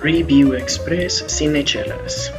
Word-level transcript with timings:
Review 0.00 0.54
Express 0.54 1.24
Cinechelas. 1.26 2.32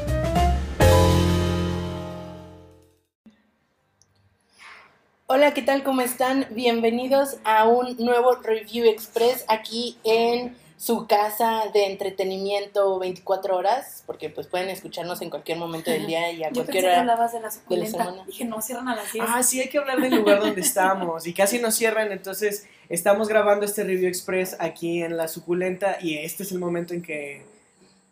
Hola, 5.28 5.54
¿qué 5.54 5.61
tal? 5.61 5.83
¿Cómo 5.83 6.00
están? 6.01 6.48
Bienvenidos 6.51 7.37
a 7.43 7.67
un 7.67 7.98
nuevo 7.98 8.36
Review 8.36 8.86
Express 8.86 9.43
aquí 9.50 9.98
en 10.05 10.55
su 10.77 11.05
casa 11.05 11.64
de 11.73 11.88
entretenimiento 11.88 12.98
24 12.98 13.57
horas, 13.57 14.04
porque 14.07 14.30
pues 14.30 14.48
pueden 14.48 14.70
escucharnos 14.70 15.21
en 15.21 15.30
cualquier 15.30 15.57
momento 15.57 15.91
del 15.91 16.07
día 16.07 16.32
y 16.32 16.44
a 16.44 16.48
Yo 16.48 16.64
cualquier 16.64 16.66
pensé 16.66 16.80
que 16.80 16.88
hora. 16.88 17.00
hablabas 17.02 17.34
de 17.34 17.41
la 17.41 17.50
de 17.50 17.78
la 17.78 17.86
semana. 17.86 18.23
Dije, 18.26 18.46
no, 18.46 18.62
cierran 18.62 18.88
a 18.88 18.96
las 18.96 19.12
10. 19.12 19.26
Ah, 19.28 19.44
sí, 19.44 19.60
hay 19.60 19.68
que 19.68 19.78
hablar 19.78 20.00
del 20.00 20.16
lugar 20.16 20.39
donde 20.39 20.62
estamos. 20.62 21.28
Y 21.28 21.34
casi 21.34 21.60
nos 21.60 21.76
cierran, 21.76 22.14
entonces 22.14 22.68
estamos 22.89 23.27
grabando 23.27 23.65
este 23.65 23.83
Review 23.83 24.09
Express 24.09 24.57
aquí 24.59 25.01
en 25.01 25.15
La 25.15 25.27
Suculenta 25.27 25.97
y 26.01 26.17
este 26.17 26.43
es 26.43 26.51
el 26.51 26.59
momento 26.59 26.93
en 26.93 27.01
que 27.01 27.45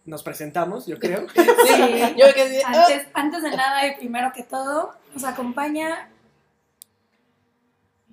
nos 0.05 0.23
presentamos, 0.23 0.85
yo 0.85 0.97
creo. 0.99 1.27
Sí, 1.35 2.15
yo 2.17 2.33
que 2.33 2.49
sí, 2.49 2.61
antes, 2.63 3.07
antes 3.13 3.43
de 3.43 3.51
nada 3.51 3.85
y 3.87 3.97
primero 3.97 4.31
que 4.33 4.43
todo, 4.43 4.93
nos 5.13 5.23
acompaña 5.25 6.07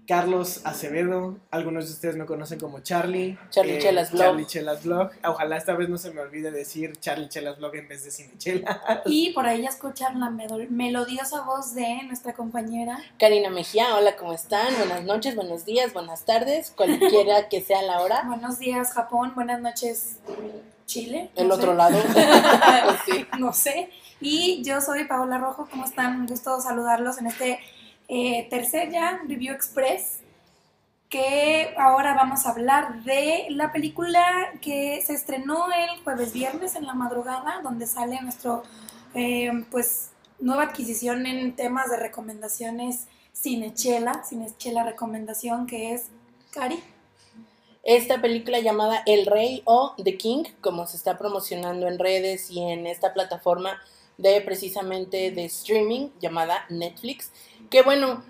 Carlos 0.06 0.60
Acevedo, 0.64 1.38
algunos 1.50 1.86
de 1.86 1.92
ustedes 1.92 2.16
me 2.16 2.26
conocen 2.26 2.58
como 2.60 2.80
Charlie. 2.80 3.38
Charlie 3.50 3.78
Chelas 3.78 4.10
Blog. 4.10 4.22
Charlie 4.22 4.46
Chelas 4.46 4.82
Blog. 4.84 5.10
Ojalá 5.24 5.56
esta 5.56 5.74
vez 5.74 5.88
no 5.88 5.96
se 5.96 6.10
me 6.12 6.20
olvide 6.20 6.50
decir 6.50 6.92
Charlie 7.00 7.28
Chelas 7.28 7.56
Blog 7.58 7.74
en 7.76 7.88
vez 7.88 8.04
de 8.04 8.10
Cinechela. 8.10 9.02
y 9.06 9.32
por 9.32 9.46
ahí 9.46 9.64
escuchar 9.64 10.14
la 10.16 10.28
melodiosa 10.30 11.40
voz 11.42 11.74
de 11.74 12.02
nuestra 12.06 12.34
compañera. 12.34 12.98
Karina 13.18 13.48
Mejía, 13.48 13.94
hola, 13.96 14.16
¿cómo 14.16 14.34
están? 14.34 14.74
Buenas 14.76 15.04
noches, 15.04 15.36
buenos 15.36 15.64
días, 15.64 15.92
buenas 15.94 16.24
tardes, 16.26 16.70
cualquiera 16.70 17.48
que 17.48 17.62
sea 17.62 17.80
la 17.82 18.00
hora. 18.02 18.24
Buenos 18.26 18.58
días, 18.58 18.92
Japón. 18.92 19.32
Buenas 19.34 19.60
noches, 19.62 20.18
Chile. 20.84 21.30
El 21.34 21.48
no 21.48 21.54
otro 21.54 21.70
sé. 21.72 21.76
lado. 21.78 21.98
Pues 22.02 22.98
sí. 23.06 23.26
no 23.38 23.52
sé. 23.54 23.88
Y 24.20 24.62
yo 24.62 24.80
soy 24.82 25.04
Paola 25.04 25.38
Rojo. 25.38 25.66
¿Cómo 25.70 25.84
están? 25.84 26.20
Un 26.20 26.26
gusto 26.26 26.60
saludarlos 26.60 27.18
en 27.18 27.26
este 27.26 27.58
eh, 28.08 28.46
tercer 28.50 28.90
ya 28.90 29.20
Review 29.26 29.54
Express. 29.54 30.20
Que 31.08 31.74
ahora 31.78 32.14
vamos 32.14 32.44
a 32.44 32.50
hablar 32.50 33.04
de 33.04 33.46
la 33.50 33.72
película 33.72 34.24
que 34.60 35.00
se 35.02 35.12
estrenó 35.12 35.66
el 35.70 36.02
jueves 36.02 36.32
viernes 36.32 36.74
en 36.74 36.86
la 36.86 36.94
madrugada, 36.94 37.60
donde 37.62 37.86
sale 37.86 38.20
nuestro 38.20 38.64
eh, 39.14 39.50
pues 39.70 40.10
nueva 40.40 40.64
adquisición 40.64 41.26
en 41.26 41.54
temas 41.54 41.90
de 41.90 41.98
recomendaciones 41.98 43.06
Cinechela, 43.32 44.24
Cinechela 44.24 44.84
recomendación 44.84 45.66
que 45.66 45.92
es 45.94 46.06
Cari. 46.50 46.82
Esta 47.82 48.20
película 48.20 48.60
llamada 48.60 49.02
El 49.04 49.26
Rey 49.26 49.62
o 49.66 49.94
The 50.02 50.16
King, 50.16 50.44
como 50.60 50.86
se 50.86 50.96
está 50.96 51.18
promocionando 51.18 51.86
en 51.86 51.98
redes 51.98 52.50
y 52.50 52.60
en 52.60 52.86
esta 52.86 53.12
plataforma 53.12 53.78
de 54.16 54.40
precisamente 54.40 55.30
de 55.32 55.44
streaming 55.44 56.08
llamada 56.20 56.64
Netflix, 56.70 57.30
que 57.74 57.82
bueno, 57.82 58.22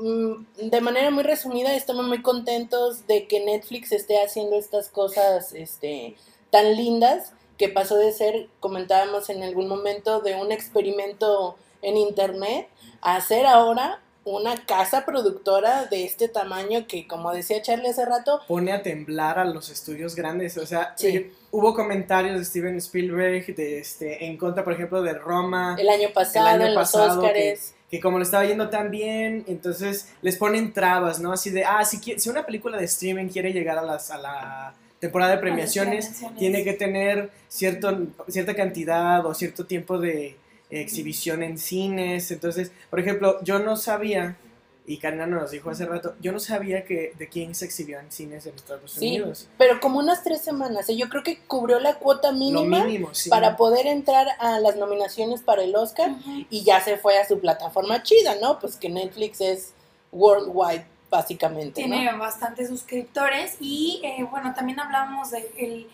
mm, 0.00 0.68
de 0.70 0.80
manera 0.80 1.10
muy 1.10 1.24
resumida 1.24 1.74
estamos 1.74 2.06
muy 2.06 2.22
contentos 2.22 3.04
de 3.08 3.26
que 3.26 3.44
Netflix 3.44 3.90
esté 3.90 4.22
haciendo 4.22 4.54
estas 4.54 4.90
cosas 4.90 5.52
este, 5.54 6.14
tan 6.50 6.76
lindas 6.76 7.32
que 7.58 7.68
pasó 7.68 7.96
de 7.96 8.12
ser, 8.12 8.48
comentábamos 8.60 9.28
en 9.28 9.42
algún 9.42 9.66
momento, 9.66 10.20
de 10.20 10.36
un 10.36 10.52
experimento 10.52 11.56
en 11.82 11.96
internet 11.96 12.68
a 13.00 13.20
ser 13.20 13.44
ahora 13.44 14.00
una 14.24 14.54
casa 14.66 15.04
productora 15.04 15.86
de 15.86 16.04
este 16.04 16.28
tamaño 16.28 16.86
que, 16.86 17.08
como 17.08 17.32
decía 17.32 17.60
Charlie 17.60 17.88
hace 17.88 18.04
rato, 18.04 18.40
Pone 18.46 18.70
a 18.70 18.82
temblar 18.82 19.40
a 19.40 19.44
los 19.44 19.68
estudios 19.68 20.14
grandes. 20.14 20.56
O 20.58 20.64
sea, 20.64 20.94
Sí. 20.96 21.08
eh, 21.08 21.32
hubo 21.50 21.74
comentarios 21.74 22.38
de 22.38 22.44
Steven 22.44 22.76
Spielberg 22.76 23.52
de, 23.56 23.80
este, 23.80 24.26
en 24.26 24.36
contra, 24.36 24.62
por 24.62 24.74
ejemplo, 24.74 25.02
de 25.02 25.14
Roma. 25.14 25.74
el 25.76 25.88
año 25.88 26.10
pasado 26.14 26.46
año 26.46 26.66
en 26.66 26.74
los 26.76 26.94
Óscares. 26.94 27.74
Que 27.92 28.00
como 28.00 28.18
le 28.18 28.24
estaba 28.24 28.46
yendo 28.46 28.70
tan 28.70 28.90
bien, 28.90 29.44
entonces 29.46 30.08
les 30.22 30.36
ponen 30.38 30.72
trabas, 30.72 31.20
¿no? 31.20 31.30
Así 31.30 31.50
de, 31.50 31.66
ah, 31.66 31.84
si, 31.84 31.98
si 31.98 32.30
una 32.30 32.46
película 32.46 32.78
de 32.78 32.86
streaming 32.86 33.26
quiere 33.26 33.52
llegar 33.52 33.76
a, 33.76 33.82
las, 33.82 34.10
a 34.10 34.16
la 34.16 34.74
temporada 34.98 35.32
de 35.32 35.38
premiaciones, 35.38 36.06
premiaciones. 36.06 36.38
tiene 36.38 36.64
que 36.64 36.72
tener 36.72 37.30
cierto, 37.48 38.06
cierta 38.28 38.54
cantidad 38.54 39.26
o 39.26 39.34
cierto 39.34 39.66
tiempo 39.66 39.98
de 39.98 40.36
exhibición 40.70 41.42
en 41.42 41.58
cines. 41.58 42.30
Entonces, 42.30 42.72
por 42.88 42.98
ejemplo, 42.98 43.44
yo 43.44 43.58
no 43.58 43.76
sabía, 43.76 44.36
y 44.84 44.98
Karina 44.98 45.26
nos 45.26 45.52
dijo 45.52 45.70
hace 45.70 45.86
rato, 45.86 46.14
yo 46.20 46.32
no 46.32 46.40
sabía 46.40 46.84
que 46.84 47.14
The 47.16 47.28
King 47.28 47.54
se 47.54 47.66
exhibió 47.66 48.00
en 48.00 48.10
cines 48.10 48.46
en 48.46 48.54
Estados 48.56 48.90
Sí, 48.92 49.08
Unidos. 49.20 49.48
pero 49.56 49.78
como 49.80 50.00
unas 50.00 50.24
tres 50.24 50.40
semanas. 50.40 50.86
Yo 50.88 51.08
creo 51.08 51.22
que 51.22 51.38
cubrió 51.46 51.78
la 51.78 51.94
cuota 52.00 52.32
mínima 52.32 52.84
mínimo, 52.84 53.14
sí. 53.14 53.30
para 53.30 53.56
poder 53.56 53.86
entrar 53.86 54.26
a 54.40 54.58
las 54.58 54.74
nominaciones 54.76 55.40
para 55.40 55.62
el 55.62 55.76
Oscar 55.76 56.10
y 56.50 56.64
ya 56.64 56.80
se 56.80 56.96
fue 56.96 57.16
a 57.18 57.26
su 57.28 57.38
plataforma 57.38 58.02
chida, 58.02 58.34
¿no? 58.40 58.58
Pues 58.58 58.74
que 58.76 58.88
Netflix 58.88 59.40
es 59.40 59.72
worldwide, 60.10 60.84
básicamente, 61.10 61.74
Tiene 61.82 62.10
¿no? 62.10 62.18
bastantes 62.18 62.68
suscriptores 62.68 63.56
y 63.60 64.00
eh, 64.02 64.26
bueno, 64.30 64.52
también 64.54 64.80
hablamos 64.80 65.30
del 65.30 65.86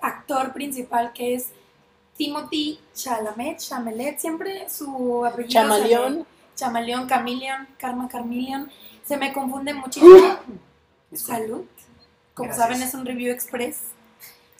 actor 0.00 0.52
principal 0.54 1.12
que 1.12 1.34
es 1.34 1.48
Timothy 2.16 2.80
Chalamet, 2.94 3.58
Chamelet, 3.58 4.18
siempre 4.18 4.68
su 4.70 5.24
apellido 5.26 5.50
Chamaleón. 5.52 6.26
Chamaleón, 6.54 7.06
Camilion, 7.06 7.66
Karma 7.78 8.08
Carmilion, 8.08 8.70
se 9.04 9.16
me 9.16 9.32
confunde 9.32 9.74
muchísimo. 9.74 10.36
Salud. 11.12 11.64
Como 12.34 12.48
Gracias. 12.48 12.66
saben 12.66 12.82
es 12.82 12.94
un 12.94 13.04
review 13.04 13.32
express 13.32 13.80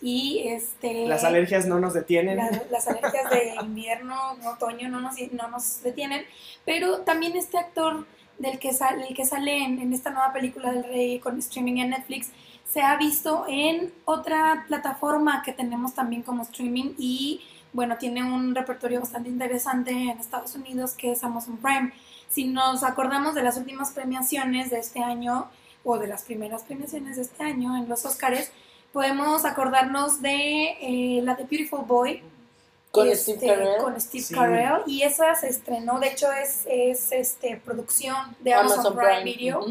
y 0.02 0.42
este 0.48 1.06
Las 1.06 1.24
alergias 1.24 1.66
no 1.66 1.78
nos 1.80 1.94
detienen. 1.94 2.36
la- 2.36 2.62
las 2.70 2.86
alergias 2.88 3.30
de 3.30 3.54
invierno, 3.62 4.14
otoño 4.46 4.88
no 4.88 5.00
nos, 5.00 5.14
no 5.32 5.48
nos 5.48 5.82
detienen, 5.82 6.24
pero 6.66 6.98
también 7.00 7.36
este 7.36 7.56
actor 7.58 8.06
del 8.38 8.58
que 8.58 8.72
sale, 8.74 9.06
el 9.08 9.14
que 9.14 9.24
sale 9.24 9.62
en, 9.64 9.78
en 9.78 9.92
esta 9.92 10.10
nueva 10.10 10.32
película 10.32 10.72
del 10.72 10.84
Rey 10.84 11.18
con 11.20 11.38
streaming 11.38 11.76
en 11.78 11.90
Netflix 11.90 12.30
se 12.68 12.80
ha 12.80 12.96
visto 12.96 13.44
en 13.48 13.92
otra 14.06 14.64
plataforma 14.66 15.42
que 15.44 15.52
tenemos 15.52 15.94
también 15.94 16.22
como 16.22 16.42
streaming 16.42 16.94
y 16.98 17.40
bueno, 17.72 17.96
tiene 17.98 18.22
un 18.22 18.54
repertorio 18.54 19.00
bastante 19.00 19.28
interesante 19.28 19.90
en 19.90 20.18
Estados 20.18 20.54
Unidos 20.54 20.92
que 20.92 21.12
es 21.12 21.24
Amazon 21.24 21.56
Prime. 21.56 21.92
Si 22.28 22.44
nos 22.44 22.82
acordamos 22.82 23.34
de 23.34 23.42
las 23.42 23.56
últimas 23.56 23.92
premiaciones 23.92 24.70
de 24.70 24.78
este 24.78 25.02
año 25.02 25.48
o 25.84 25.98
de 25.98 26.06
las 26.06 26.22
primeras 26.22 26.62
premiaciones 26.62 27.16
de 27.16 27.22
este 27.22 27.42
año 27.42 27.76
en 27.76 27.88
los 27.88 28.04
Oscars, 28.04 28.50
podemos 28.92 29.44
acordarnos 29.44 30.20
de 30.20 30.76
eh, 30.80 31.20
la 31.22 31.34
de 31.34 31.44
Beautiful 31.44 31.84
Boy 31.86 32.22
Con 32.90 33.08
este, 33.08 33.32
Steve 33.34 33.54
Carell. 33.54 33.82
con 33.82 34.00
Steve 34.00 34.24
Sí. 34.24 34.34
Carell, 34.34 34.82
y 34.86 35.02
esa 35.02 35.34
se 35.34 35.48
estrenó, 35.48 35.98
de 35.98 36.08
hecho 36.08 36.30
es, 36.30 36.64
es 36.66 37.10
este, 37.10 37.56
producción 37.56 38.36
de 38.40 38.52
Amazon, 38.54 38.94
Prime, 38.94 39.24
Video, 39.24 39.64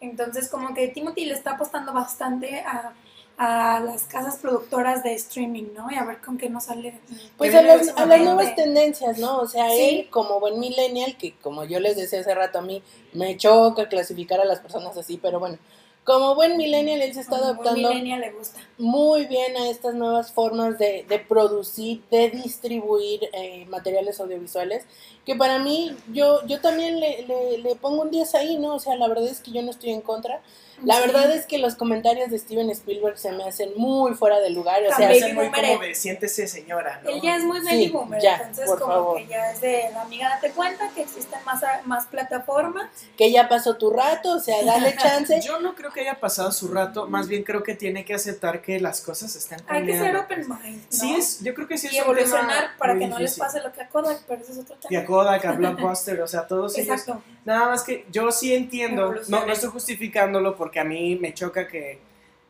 entonces 0.00 0.48
como 0.48 0.74
que 0.74 0.88
Timothy 0.88 1.26
le 1.26 1.34
está 1.34 1.52
apostando 1.52 1.92
bastante 1.92 2.60
a, 2.60 2.92
a 3.36 3.80
las 3.80 4.04
casas 4.04 4.36
productoras 4.38 5.02
de 5.02 5.14
streaming, 5.14 5.64
¿no? 5.76 5.90
Y 5.90 5.96
a 5.96 6.04
ver 6.04 6.20
con 6.20 6.38
qué 6.38 6.48
nos 6.48 6.64
sale. 6.64 6.98
Pues 7.36 7.54
a 7.54 7.62
las, 7.62 7.88
a 7.96 8.06
nuevas 8.06 8.54
tendencias, 8.54 9.18
¿no? 9.18 9.40
O 9.40 9.46
sea, 9.48 9.68
Sí. 9.70 9.80
él 9.80 10.10
como 10.10 10.38
buen 10.40 10.58
millennial, 10.60 11.16
que 11.16 11.34
como 11.38 11.64
yo 11.64 11.80
les 11.80 11.96
decía 11.96 12.20
hace 12.20 12.34
rato 12.34 12.58
a 12.58 12.62
mí, 12.62 12.82
me 13.12 13.36
choca 13.36 13.88
clasificar 13.88 14.40
a 14.40 14.44
las 14.44 14.60
personas 14.60 14.96
así, 14.96 15.18
pero 15.20 15.40
bueno, 15.40 15.58
como 16.04 16.34
buen 16.34 16.56
millennial, 16.58 17.00
él 17.00 17.14
se 17.14 17.20
está 17.20 17.38
Como 17.38 17.42
buen 17.54 17.54
adaptando 17.60 17.88
millennial 17.88 18.20
le 18.20 18.30
gusta. 18.32 18.60
muy 18.78 19.24
bien 19.26 19.56
a 19.56 19.68
estas 19.70 19.94
nuevas 19.94 20.30
formas 20.32 20.78
de, 20.78 21.04
de 21.08 21.18
producir, 21.18 22.02
de 22.10 22.28
distribuir 22.30 23.20
eh, 23.32 23.64
materiales 23.66 24.20
audiovisuales, 24.20 24.84
que 25.24 25.34
para 25.34 25.58
mí, 25.58 25.96
yo, 26.12 26.44
yo 26.46 26.60
también 26.60 27.00
le, 27.00 27.22
le, 27.26 27.58
le 27.58 27.74
pongo 27.76 28.02
un 28.02 28.10
10 28.10 28.34
ahí, 28.34 28.58
¿no? 28.58 28.74
O 28.74 28.78
sea, 28.78 28.94
la 28.96 29.08
verdad 29.08 29.26
es 29.26 29.40
que 29.40 29.52
yo 29.52 29.62
no 29.62 29.70
estoy 29.70 29.90
en 29.90 30.00
contra. 30.02 30.40
La 30.82 30.96
Sí. 30.96 31.00
verdad 31.02 31.30
es 31.30 31.46
que 31.46 31.58
los 31.58 31.76
comentarios 31.76 32.30
de 32.32 32.38
Steven 32.38 32.68
Spielberg 32.68 33.16
se 33.16 33.30
me 33.30 33.44
hacen 33.44 33.70
muy 33.76 34.12
fuera 34.14 34.40
de 34.40 34.50
lugar, 34.50 34.82
o 34.82 34.90
Se 34.90 34.96
sea, 34.96 35.08
hace 35.08 35.32
muy 35.32 35.48
como 35.50 35.78
de 35.82 35.94
siéntese 35.94 36.48
señora, 36.48 37.00
¿no? 37.04 37.10
Él 37.10 37.20
ya 37.22 37.36
es 37.36 37.44
muy 37.44 37.60
Sí, 37.60 37.66
baby 37.66 37.88
boomer, 37.90 38.20
ya, 38.20 38.36
entonces 38.38 38.66
por 38.66 38.80
como 38.80 38.92
favor. 38.92 39.16
que 39.18 39.26
ya 39.28 39.52
es 39.52 39.60
de 39.60 39.84
la 39.94 40.02
amiga 40.02 40.28
date 40.30 40.50
cuenta 40.50 40.90
que 40.92 41.02
existen 41.02 41.38
más, 41.46 41.62
más 41.84 42.06
plataformas. 42.06 42.90
que 43.16 43.30
ya 43.30 43.48
pasó 43.48 43.76
tu 43.76 43.90
rato, 43.90 44.32
o 44.34 44.40
sea, 44.40 44.64
dale 44.64 44.96
chance. 45.00 45.40
Yo 45.42 45.60
no 45.60 45.76
creo 45.76 45.92
que 45.92 46.00
haya 46.00 46.18
pasado 46.18 46.50
su 46.50 46.66
rato, 46.68 47.06
más 47.06 47.28
bien 47.28 47.44
creo 47.44 47.62
que 47.62 47.74
tiene 47.76 48.04
que 48.04 48.14
aceptar 48.14 48.60
que 48.60 48.80
las 48.80 49.00
cosas 49.00 49.36
están 49.36 49.60
Hay 49.68 49.86
que 49.86 49.92
ser 49.96 50.12
cambiando. 50.12 50.20
open 50.22 50.48
mind, 50.72 50.82
¿no? 50.82 50.86
Sí, 50.90 51.14
es, 51.14 51.40
yo 51.40 51.54
creo 51.54 51.68
que 51.68 51.78
sí 51.78 51.86
es 51.86 51.92
y 51.94 51.96
un 51.98 52.02
evolucionar 52.04 52.46
tema 52.48 52.74
para 52.78 52.98
que 52.98 53.06
no 53.06 53.18
les 53.20 53.30
difícil. 53.36 53.42
pase 53.44 53.60
lo 53.62 53.72
que 53.72 53.80
a 53.80 53.88
Kodak, 53.88 54.22
pero 54.26 54.42
eso 54.42 54.50
es 54.52 54.58
otro 54.58 54.74
tema. 54.76 54.88
Kodak, 55.14 55.44
a 55.44 55.52
Blockbuster, 55.52 56.20
o 56.20 56.26
sea, 56.26 56.46
todos 56.46 56.76
ellos. 56.76 56.88
Exacto. 56.88 57.22
Nada 57.44 57.68
más 57.68 57.84
que 57.84 58.06
yo 58.10 58.32
sí 58.32 58.54
entiendo, 58.54 59.14
no, 59.28 59.46
no 59.46 59.52
estoy 59.52 59.70
justificándolo 59.70 60.56
porque 60.56 60.80
a 60.80 60.84
mí 60.84 61.16
me 61.16 61.34
choca 61.34 61.68
que, 61.68 61.98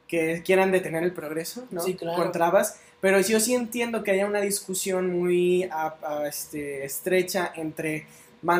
que 0.06 0.43
quieran 0.44 0.72
detener 0.72 1.02
el 1.02 1.12
progreso, 1.12 1.66
¿no? 1.70 1.81
Sí, 1.81 1.94
claro. 1.94 2.22
Con 2.22 2.32
trabas, 2.32 2.81
pero 3.00 3.20
yo 3.20 3.38
sí 3.40 3.55
entiendo 3.55 4.02
que 4.02 4.12
haya 4.12 4.26
una 4.26 4.40
discusión 4.40 5.11
muy 5.11 5.69
este, 6.26 6.84
estrecha 6.84 7.52
entre 7.55 8.06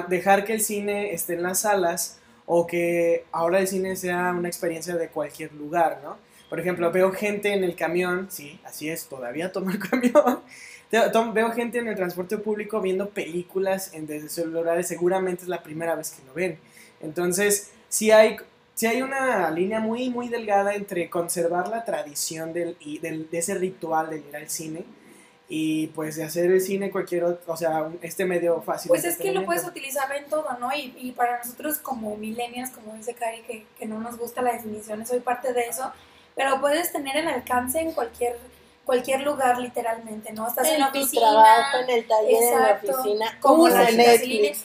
dejar 0.09 0.45
que 0.45 0.55
el 0.55 0.61
cine 0.61 1.13
esté 1.13 1.35
en 1.35 1.43
las 1.43 1.61
salas 1.61 2.19
o 2.47 2.67
que 2.67 3.25
ahora 3.33 3.59
el 3.59 3.69
cine 3.69 3.97
sea 3.97 4.35
una 4.37 4.49
experiencia 4.49 4.97
de 4.97 5.09
cualquier 5.09 5.53
lugar, 5.55 6.01
¿no? 6.03 6.11
Por 6.11 6.49
Por 6.51 6.61
ejemplo, 6.61 6.93
veo 6.93 7.11
gente 7.11 7.53
en 7.53 7.65
el 7.65 7.75
camión, 7.75 8.29
sí, 8.31 8.61
así 8.65 8.89
es, 8.89 9.07
todavía 9.07 9.51
tomo 9.51 9.71
el 9.71 9.79
camión. 9.91 10.41
Veo 11.33 11.51
gente 11.53 11.79
en 11.79 11.89
el 11.89 11.97
transporte 11.97 12.39
público 12.39 12.81
viendo 12.81 13.11
películas 13.11 13.93
en 13.95 14.07
desde 14.07 14.29
celulares, 14.29 14.87
seguramente 14.87 15.43
es 15.43 15.49
la 15.49 15.63
primera 15.63 15.97
vez 15.97 16.11
que 16.11 16.25
lo 16.25 16.35
ven. 16.35 16.59
Entonces, 17.01 17.73
sí 17.89 18.13
hay, 18.13 18.37
sí 18.75 18.87
hay 18.87 19.03
una 19.03 19.51
línea 19.51 19.81
muy, 19.81 20.09
muy 20.11 20.29
delgada 20.29 20.75
entre 20.75 21.11
conservar 21.11 21.69
la 21.69 21.85
tradición 21.85 22.53
del, 22.53 22.77
y 22.81 22.99
del, 22.99 23.29
de 23.29 23.39
ese 23.39 23.55
ritual 23.55 24.11
de 24.11 24.19
ir 24.19 24.37
al 24.37 24.49
cine 24.49 24.85
y 25.49 25.89
pues 25.89 26.17
de 26.17 26.25
hacer 26.25 26.51
el 26.51 26.61
cine 26.61 26.91
cualquier 26.91 27.25
otro, 27.25 27.53
o 27.53 27.57
sea, 27.57 27.91
este 28.01 28.25
medio 28.25 28.63
fácil. 28.63 28.89
Pues 28.89 29.05
es 29.05 29.19
que 29.19 29.33
lo 29.33 29.45
puedes 29.45 29.65
utilizar 29.65 30.11
en 30.17 30.25
todo, 30.27 30.47
¿no? 30.59 30.71
Y, 30.75 30.95
y 30.97 31.13
para 31.13 31.39
nosotros 31.39 31.79
como 31.79 32.17
millennials, 32.17 32.71
como 32.71 32.95
dice 32.95 33.15
Cari, 33.15 33.43
que, 33.43 33.67
que 33.79 33.87
no 33.87 34.01
nos 34.01 34.17
gusta 34.17 34.43
la 34.43 34.53
definición, 34.53 35.05
soy 35.05 35.21
parte 35.21 35.53
de 35.53 35.63
eso, 35.63 35.93
pero 36.35 36.61
puedes 36.61 36.93
tener 36.93 37.17
el 37.17 37.29
alcance 37.29 37.81
en 37.81 37.93
cualquier 37.93 38.39
cualquier 38.85 39.23
lugar 39.23 39.59
literalmente, 39.59 40.33
¿no? 40.33 40.47
Estás 40.47 40.69
en, 40.69 40.75
En 40.75 40.81
la 40.81 40.93
tu 40.93 40.99
oficina, 40.99 41.21
trabajo, 41.23 41.79
en 41.79 41.91
el 41.91 42.07
taller, 42.07 42.43
exacto, 42.43 42.87
en 42.87 42.93
la 42.93 43.01
oficina, 43.01 43.39
como 43.41 43.69
la 43.69 43.85
vitacilina, 43.85 44.57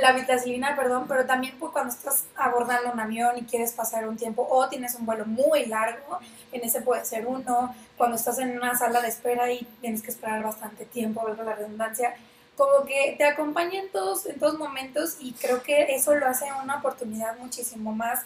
la 0.00 0.12
vitacilina, 0.12 0.76
perdón, 0.76 1.06
pero 1.08 1.26
también 1.26 1.56
pues, 1.58 1.72
cuando 1.72 1.94
estás 1.94 2.24
abordando 2.36 2.92
un 2.92 3.00
avión 3.00 3.38
y 3.38 3.42
quieres 3.42 3.72
pasar 3.72 4.08
un 4.08 4.16
tiempo 4.16 4.46
o 4.50 4.68
tienes 4.68 4.94
un 4.96 5.06
vuelo 5.06 5.26
muy 5.26 5.66
largo, 5.66 6.18
en 6.52 6.64
ese 6.64 6.80
puede 6.82 7.04
ser 7.04 7.26
uno, 7.26 7.74
cuando 7.96 8.16
estás 8.16 8.38
en 8.38 8.56
una 8.56 8.76
sala 8.76 9.00
de 9.00 9.08
espera 9.08 9.50
y 9.52 9.64
tienes 9.80 10.02
que 10.02 10.10
esperar 10.10 10.42
bastante 10.42 10.84
tiempo, 10.84 11.22
valga 11.22 11.44
la 11.44 11.54
redundancia, 11.54 12.14
como 12.56 12.84
que 12.84 13.14
te 13.16 13.24
acompaña 13.24 13.80
en 13.80 13.90
todos, 13.90 14.26
en 14.26 14.38
todos 14.38 14.58
momentos 14.58 15.16
y 15.20 15.32
creo 15.32 15.62
que 15.62 15.94
eso 15.94 16.14
lo 16.14 16.26
hace 16.26 16.46
una 16.62 16.78
oportunidad 16.78 17.38
muchísimo 17.38 17.94
más 17.94 18.20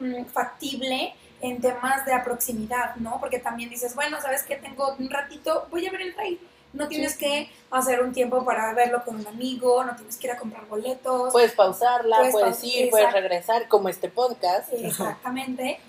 mm, 0.00 0.24
factible 0.24 1.14
en 1.40 1.60
temas 1.60 2.04
de 2.04 2.18
proximidad, 2.24 2.96
¿no? 2.96 3.18
Porque 3.20 3.38
también 3.38 3.70
dices, 3.70 3.94
bueno, 3.94 4.20
¿sabes 4.20 4.42
qué? 4.42 4.56
Tengo 4.56 4.94
un 4.98 5.08
ratito, 5.10 5.66
voy 5.70 5.86
a 5.86 5.90
ver 5.92 6.02
el 6.02 6.14
rey. 6.14 6.40
No 6.72 6.86
tienes 6.86 7.16
que 7.16 7.50
hacer 7.70 8.02
un 8.02 8.12
tiempo 8.12 8.44
para 8.44 8.72
verlo 8.74 9.02
con 9.04 9.16
un 9.16 9.26
amigo, 9.26 9.82
no 9.84 9.96
tienes 9.96 10.16
que 10.16 10.26
ir 10.26 10.32
a 10.34 10.36
comprar 10.36 10.66
boletos. 10.66 11.32
Puedes 11.32 11.52
pausarla, 11.52 12.16
Puedes 12.18 12.32
puedes, 12.32 12.56
paus- 12.58 12.64
ir, 12.64 12.90
puedes 12.90 13.12
regresar, 13.12 13.68
como 13.68 13.88
este 13.88 14.08
podcast. 14.10 14.70
Exactamente. 14.72 15.80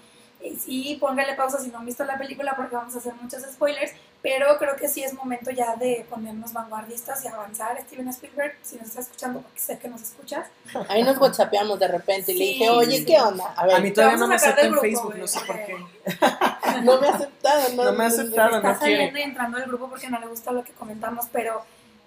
Y 0.42 0.56
sí, 0.56 0.98
póngale 1.02 1.34
pausa 1.34 1.60
si 1.60 1.70
no 1.70 1.80
han 1.80 1.86
visto 1.86 2.06
la 2.06 2.18
película 2.18 2.56
porque 2.56 2.76
vamos 2.76 2.96
a 2.96 3.00
hacer 3.00 3.14
muchos 3.22 3.42
spoilers, 3.44 3.92
pero 4.22 4.58
creo 4.58 4.78
que 4.78 4.88
sí 4.88 5.04
es 5.04 5.14
momento 5.14 5.52
ya 5.52 5.76
de 5.76 6.06
ponernos 6.10 6.54
vanguardistas 6.54 7.26
y 7.26 7.28
avanzar. 7.28 7.78
Steven 7.82 8.08
Spielberg, 8.08 8.56
si 8.62 8.78
nos 8.78 8.88
está 8.88 9.02
escuchando, 9.02 9.42
porque 9.42 9.60
sé 9.60 9.78
que 9.80 9.90
nos 9.90 10.02
escuchas. 10.02 10.48
Ahí 10.88 11.04
nos 11.04 11.18
whatsappeamos 11.18 11.78
de 11.80 11.90
repente 11.90 12.32
y 12.32 12.36
le 12.40 12.46
Sí. 12.46 12.52
dije, 12.54 12.70
oye, 12.70 13.06
¿qué 13.06 13.20
onda? 13.20 13.54
A 13.56 13.66
ver, 13.66 13.76
A 13.76 13.80
mí 13.82 13.92
todavía 13.92 14.18
no 14.18 14.28
me 14.28 14.36
acepta 14.36 14.62
en 14.62 14.80
Facebook, 14.80 15.16
no 15.18 15.28
sé 15.28 15.40
por 15.42 15.58
qué. 15.58 15.76
no 16.84 17.02
me 17.02 17.08
ha 17.08 17.12
aceptado. 17.16 17.70
No, 17.76 17.84
No 17.84 17.94
me 17.94 18.04
ha 18.06 18.08
aceptado. 18.08 18.56
Está 18.58 18.74
no 18.74 18.80
quiere. 18.80 18.96
saliendo 18.96 19.20
y 19.20 19.24
entrando 19.24 19.58
al 19.58 19.66
grupo 19.66 19.90
porque 19.90 20.10
no 20.10 20.20
le 20.20 20.28
gusta 20.28 20.52
lo 20.52 20.64
que 20.64 20.72
comentamos, 20.72 21.26
pero 21.34 21.64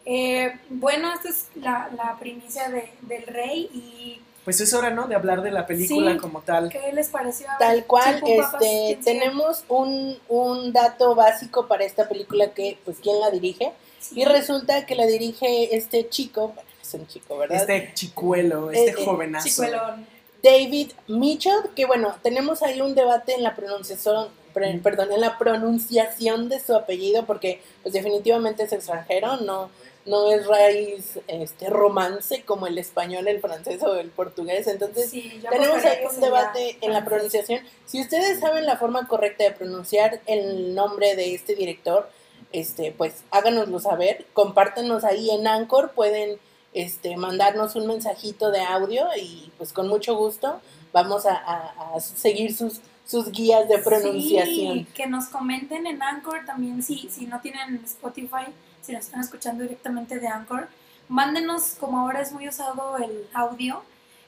eh, 0.07 0.59
bueno, 0.71 1.13
esta 1.13 1.29
es 1.29 1.49
la, 1.55 1.89
la 1.97 2.17
primicia 2.19 2.69
de, 2.71 2.93
del 3.03 3.27
rey 3.27 3.69
y 3.73 4.21
Pues 4.45 4.61
es 4.61 4.75
hora, 4.75 4.91
¿no? 4.91 5.07
De 5.07 5.15
hablar 5.15 5.43
de 5.43 5.51
la 5.53 5.67
película 5.67 6.13
Sí. 6.13 6.19
como 6.19 6.41
tal. 6.41 6.69
¿qué 6.69 6.93
les 6.93 7.09
pareció? 7.09 7.47
Tal 7.59 7.85
cual, 7.87 8.21
este, 8.27 8.99
tenemos 9.05 9.65
un, 9.69 10.19
un 10.29 10.73
dato 10.73 11.15
básico 11.15 11.69
para 11.69 11.85
esta 11.85 12.09
película 12.09 12.53
que, 12.53 12.79
pues, 12.85 12.97
¿quién 13.01 13.21
la 13.21 13.31
dirige? 13.31 13.73
Sí. 14.01 14.21
Y 14.21 14.25
resulta 14.25 14.85
que 14.85 14.97
la 14.97 15.07
dirige 15.07 15.77
este 15.77 16.09
chico, 16.09 16.49
bueno, 16.49 16.69
es 16.83 16.95
un 16.95 17.07
chico, 17.07 17.39
¿verdad? 17.39 17.61
Este 17.71 17.93
chicuelo, 17.95 18.71
este 18.73 18.91
Eh, 18.91 18.95
eh, 18.99 19.05
jovenazo. 19.05 19.49
Chicuelón. 19.49 20.07
David 20.43 20.91
Mitchell, 21.07 21.71
que 21.77 21.85
bueno, 21.87 22.17
tenemos 22.21 22.65
ahí 22.65 22.81
un 22.81 22.97
debate 22.97 23.35
en 23.35 23.45
la 23.45 23.55
pronunciación, 23.55 24.27
perdón, 24.53 25.13
en 25.13 25.21
la 25.21 25.39
pronunciación 25.39 26.49
de 26.49 26.61
su 26.61 26.75
apellido, 26.75 27.25
porque 27.27 27.61
pues 27.83 27.93
definitivamente 27.95 28.65
es 28.65 28.73
extranjero, 28.73 29.39
no, 29.39 29.71
no 30.07 30.31
es 30.33 30.47
raíz 30.47 31.19
este 31.29 31.71
romance 31.71 32.43
como 32.45 32.67
el 32.67 32.77
español, 32.79 33.29
el 33.29 33.41
francés 33.41 33.83
o 33.83 33.95
el 33.97 34.11
portugués, 34.11 34.67
entonces 34.67 35.11
Sí, 35.11 35.41
tenemos 35.51 35.83
que 35.83 36.07
un 36.15 36.21
debate 36.21 36.79
en 36.81 36.93
la 36.93 37.05
pronunciación. 37.05 37.61
Si 37.87 38.01
ustedes 38.01 38.41
saben 38.41 38.67
la 38.67 38.77
forma 38.77 39.07
correcta 39.09 39.45
de 39.45 39.53
pronunciar 39.53 40.21
el 40.27 40.75
nombre 40.75 41.15
de 41.17 41.35
este 41.35 41.55
director, 41.55 42.09
este, 42.53 42.93
pues 42.93 43.23
háganoslo 43.31 43.79
saber, 43.81 44.27
compártenos 44.35 45.05
ahí 45.05 45.31
en 45.31 45.47
Anchor, 45.47 45.93
pueden 45.93 46.39
este, 46.75 47.17
mandarnos 47.17 47.77
un 47.77 47.87
mensajito 47.87 48.51
de 48.51 48.61
audio 48.61 49.07
y 49.17 49.53
pues 49.59 49.73
con 49.73 49.89
mucho 49.89 50.17
gusto 50.17 50.61
vamos 50.93 51.27
a, 51.27 51.35
a- 51.37 51.95
a 51.95 52.01
seguir 52.01 52.55
sus, 52.57 52.81
sus 53.13 53.31
guías 53.31 53.69
de 53.69 53.77
pronunciación. 53.77 54.79
Sí, 54.79 54.87
que 54.95 55.07
nos 55.07 55.27
comenten 55.27 55.87
en 55.87 56.03
Anchor 56.03 56.47
también, 56.47 56.83
si, 56.83 57.11
si 57.11 57.27
no 57.27 57.41
tienen 57.43 57.83
Spotify, 57.85 58.47
si 58.81 58.93
nos 58.93 59.05
están 59.05 59.21
escuchando 59.21 59.63
directamente 59.65 60.19
de 60.19 60.29
Anchor, 60.29 60.69
mándenos, 61.09 61.75
como 61.79 61.99
ahora 61.99 62.23
es 62.23 62.33
muy 62.33 62.49
usado 62.49 62.97
el 62.97 63.27
audio, 63.35 63.83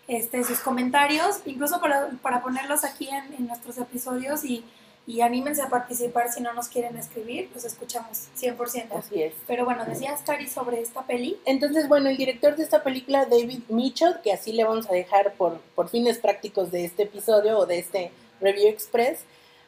este, 0.07 0.45
sus 0.45 0.59
comentarios, 0.59 1.41
incluso 1.47 1.81
para, 1.81 2.11
para 2.21 2.43
ponerlos 2.43 2.85
aquí 2.85 3.09
en, 3.09 3.33
en 3.33 3.47
nuestros 3.47 3.79
episodios 3.79 4.45
y, 4.45 4.63
y 5.07 5.23
anímense 5.23 5.63
a 5.63 5.71
participar 5.71 6.31
si 6.31 6.43
no 6.43 6.53
nos 6.53 6.69
quieren 6.69 6.99
escribir, 6.99 7.49
los 7.55 7.65
escuchamos 7.65 8.29
100%. 8.39 8.99
Así 8.99 9.23
es. 9.23 9.33
Pero 9.47 9.65
bueno, 9.65 9.87
decías, 9.87 10.21
Cari, 10.27 10.47
sobre 10.47 10.83
esta 10.83 11.07
peli. 11.07 11.39
Entonces, 11.47 11.89
bueno, 11.89 12.11
el 12.11 12.19
director 12.19 12.55
de 12.55 12.65
esta 12.65 12.83
película, 12.83 13.25
David 13.25 13.63
Mitchell, 13.71 14.17
que 14.23 14.35
así 14.35 14.53
le 14.53 14.65
vamos 14.65 14.91
a 14.91 14.93
dejar 14.93 15.33
por, 15.35 15.59
por 15.75 15.89
fines 15.89 16.19
prácticos 16.19 16.71
de 16.71 16.85
este 16.85 17.05
episodio 17.05 17.59
o 17.59 17.65
de 17.65 17.79
este 17.79 18.13
Review 18.41 18.69
Express, 18.69 19.21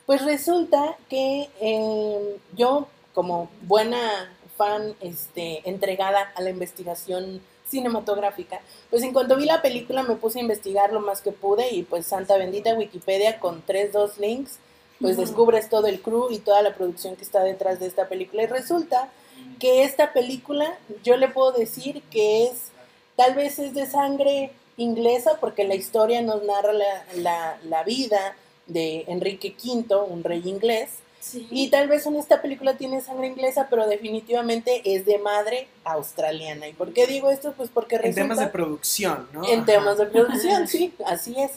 pues 0.07 0.25
resulta 0.25 0.97
que 1.09 1.49
eh, 1.61 2.37
yo, 2.57 2.87
como 3.13 3.51
buena 3.63 4.33
fan 4.57 4.95
este, 5.01 5.69
entregada 5.69 6.33
a 6.35 6.41
la 6.43 6.51
investigación 6.51 7.43
cinematográfica, 7.69 8.61
pues 8.91 9.03
en 9.03 9.13
cuanto 9.13 9.37
vi 9.37 9.45
la 9.45 9.61
película 9.61 10.03
me 10.05 10.15
puse 10.15 10.39
a 10.39 10.43
investigar 10.43 10.93
lo 10.93 11.01
más 11.01 11.21
que 11.21 11.33
pude 11.33 11.75
y 11.75 11.83
pues 11.83 12.07
santa 12.07 12.37
bendita 12.37 12.75
Wikipedia 12.75 13.41
con 13.41 13.63
tres, 13.63 13.93
dos 13.93 14.19
links, 14.19 14.59
pues 15.01 15.17
descubres 15.17 15.69
todo 15.69 15.89
el 15.89 16.01
crew 16.01 16.29
y 16.31 16.39
toda 16.39 16.63
la 16.63 16.75
producción 16.75 17.17
que 17.17 17.25
está 17.25 17.43
detrás 17.43 17.81
de 17.81 17.87
esta 17.87 18.09
película. 18.09 18.45
Y 18.45 18.47
resulta 18.47 19.11
que 19.59 19.83
esta 19.83 20.13
película 20.13 20.79
yo 21.03 21.17
le 21.17 21.29
puedo 21.29 21.53
decir 21.53 22.03
que 22.11 22.45
es, 22.45 22.71
tal 23.17 23.35
vez 23.35 23.59
es 23.59 23.75
de 23.75 23.87
sangre 23.87 24.53
inglesa 24.79 25.39
porque 25.41 25.65
la 25.65 25.75
historia 25.75 26.23
nos 26.23 26.43
narra 26.45 26.73
la, 26.73 27.05
la, 27.17 27.59
la 27.65 27.83
vida 27.83 28.37
de 28.67 29.05
Enrique 29.09 29.55
V, 29.63 29.95
un 30.09 30.25
rey 30.25 30.43
inglés, 30.45 30.91
Sí. 31.21 31.49
y 31.51 31.71
tal 31.71 31.89
vez 31.89 32.07
en 32.07 32.15
esta 32.15 32.41
película 32.41 32.77
tiene 32.77 33.01
sangre 33.01 33.27
inglesa, 33.27 33.67
pero 33.69 33.89
definitivamente 33.89 34.83
es 34.85 35.07
de 35.07 35.19
madre 35.19 35.67
australiana. 35.83 36.69
¿Y 36.69 36.73
por 36.73 36.93
qué 36.93 37.09
digo 37.09 37.31
esto? 37.31 37.53
Pues 37.57 37.69
porque 37.73 37.97
En 37.97 38.03
resulta... 38.03 38.23
temas 38.23 38.39
de 38.39 38.47
producción, 38.47 39.29
¿no? 39.33 39.45
En 39.49 39.61
Ajá. 39.61 39.67
temas 39.67 39.99
de 39.99 40.07
producción, 40.07 40.69
sí, 40.69 40.93
así 41.05 41.35
es. 41.41 41.53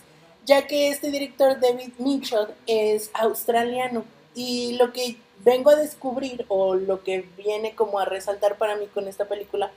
Ya 0.46 0.66
que 0.66 0.90
este 0.90 1.12
director 1.12 1.60
David 1.60 1.92
Mitchell 2.00 2.48
es 2.66 3.12
australiano 3.14 4.06
y 4.34 4.74
lo 4.78 4.92
que 4.92 5.18
vengo 5.46 5.70
a 5.70 5.76
descubrir 5.76 6.46
o 6.48 6.74
lo 6.74 7.04
que 7.04 7.26
viene 7.38 7.76
como 7.76 8.00
a 8.00 8.06
resaltar 8.06 8.58
para 8.58 8.76
mí 8.76 8.88
con 8.88 9.08
esta 9.08 9.26
película 9.26 9.72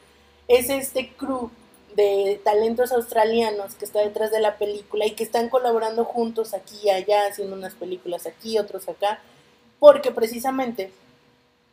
es 0.49 0.71
este 0.71 1.11
crew 1.11 1.51
de 1.97 2.41
talentos 2.45 2.93
australianos 2.93 3.75
que 3.75 3.85
está 3.85 4.01
detrás 4.01 4.31
de 4.31 4.41
la 4.41 4.59
película 4.59 5.07
y 5.07 5.13
que 5.13 5.25
están 5.25 5.49
colaborando 5.49 6.05
juntos 6.05 6.55
aquí 6.55 6.77
y 6.85 6.91
allá, 6.91 7.27
haciendo 7.27 7.57
unas 7.57 7.75
películas 7.75 8.27
aquí, 8.27 8.59
otros 8.59 8.89
acá, 8.89 9.21
porque 9.79 10.11
precisamente 10.11 10.93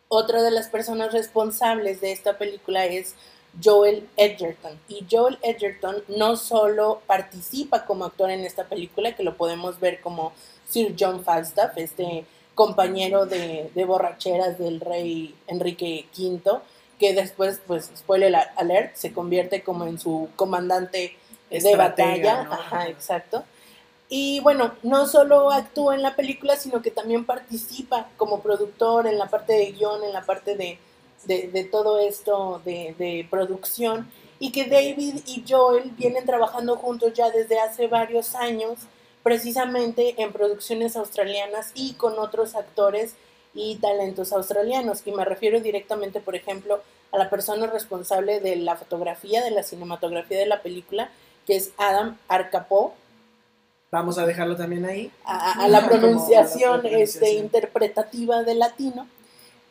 otra 0.07 0.41
de 0.41 0.51
las 0.51 0.67
personas 0.67 1.13
responsables 1.13 2.01
de 2.01 2.11
esta 2.11 2.37
película 2.37 2.85
es 2.85 3.15
Joel 3.63 4.07
Edgerton. 4.17 4.79
Y 4.87 5.05
Joel 5.09 5.37
Edgerton 5.41 6.03
no 6.07 6.35
solo 6.35 7.01
participa 7.05 7.85
como 7.85 8.05
actor 8.05 8.31
en 8.31 8.41
esta 8.41 8.65
película, 8.65 9.15
que 9.15 9.23
lo 9.23 9.37
podemos 9.37 9.79
ver 9.79 10.01
como 10.01 10.33
Sir 10.67 10.95
John 10.99 11.23
Falstaff, 11.23 11.77
este 11.77 12.25
compañero 12.55 13.25
de, 13.25 13.71
de 13.73 13.85
borracheras 13.85 14.57
del 14.57 14.81
rey 14.81 15.35
Enrique 15.47 16.07
V, 16.17 16.59
que 16.99 17.13
después, 17.13 17.61
pues, 17.65 17.89
spoiler 17.97 18.35
alert, 18.57 18.95
se 18.95 19.13
convierte 19.13 19.63
como 19.63 19.85
en 19.85 19.99
su 19.99 20.29
comandante 20.35 21.15
de 21.49 21.57
Estratega, 21.57 21.77
batalla. 21.77 22.43
¿no? 22.43 22.53
Ajá, 22.53 22.87
exacto. 22.89 23.43
Y 24.09 24.39
bueno, 24.41 24.73
no 24.83 25.07
solo 25.07 25.51
actúa 25.51 25.95
en 25.95 26.01
la 26.01 26.15
película, 26.15 26.55
sino 26.57 26.81
que 26.81 26.91
también 26.91 27.25
participa 27.25 28.09
como 28.17 28.41
productor 28.41 29.07
en 29.07 29.17
la 29.17 29.27
parte 29.27 29.53
de 29.53 29.71
guion, 29.71 30.03
en 30.03 30.13
la 30.13 30.25
parte 30.25 30.55
de, 30.55 30.79
de, 31.25 31.47
de 31.47 31.63
todo 31.63 31.99
esto 31.99 32.61
de, 32.65 32.95
de 32.97 33.27
producción. 33.29 34.11
Y 34.39 34.51
que 34.51 34.65
David 34.65 35.21
y 35.25 35.43
Joel 35.47 35.91
vienen 35.91 36.25
trabajando 36.25 36.75
juntos 36.75 37.13
ya 37.13 37.29
desde 37.29 37.59
hace 37.59 37.87
varios 37.87 38.35
años, 38.35 38.79
precisamente 39.21 40.15
en 40.21 40.31
producciones 40.31 40.95
australianas 40.95 41.71
y 41.75 41.93
con 41.93 42.17
otros 42.17 42.55
actores 42.55 43.15
y 43.59 43.75
talentos 43.75 44.31
australianos. 44.31 45.01
Y 45.05 45.11
me 45.11 45.25
refiero 45.25 45.59
directamente, 45.59 46.21
por 46.21 46.35
ejemplo, 46.35 46.81
a 47.11 47.17
la 47.17 47.29
persona 47.29 47.67
responsable 47.67 48.39
de 48.39 48.55
la 48.55 48.75
fotografía, 48.77 49.43
de 49.43 49.51
la 49.51 49.63
cinematografía 49.63 50.39
de 50.39 50.45
la 50.45 50.61
película, 50.61 51.09
que 51.45 51.57
es 51.57 51.71
Adam 51.77 52.17
Arcapo, 52.27 52.93
Vamos 53.91 54.19
a 54.19 54.25
dejarlo 54.27 54.55
también 54.55 54.85
ahí. 54.85 55.11
a, 55.25 55.63
a 55.63 55.67
la 55.67 55.83
pronunciación 55.87 56.81
pronunciación. 56.81 56.85
este, 56.85 57.33
interpretativa 57.33 58.43
del 58.43 58.59
latino. 58.59 59.07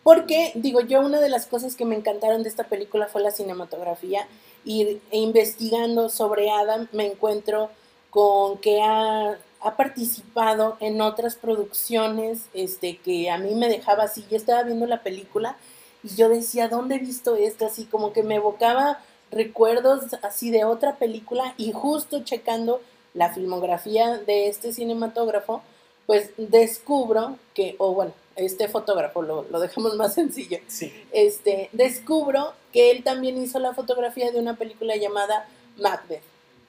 Porque, 0.03 0.53
digo, 0.55 0.81
yo 0.81 1.01
una 1.01 1.21
de 1.21 1.29
las 1.29 1.47
cosas 1.47 1.77
que 1.77 1.85
me 1.85 1.95
encantaron 1.95 2.43
de 2.43 2.49
esta 2.49 2.65
película 2.65 3.07
fue 3.07 3.23
la 3.23 3.31
cinematografía 3.31 4.27
y 4.65 4.99
e 5.11 5.19
investigando 5.19 6.09
sobre 6.09 6.51
Adam 6.51 6.89
me 6.93 7.07
encuentro 7.07 7.71
con 8.11 8.59
que 8.59 8.81
ha, 8.83 9.39
ha 9.61 9.77
participado 9.77 10.77
en 10.81 11.01
otras 11.01 11.35
producciones 11.37 12.43
este, 12.55 12.99
que 12.99 13.31
a 13.31 13.39
mí 13.39 13.55
me 13.55 13.69
dejaba 13.69 14.05
así. 14.05 14.25
Yo 14.31 14.37
estaba 14.37 14.63
viendo 14.63 14.87
la 14.87 15.03
película 15.03 15.57
y 16.03 16.15
yo 16.15 16.29
decía, 16.29 16.69
¿dónde 16.69 16.97
he 16.97 16.99
visto 16.99 17.37
esto? 17.37 17.67
Así 17.67 17.85
como 17.85 18.13
que 18.13 18.23
me 18.23 18.37
evocaba 18.37 19.01
recuerdos 19.31 20.15
así 20.23 20.51
de 20.51 20.65
otra 20.65 20.97
película 20.97 21.55
y 21.57 21.73
justo 21.73 22.23
checando 22.25 22.81
la 23.15 23.33
filmografía 23.33 24.19
de 24.19 24.49
este 24.49 24.73
cinematógrafo, 24.73 25.63
pues 26.07 26.31
descubro 26.37 27.37
que, 27.55 27.75
o 27.79 27.93
bueno, 27.95 28.13
este 28.37 28.69
fotógrafo, 28.69 29.23
lo, 29.23 29.43
lo 29.51 29.61
dejamos 29.61 29.97
más 29.97 30.15
sencillo, 30.21 30.59
Sí. 30.69 30.93
este, 31.13 31.69
descubro 31.73 32.53
que 32.73 32.91
él 32.91 33.03
también 33.03 33.37
hizo 33.43 33.59
la 33.59 33.75
fotografía 33.75 34.31
de 34.31 34.39
una 34.39 34.57
película 34.57 34.97
llamada 34.97 35.49
Macbeth 35.79 36.23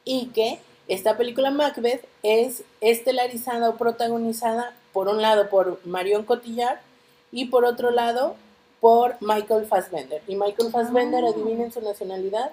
y 0.03 0.27
que 0.27 0.59
esta 0.89 1.15
película 1.17 1.51
Macbeth 1.51 2.03
es 2.23 2.63
estelarizada 2.81 3.69
o 3.69 3.77
protagonizada 3.77 4.73
por 4.91 5.07
un 5.07 5.21
lado 5.21 5.49
por 5.49 5.79
Marion 5.85 6.23
Cotillard 6.25 6.79
y 7.31 7.45
por 7.45 7.63
otro 7.63 7.91
lado 7.91 8.35
por 8.81 9.15
Michael 9.21 9.65
Fassbender. 9.65 10.21
Y 10.27 10.35
Michael 10.35 10.71
Fassbender, 10.71 11.23
Ah. 11.23 11.29
adivinen 11.29 11.71
su 11.71 11.79
nacionalidad, 11.81 12.51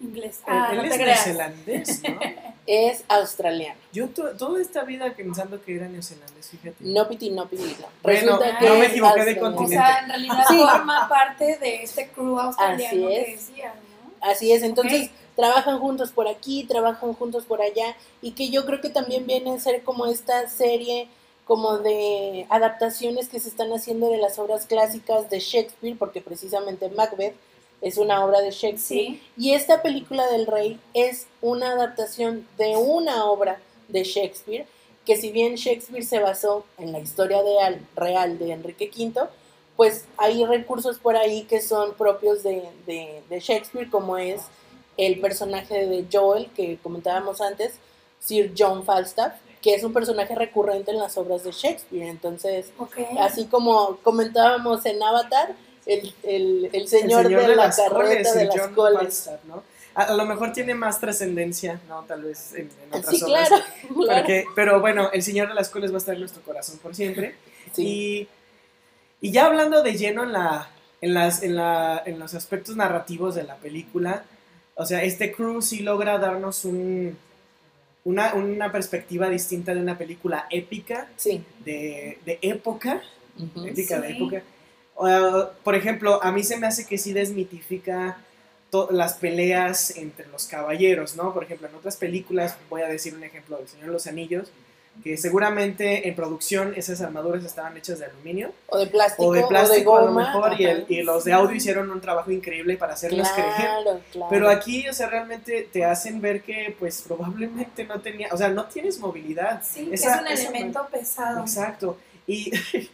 Inglés. 0.00 0.38
Él- 0.46 0.54
Ah, 0.54 0.68
él 0.70 0.76
no 0.78 0.82
es 0.84 0.96
neozelandés, 0.98 2.02
¿no? 2.04 2.20
es 2.68 3.04
australiano. 3.08 3.78
Yo 3.92 4.08
to- 4.10 4.30
toda 4.36 4.60
esta 4.62 4.84
vida 4.84 5.12
pensando 5.16 5.60
que 5.62 5.74
era 5.76 5.88
neozelandés, 5.88 6.48
fíjate. 6.50 6.76
No 6.80 7.08
piti, 7.08 7.30
no 7.30 7.48
piti, 7.48 7.64
no. 7.80 7.88
Bueno, 8.02 8.38
Resulta 8.38 8.52
no 8.52 8.58
que 8.60 8.70
me 8.70 8.84
es 8.86 8.90
equivoqué 8.92 9.24
de 9.24 9.30
australiano. 9.32 9.48
O 9.48 9.56
continente. 9.56 9.84
sea, 9.86 9.98
en 9.98 10.08
realidad 10.08 10.44
Sí. 10.48 10.56
forma 10.58 11.08
parte 11.08 11.58
de 11.58 11.82
este 11.82 12.08
crew 12.10 12.38
australiano 12.38 12.86
Así 12.86 13.06
que 13.08 13.20
es. 13.32 13.48
decías, 13.48 13.74
¿no? 13.74 13.87
Así 14.20 14.52
es, 14.52 14.62
entonces 14.62 15.10
trabajan 15.36 15.78
juntos 15.78 16.10
por 16.10 16.26
aquí, 16.28 16.64
trabajan 16.64 17.12
juntos 17.14 17.44
por 17.44 17.62
allá, 17.62 17.96
y 18.22 18.32
que 18.32 18.50
yo 18.50 18.66
creo 18.66 18.80
que 18.80 18.90
también 18.90 19.26
viene 19.26 19.52
a 19.52 19.60
ser 19.60 19.82
como 19.84 20.06
esta 20.06 20.48
serie 20.48 21.08
como 21.44 21.78
de 21.78 22.46
adaptaciones 22.50 23.28
que 23.28 23.40
se 23.40 23.48
están 23.48 23.72
haciendo 23.72 24.10
de 24.10 24.18
las 24.18 24.38
obras 24.38 24.66
clásicas 24.66 25.30
de 25.30 25.40
Shakespeare, 25.40 25.96
porque 25.98 26.20
precisamente 26.20 26.90
Macbeth 26.90 27.34
es 27.80 27.96
una 27.96 28.24
obra 28.24 28.40
de 28.40 28.50
Shakespeare, 28.50 28.80
Sí. 29.06 29.22
y 29.36 29.52
esta 29.52 29.80
película 29.80 30.26
del 30.26 30.46
rey 30.46 30.78
es 30.94 31.26
una 31.40 31.70
adaptación 31.70 32.46
de 32.58 32.76
una 32.76 33.24
obra 33.26 33.60
de 33.86 34.02
Shakespeare, 34.04 34.66
que 35.06 35.16
si 35.16 35.30
bien 35.30 35.54
Shakespeare 35.54 36.04
se 36.04 36.18
basó 36.18 36.64
en 36.76 36.92
la 36.92 36.98
historia 36.98 37.40
real, 37.40 37.80
real 37.96 38.38
de 38.38 38.52
Enrique 38.52 38.90
V, 38.94 39.28
pues 39.78 40.04
hay 40.16 40.44
recursos 40.44 40.98
por 40.98 41.16
ahí 41.16 41.44
que 41.44 41.62
son 41.62 41.94
propios 41.94 42.42
de, 42.42 42.64
de- 42.84 43.22
de 43.30 43.38
Shakespeare, 43.40 43.88
como 43.88 44.18
es 44.18 44.42
el 44.96 45.20
personaje 45.20 45.86
de 45.86 46.04
Joel, 46.12 46.50
que 46.56 46.78
comentábamos 46.82 47.40
antes, 47.40 47.74
Sir 48.18 48.52
John 48.58 48.84
Falstaff, 48.84 49.34
que 49.62 49.74
es 49.76 49.84
un 49.84 49.92
personaje 49.92 50.34
recurrente 50.34 50.90
en 50.90 50.98
las 50.98 51.16
obras 51.16 51.44
de 51.44 51.52
Shakespeare. 51.52 52.08
Entonces, 52.08 52.72
así 53.20 53.46
como 53.46 53.98
comentábamos 54.02 54.84
en 54.84 55.00
Avatar, 55.00 55.54
el, 55.86 56.12
el- 56.24 56.70
el 56.72 56.88
señor, 56.88 57.28
de, 57.28 57.54
la 57.54 57.70
carreta 57.70 57.94
coles, 57.94 58.34
de 58.34 58.44
las 58.46 58.58
John 58.58 58.74
coles. 58.74 58.98
Falstaff, 58.98 59.44
¿no? 59.44 59.62
A, 59.94 60.02
a 60.02 60.14
lo 60.14 60.26
mejor 60.26 60.52
tiene 60.52 60.74
más 60.74 60.98
trascendencia, 61.00 61.80
¿no? 61.88 62.02
Tal 62.02 62.22
vez 62.24 62.52
en, 62.54 62.68
en 62.82 62.98
otras 62.98 63.16
Sí, 63.16 63.22
obras. 63.24 63.48
claro. 63.48 63.64
claro. 63.94 64.20
Porque- 64.22 64.44
pero 64.56 64.80
bueno, 64.80 65.10
el 65.12 65.22
Señor 65.22 65.46
de 65.48 65.54
las 65.54 65.68
Coles 65.70 65.92
va 65.92 65.94
a 65.94 65.98
estar 65.98 66.14
en 66.14 66.20
nuestro 66.20 66.42
corazón 66.42 66.78
por 66.78 66.94
siempre. 66.96 67.36
Sí. 67.72 67.86
Y, 67.86 68.28
y 69.20 69.32
ya 69.32 69.46
hablando 69.46 69.82
de 69.82 69.94
lleno 69.94 70.22
en, 70.24 70.32
la, 70.32 70.70
en, 71.00 71.14
las, 71.14 71.42
en, 71.42 71.56
la, 71.56 72.02
en 72.06 72.18
los 72.18 72.34
aspectos 72.34 72.76
narrativos 72.76 73.34
de 73.34 73.44
la 73.44 73.56
película, 73.56 74.24
o 74.74 74.86
sea, 74.86 75.02
este 75.02 75.32
crew 75.32 75.60
sí 75.60 75.80
logra 75.80 76.18
darnos 76.18 76.64
un, 76.64 77.16
una, 78.04 78.34
una 78.34 78.70
perspectiva 78.70 79.28
distinta 79.28 79.74
de 79.74 79.80
una 79.80 79.98
película 79.98 80.46
épica, 80.50 81.08
Sí. 81.16 81.42
de, 81.64 82.18
de 82.24 82.38
época, 82.42 83.02
Ujú. 83.38 83.66
épica 83.66 84.00
de 84.00 84.08
Sí. 84.08 84.16
época. 84.16 84.42
Uh, 84.96 85.48
por 85.62 85.74
ejemplo, 85.76 86.22
a 86.22 86.32
mí 86.32 86.42
se 86.42 86.56
me 86.56 86.66
hace 86.66 86.84
que 86.86 86.98
sí 86.98 87.12
desmitifica 87.12 88.18
las 88.90 89.14
peleas 89.14 89.96
entre 89.96 90.26
los 90.28 90.46
caballeros, 90.46 91.16
¿no? 91.16 91.32
Por 91.32 91.44
ejemplo, 91.44 91.68
en 91.68 91.74
otras 91.74 91.96
películas, 91.96 92.56
voy 92.68 92.82
a 92.82 92.88
decir 92.88 93.14
un 93.14 93.24
ejemplo 93.24 93.56
del 93.56 93.66
Señor 93.68 93.86
de 93.86 93.92
los 93.92 94.06
Anillos, 94.06 94.48
que 95.02 95.16
seguramente 95.16 96.08
en 96.08 96.14
producción 96.16 96.74
esas 96.76 97.00
armaduras 97.00 97.44
estaban 97.44 97.76
hechas 97.76 97.98
de 98.00 98.06
aluminio 98.06 98.52
O 98.66 98.78
de 98.78 98.86
plástico, 98.88 99.26
o 99.28 99.32
de 99.32 99.44
plástico 99.46 99.96
a 99.96 100.00
lo 100.00 100.06
goma. 100.08 100.26
mejor, 100.26 100.60
y, 100.60 100.64
el- 100.64 100.76
ajá. 100.78 100.86
y 100.88 101.02
los 101.02 101.24
de 101.24 101.32
audio 101.32 101.54
hicieron 101.56 101.90
un 101.90 102.00
trabajo 102.00 102.30
increíble 102.32 102.76
para 102.76 102.94
hacernos 102.94 103.28
creer. 103.30 103.52
Claro, 103.56 104.00
claro. 104.12 104.26
Pero 104.30 104.48
aquí, 104.48 104.88
o 104.88 104.92
sea, 104.92 105.08
realmente 105.08 105.68
te 105.72 105.84
hacen 105.84 106.20
ver 106.20 106.42
que, 106.42 106.74
pues, 106.78 107.02
probablemente 107.02 107.84
no 107.84 108.00
tenía, 108.00 108.28
o 108.32 108.36
sea, 108.36 108.48
no 108.48 108.64
tienes 108.66 108.98
movilidad. 108.98 109.62
Sí, 109.64 109.88
Esa- 109.92 110.16
es 110.16 110.20
un 110.20 110.26
esa 110.28 110.42
elemento 110.48 110.86
pesado. 110.90 111.40
Exacto. 111.40 111.96
Y, 112.26 112.50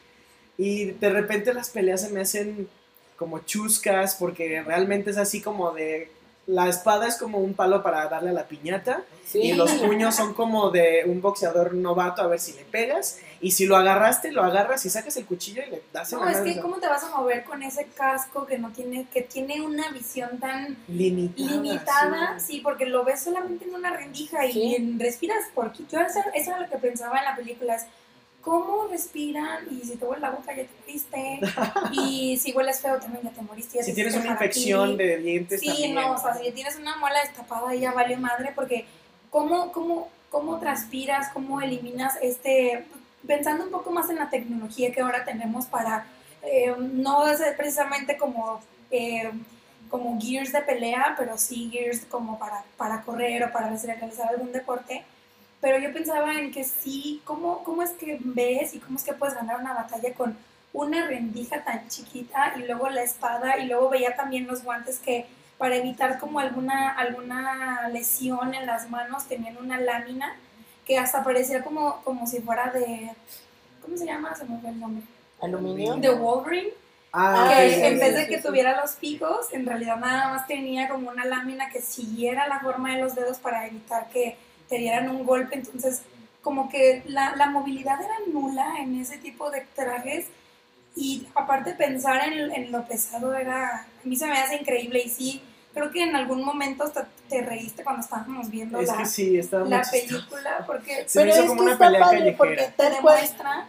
y 0.58 0.84
de 0.92 1.10
repente 1.10 1.52
las 1.54 1.70
peleas 1.70 2.02
se 2.02 2.10
me 2.10 2.20
hacen 2.20 2.68
como 3.16 3.40
chuscas 3.40 4.14
porque 4.16 4.62
realmente 4.62 5.10
es 5.10 5.16
así 5.16 5.40
como 5.40 5.72
de... 5.72 6.10
La 6.46 6.68
espada 6.68 7.06
es 7.08 7.16
como 7.16 7.38
un 7.38 7.54
palo 7.54 7.82
para 7.82 8.06
darle 8.08 8.30
a 8.30 8.32
la 8.34 8.46
piñata 8.46 9.02
Sí. 9.24 9.40
y 9.40 9.52
los 9.54 9.70
puños 9.72 10.14
son 10.14 10.34
como 10.34 10.70
de 10.70 11.02
un 11.06 11.22
boxeador 11.22 11.72
novato 11.74 12.20
a 12.20 12.26
ver 12.26 12.38
si 12.38 12.52
le 12.52 12.64
pegas 12.64 13.18
y 13.40 13.52
si 13.52 13.64
lo 13.66 13.76
agarraste, 13.76 14.30
lo 14.30 14.42
agarras 14.44 14.84
y 14.84 14.90
sacas 14.90 15.16
el 15.16 15.24
cuchillo 15.24 15.62
y 15.66 15.70
le 15.70 15.82
das 15.92 16.12
No, 16.12 16.28
es 16.28 16.38
que 16.40 16.60
cómo 16.60 16.76
te 16.76 16.86
vas 16.86 17.02
a 17.04 17.08
mover 17.16 17.44
con 17.44 17.62
ese 17.62 17.86
casco 17.86 18.44
que 18.46 18.58
no 18.58 18.70
tiene, 18.72 19.06
que 19.12 19.22
tiene 19.22 19.62
una 19.62 19.88
visión 19.90 20.38
tan 20.38 20.76
limitada. 20.88 21.50
limitada, 21.52 22.38
sí. 22.38 22.54
sí, 22.56 22.60
porque 22.60 22.84
lo 22.86 23.04
ves 23.04 23.22
solamente 23.22 23.64
en 23.64 23.74
una 23.74 23.96
rendija 23.96 24.44
y 24.46 24.52
Sí. 24.52 24.74
en- 24.74 25.00
respiras 25.00 25.44
por 25.54 25.66
aquí. 25.68 25.86
Yo 25.90 25.98
eso, 26.00 26.20
eso 26.34 26.50
era 26.50 26.60
lo 26.60 26.68
que 26.68 26.76
pensaba 26.76 27.18
en 27.18 27.24
la 27.24 27.34
película, 27.36 27.76
es 27.76 27.86
cómo 28.44 28.86
respiran 28.88 29.66
y 29.70 29.84
si 29.86 29.96
te 29.96 30.04
huele 30.04 30.20
la 30.20 30.30
boca 30.30 30.54
ya 30.54 30.64
te 30.64 30.70
moriste 30.80 31.40
y 31.92 32.36
si 32.36 32.52
hueles 32.52 32.80
feo 32.80 32.98
también 32.98 33.22
ya 33.24 33.30
te 33.30 33.42
moriste. 33.42 33.78
ya 33.78 33.84
Si 33.84 33.90
te 33.90 33.94
tienes 33.94 34.14
una 34.14 34.24
aquí. 34.24 34.32
infección 34.32 34.96
de 34.96 35.16
dientes 35.18 35.60
Sí, 35.60 35.66
también. 35.68 35.94
no, 35.94 36.12
o 36.12 36.18
sea, 36.18 36.34
si 36.34 36.50
tienes 36.52 36.76
una 36.76 36.96
muela 36.96 37.20
destapada 37.20 37.74
ya 37.74 37.92
vale 37.92 38.16
madre 38.16 38.52
porque 38.54 38.84
cómo, 39.30 39.72
cómo, 39.72 40.08
cómo 40.30 40.58
transpiras, 40.60 41.30
cómo 41.32 41.60
eliminas 41.60 42.14
este, 42.22 42.84
pensando 43.26 43.64
un 43.64 43.70
poco 43.70 43.90
más 43.90 44.10
en 44.10 44.16
la 44.16 44.28
tecnología 44.30 44.92
que 44.92 45.00
ahora 45.00 45.24
tenemos 45.24 45.66
para, 45.66 46.06
eh, 46.42 46.74
no 46.78 47.26
es 47.26 47.40
precisamente 47.56 48.16
como, 48.18 48.60
eh, 48.90 49.30
como 49.90 50.20
gears 50.20 50.52
de 50.52 50.60
pelea, 50.60 51.14
pero 51.18 51.38
sí 51.38 51.70
gears 51.72 52.04
como 52.06 52.38
para, 52.38 52.62
para 52.76 53.02
correr 53.02 53.44
o 53.44 53.52
para 53.52 53.68
realizar 53.70 54.28
algún 54.28 54.52
deporte. 54.52 55.04
Pero 55.64 55.78
yo 55.78 55.94
pensaba 55.94 56.34
en 56.34 56.52
que 56.52 56.62
sí, 56.62 57.22
¿cómo, 57.24 57.64
¿cómo 57.64 57.82
es 57.82 57.92
que 57.92 58.18
ves 58.20 58.74
y 58.74 58.80
cómo 58.80 58.98
es 58.98 59.02
que 59.02 59.14
puedes 59.14 59.34
ganar 59.34 59.58
una 59.58 59.72
batalla 59.72 60.12
con 60.12 60.36
una 60.74 61.06
rendija 61.06 61.64
tan 61.64 61.88
chiquita 61.88 62.52
y 62.58 62.66
luego 62.66 62.90
la 62.90 63.02
espada 63.02 63.56
y 63.56 63.68
luego 63.68 63.88
veía 63.88 64.14
también 64.14 64.46
los 64.46 64.62
guantes 64.62 64.98
que 64.98 65.24
para 65.56 65.76
evitar 65.76 66.18
como 66.18 66.38
alguna, 66.38 66.90
alguna 66.90 67.88
lesión 67.88 68.52
en 68.52 68.66
las 68.66 68.90
manos 68.90 69.26
tenían 69.26 69.56
una 69.56 69.80
lámina 69.80 70.36
que 70.86 70.98
hasta 70.98 71.24
parecía 71.24 71.64
como, 71.64 72.02
como 72.04 72.26
si 72.26 72.42
fuera 72.42 72.70
de, 72.70 73.12
¿cómo 73.80 73.96
se 73.96 74.04
llama? 74.04 74.34
Se 74.34 74.44
me 74.44 74.58
fue 74.58 74.68
el 74.68 74.78
nombre. 74.78 75.02
Aluminio. 75.40 75.94
De 75.96 76.10
Wolverine, 76.10 76.72
Ah, 77.10 77.54
que 77.56 77.70
sí, 77.70 77.80
en 77.80 77.94
sí, 77.94 78.00
vez 78.00 78.08
sí, 78.10 78.20
de 78.20 78.26
que 78.26 78.38
tuviera 78.42 78.78
los 78.82 78.96
picos, 78.96 79.50
en 79.52 79.64
realidad 79.64 79.96
nada 79.96 80.28
más 80.28 80.46
tenía 80.46 80.90
como 80.90 81.08
una 81.08 81.24
lámina 81.24 81.70
que 81.70 81.80
siguiera 81.80 82.48
la 82.48 82.60
forma 82.60 82.94
de 82.94 83.00
los 83.00 83.14
dedos 83.14 83.38
para 83.38 83.66
evitar 83.66 84.10
que 84.10 84.36
te 84.68 84.78
dieran 84.78 85.08
un 85.08 85.24
golpe. 85.24 85.56
Entonces, 85.56 86.02
como 86.42 86.68
que 86.68 87.02
la, 87.06 87.34
la 87.36 87.46
movilidad 87.50 88.00
era 88.00 88.14
nula 88.32 88.76
en 88.80 89.00
ese 89.00 89.18
tipo 89.18 89.50
de 89.50 89.62
trajes. 89.74 90.26
Y 90.96 91.26
aparte 91.34 91.72
pensar 91.72 92.28
en, 92.28 92.52
en 92.52 92.70
lo 92.70 92.86
pesado 92.86 93.34
era, 93.34 93.80
a 93.82 93.86
mí 94.04 94.14
se 94.16 94.26
me 94.26 94.38
hace 94.38 94.56
increíble 94.56 95.02
y 95.04 95.08
sí, 95.08 95.42
creo 95.72 95.90
que 95.90 96.04
en 96.04 96.14
algún 96.14 96.44
momento 96.44 96.84
hasta 96.84 97.08
te 97.28 97.42
reíste 97.42 97.82
cuando 97.82 98.02
estábamos 98.02 98.48
viendo 98.48 98.78
Es 98.78 98.86
la, 98.86 98.98
que 98.98 99.06
sí, 99.06 99.36
estaba 99.36 99.64
la 99.68 99.82
película 99.82 100.62
porque 100.66 101.04
Se 101.08 101.24
me 101.24 101.32
Pero 101.32 101.34
hizo 101.34 101.42
es 101.42 101.48
como 101.48 101.56
que 101.58 101.62
una 101.64 101.72
está 101.72 101.86
pelea 101.86 102.00
padre 102.00 102.18
callejera. 102.18 102.36
porque 102.38 102.72
tal 102.76 103.02
cual, 103.02 103.20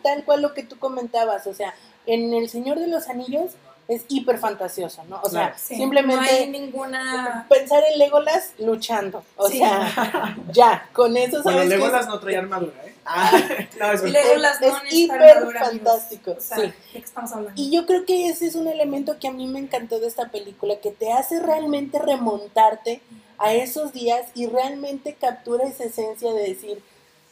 tal 0.03 0.23
cual 0.23 0.41
lo 0.43 0.53
que 0.53 0.63
tú 0.63 0.77
comentabas, 0.77 1.47
o 1.47 1.53
sea, 1.55 1.73
en 2.05 2.31
El 2.33 2.47
Señor 2.47 2.77
de 2.79 2.87
los 2.87 3.09
Anillos 3.09 3.53
es 3.87 4.03
hiper 4.07 4.39
fantasioso, 4.39 5.03
¿no? 5.05 5.17
O 5.21 5.29
sea, 5.29 5.41
Claro. 5.47 5.55
sí, 5.57 5.75
simplemente 5.75 6.15
no 6.25 6.29
hay 6.31 6.47
ninguna... 6.49 7.45
pensar 7.49 7.83
en 7.91 7.99
Legolas 7.99 8.53
luchando, 8.59 9.23
o 9.35 9.47
Sí. 9.47 9.59
sea, 9.59 10.35
ya, 10.51 10.89
con 10.93 11.15
eso 11.17 11.43
Bueno, 11.43 11.59
sabes 11.59 11.71
que 11.71 11.77
Legolas 11.77 12.07
no 12.07 12.19
traía 12.19 12.39
armadura, 12.39 12.73
¿eh? 12.85 12.95
Ah, 13.05 13.31
no, 13.79 13.91
es. 13.91 14.01
Legolas 14.11 14.59
no 14.61 14.67
es 14.67 14.93
hiper 14.93 15.21
armadura, 15.21 15.65
fantástico, 15.65 16.31
O 16.37 16.41
sea, 16.41 16.57
sí. 16.57 16.63
¿de 16.63 16.73
qué 16.93 16.97
estamos 16.99 17.31
hablando? 17.31 17.61
Y 17.61 17.69
yo 17.71 17.85
creo 17.85 18.05
que 18.05 18.27
ese 18.29 18.47
es 18.47 18.55
un 18.55 18.67
elemento 18.67 19.19
que 19.19 19.27
a 19.27 19.31
mí 19.31 19.45
me 19.47 19.59
encantó 19.59 19.99
de 19.99 20.07
esta 20.07 20.29
película, 20.29 20.77
que 20.81 20.89
te 20.91 21.11
hace 21.13 21.39
realmente 21.39 21.99
remontarte 21.99 23.01
a 23.37 23.53
esos 23.53 23.91
días 23.93 24.25
y 24.33 24.47
realmente 24.47 25.13
captura 25.13 25.65
esa 25.67 25.83
esencia 25.83 26.31
de 26.33 26.41
decir, 26.41 26.81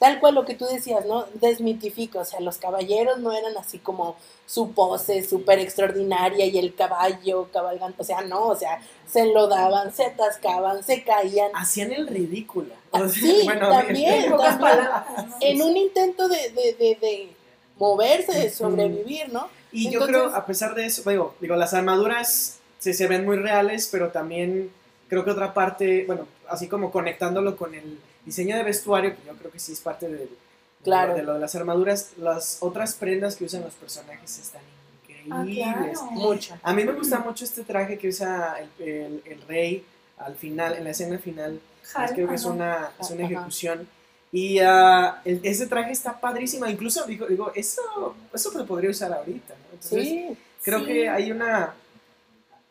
tal 0.04 0.20
cual 0.20 0.36
lo 0.36 0.44
que 0.44 0.54
tú 0.54 0.66
decías, 0.66 1.06
¿no? 1.06 1.28
Desmitifica, 1.36 2.20
o 2.20 2.26
sea, 2.26 2.42
los 2.42 2.58
caballeros 2.58 3.20
no 3.20 3.32
eran 3.32 3.56
así 3.56 3.80
como 3.80 4.18
su 4.46 4.74
pose 4.74 5.24
súper 5.24 5.60
extraordinaria 5.60 6.46
y 6.46 6.58
el 6.58 6.76
caballo 6.76 7.48
cabalgando, 7.54 7.96
o 7.98 8.04
sea, 8.04 8.20
no, 8.20 8.48
o 8.48 8.56
sea, 8.58 8.82
se 9.10 9.22
enlodaban, 9.22 9.94
se 9.94 10.04
atascaban, 10.04 10.84
se 10.84 11.06
caían. 11.06 11.52
Hacían 11.56 11.94
el 11.94 12.08
ridículo. 12.08 12.74
Ah, 12.92 13.04
O 13.04 13.08
sea, 13.08 13.22
sí, 13.22 13.42
bueno, 13.46 13.70
también, 13.70 14.34
En 15.40 15.62
un 15.62 15.78
intento 15.78 16.28
de, 16.28 16.50
de, 16.50 16.74
de, 16.74 16.98
de 17.00 17.30
moverse, 17.80 18.38
de 18.38 18.50
sobrevivir, 18.50 19.32
¿no? 19.32 19.48
Y 19.72 19.90
yo 19.90 20.06
creo, 20.06 20.36
a 20.36 20.46
pesar 20.46 20.76
de 20.76 20.86
eso, 20.86 21.10
digo, 21.10 21.34
digo 21.40 21.56
las 21.56 21.74
armaduras 21.74 22.60
se, 22.78 22.94
se 22.94 23.08
ven 23.08 23.24
muy 23.24 23.38
reales, 23.38 23.88
pero 23.90 24.10
también 24.10 24.70
creo 25.08 25.24
que 25.24 25.32
otra 25.32 25.54
parte, 25.54 26.04
bueno, 26.08 26.28
así 26.50 26.68
como 26.68 26.92
conectándolo 26.92 27.56
con 27.56 27.74
el 27.74 28.00
diseño 28.26 28.56
de 28.58 28.64
vestuario, 28.64 29.16
que 29.16 29.26
yo 29.28 29.34
creo 29.36 29.52
que 29.52 29.60
sí 29.60 29.74
es 29.74 29.80
parte 29.82 30.08
del- 30.08 30.18
de, 30.20 30.30
Claro. 30.84 31.16
de 31.16 31.24
lo 31.24 31.34
de 31.36 31.40
las 31.40 31.56
armaduras, 31.56 32.12
las 32.18 32.58
otras 32.62 32.94
prendas 32.96 33.36
que 33.38 33.46
usan 33.46 33.62
los 33.62 33.74
personajes 33.74 34.38
están 34.38 34.62
Ah, 35.32 35.42
increíbles. 35.46 35.98
claro. 36.00 36.12
Mucho. 36.12 36.58
A 36.62 36.74
mí 36.74 36.84
me 36.84 36.92
gusta 36.92 37.20
mucho 37.20 37.46
este 37.46 37.64
traje 37.64 37.98
que 37.98 38.10
usa 38.10 38.58
el, 38.60 38.86
el- 38.88 39.22
el 39.26 39.42
rey 39.48 39.86
al 40.18 40.36
final, 40.36 40.74
en 40.76 40.84
la 40.84 40.90
escena 40.90 41.18
final. 41.20 41.62
Hal, 41.96 42.14
creo 42.14 42.28
que 42.28 42.36
es 42.36 42.44
una, 42.46 42.92
es 43.00 43.10
una 43.12 43.24
Ajá. 43.26 43.34
ejecución. 43.34 43.88
Y 44.34 44.60
ah, 44.60 45.22
el- 45.24 45.40
ese 45.44 45.68
traje 45.68 45.92
está 45.92 46.20
padrísimo. 46.20 46.66
Incluso 46.66 47.06
digo, 47.06 47.26
digo 47.28 47.52
eso, 47.56 48.16
eso 48.34 48.52
se 48.52 48.64
podría 48.66 48.90
usar 48.90 49.14
ahorita. 49.14 49.54
¿no? 49.54 49.66
Entonces, 49.74 50.04
Sí, 50.04 50.38
creo 50.64 50.80
Sí. 50.80 50.86
que 50.86 51.08
hay 51.10 51.32
una 51.32 51.74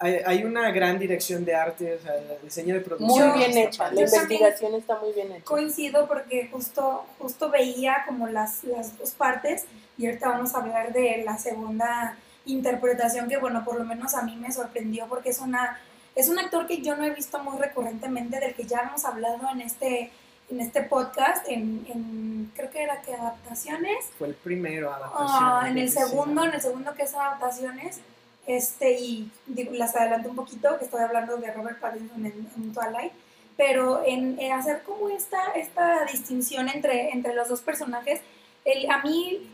hay, 0.02 0.20
hay 0.26 0.44
una 0.44 0.70
gran 0.70 0.98
dirección 0.98 1.44
de 1.44 1.54
arte, 1.54 1.94
o 1.94 2.02
sea, 2.02 2.14
el 2.16 2.42
diseño 2.42 2.74
de 2.74 2.80
producción. 2.80 3.28
muy 3.30 3.38
bien 3.38 3.56
hecha. 3.56 3.90
La 3.92 4.00
investigación 4.02 4.74
está 4.74 4.98
muy 4.98 5.12
bien 5.12 5.32
hecha. 5.32 5.44
Coincido 5.44 6.08
porque 6.08 6.48
justo, 6.52 7.04
justo 7.18 7.50
veía 7.50 8.04
como 8.06 8.26
las, 8.26 8.64
las 8.64 8.98
dos 8.98 9.12
partes 9.12 9.64
y 9.96 10.06
ahorita 10.06 10.28
vamos 10.28 10.54
a 10.54 10.58
hablar 10.58 10.92
de 10.92 11.22
la 11.24 11.38
segunda 11.38 12.16
interpretación 12.44 13.28
que 13.28 13.36
bueno, 13.36 13.64
por 13.64 13.76
lo 13.78 13.84
menos 13.84 14.14
a 14.14 14.22
mí 14.22 14.36
me 14.36 14.52
sorprendió 14.52 15.06
porque 15.06 15.30
es 15.30 15.38
una 15.38 15.78
es 16.14 16.28
un 16.28 16.38
actor 16.38 16.66
que 16.66 16.82
yo 16.82 16.96
no 16.96 17.04
he 17.04 17.10
visto 17.10 17.38
muy 17.38 17.56
recurrentemente, 17.58 18.38
del 18.38 18.54
que 18.54 18.64
ya 18.64 18.80
hemos 18.80 19.04
hablado 19.04 19.48
en 19.52 19.60
este 19.62 20.10
en 20.50 20.60
este 20.60 20.82
podcast, 20.82 21.48
en, 21.48 21.86
en 21.88 22.52
creo 22.54 22.70
que 22.70 22.82
era 22.82 23.00
que 23.00 23.14
adaptaciones, 23.14 23.96
Fue 24.18 24.28
el 24.28 24.34
primero 24.34 24.90
Ah, 24.92 24.96
adaptación. 24.96 25.66
en 25.70 25.78
el 25.78 25.90
segundo, 25.90 26.44
en 26.44 26.52
el 26.52 26.60
segundo 26.60 26.94
que 26.94 27.04
es 27.04 27.14
adaptaciones, 27.14 28.00
este, 28.46 28.98
y 28.98 29.30
las 29.72 29.94
adelanto 29.94 30.30
un 30.30 30.36
poquito, 30.36 30.78
que 30.78 30.84
estoy 30.84 31.02
hablando 31.02 31.36
de 31.36 31.52
Robert 31.52 31.80
Pattinson 31.80 32.26
en, 32.26 32.48
en 32.56 32.72
Twilight, 32.74 33.12
pero 33.56 34.02
en, 34.04 34.38
en 34.40 34.52
hacer 34.52 34.82
como 34.82 35.08
esta, 35.08 35.52
esta 35.54 36.04
distinción 36.06 36.68
entre, 36.68 37.10
entre 37.10 37.34
los 37.34 37.48
dos 37.48 37.60
personajes, 37.60 38.20
el, 38.64 38.90
a 38.90 39.02
mí 39.02 39.48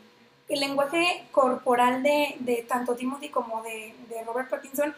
el 0.49 0.61
lenguaje 0.61 1.27
corporal 1.31 2.03
de, 2.03 2.37
de 2.41 2.65
tanto 2.69 2.95
Timothy 2.95 3.29
como 3.29 3.63
de, 3.63 3.95
de 4.09 4.25
Robert 4.25 4.49
Pattinson, 4.49 4.95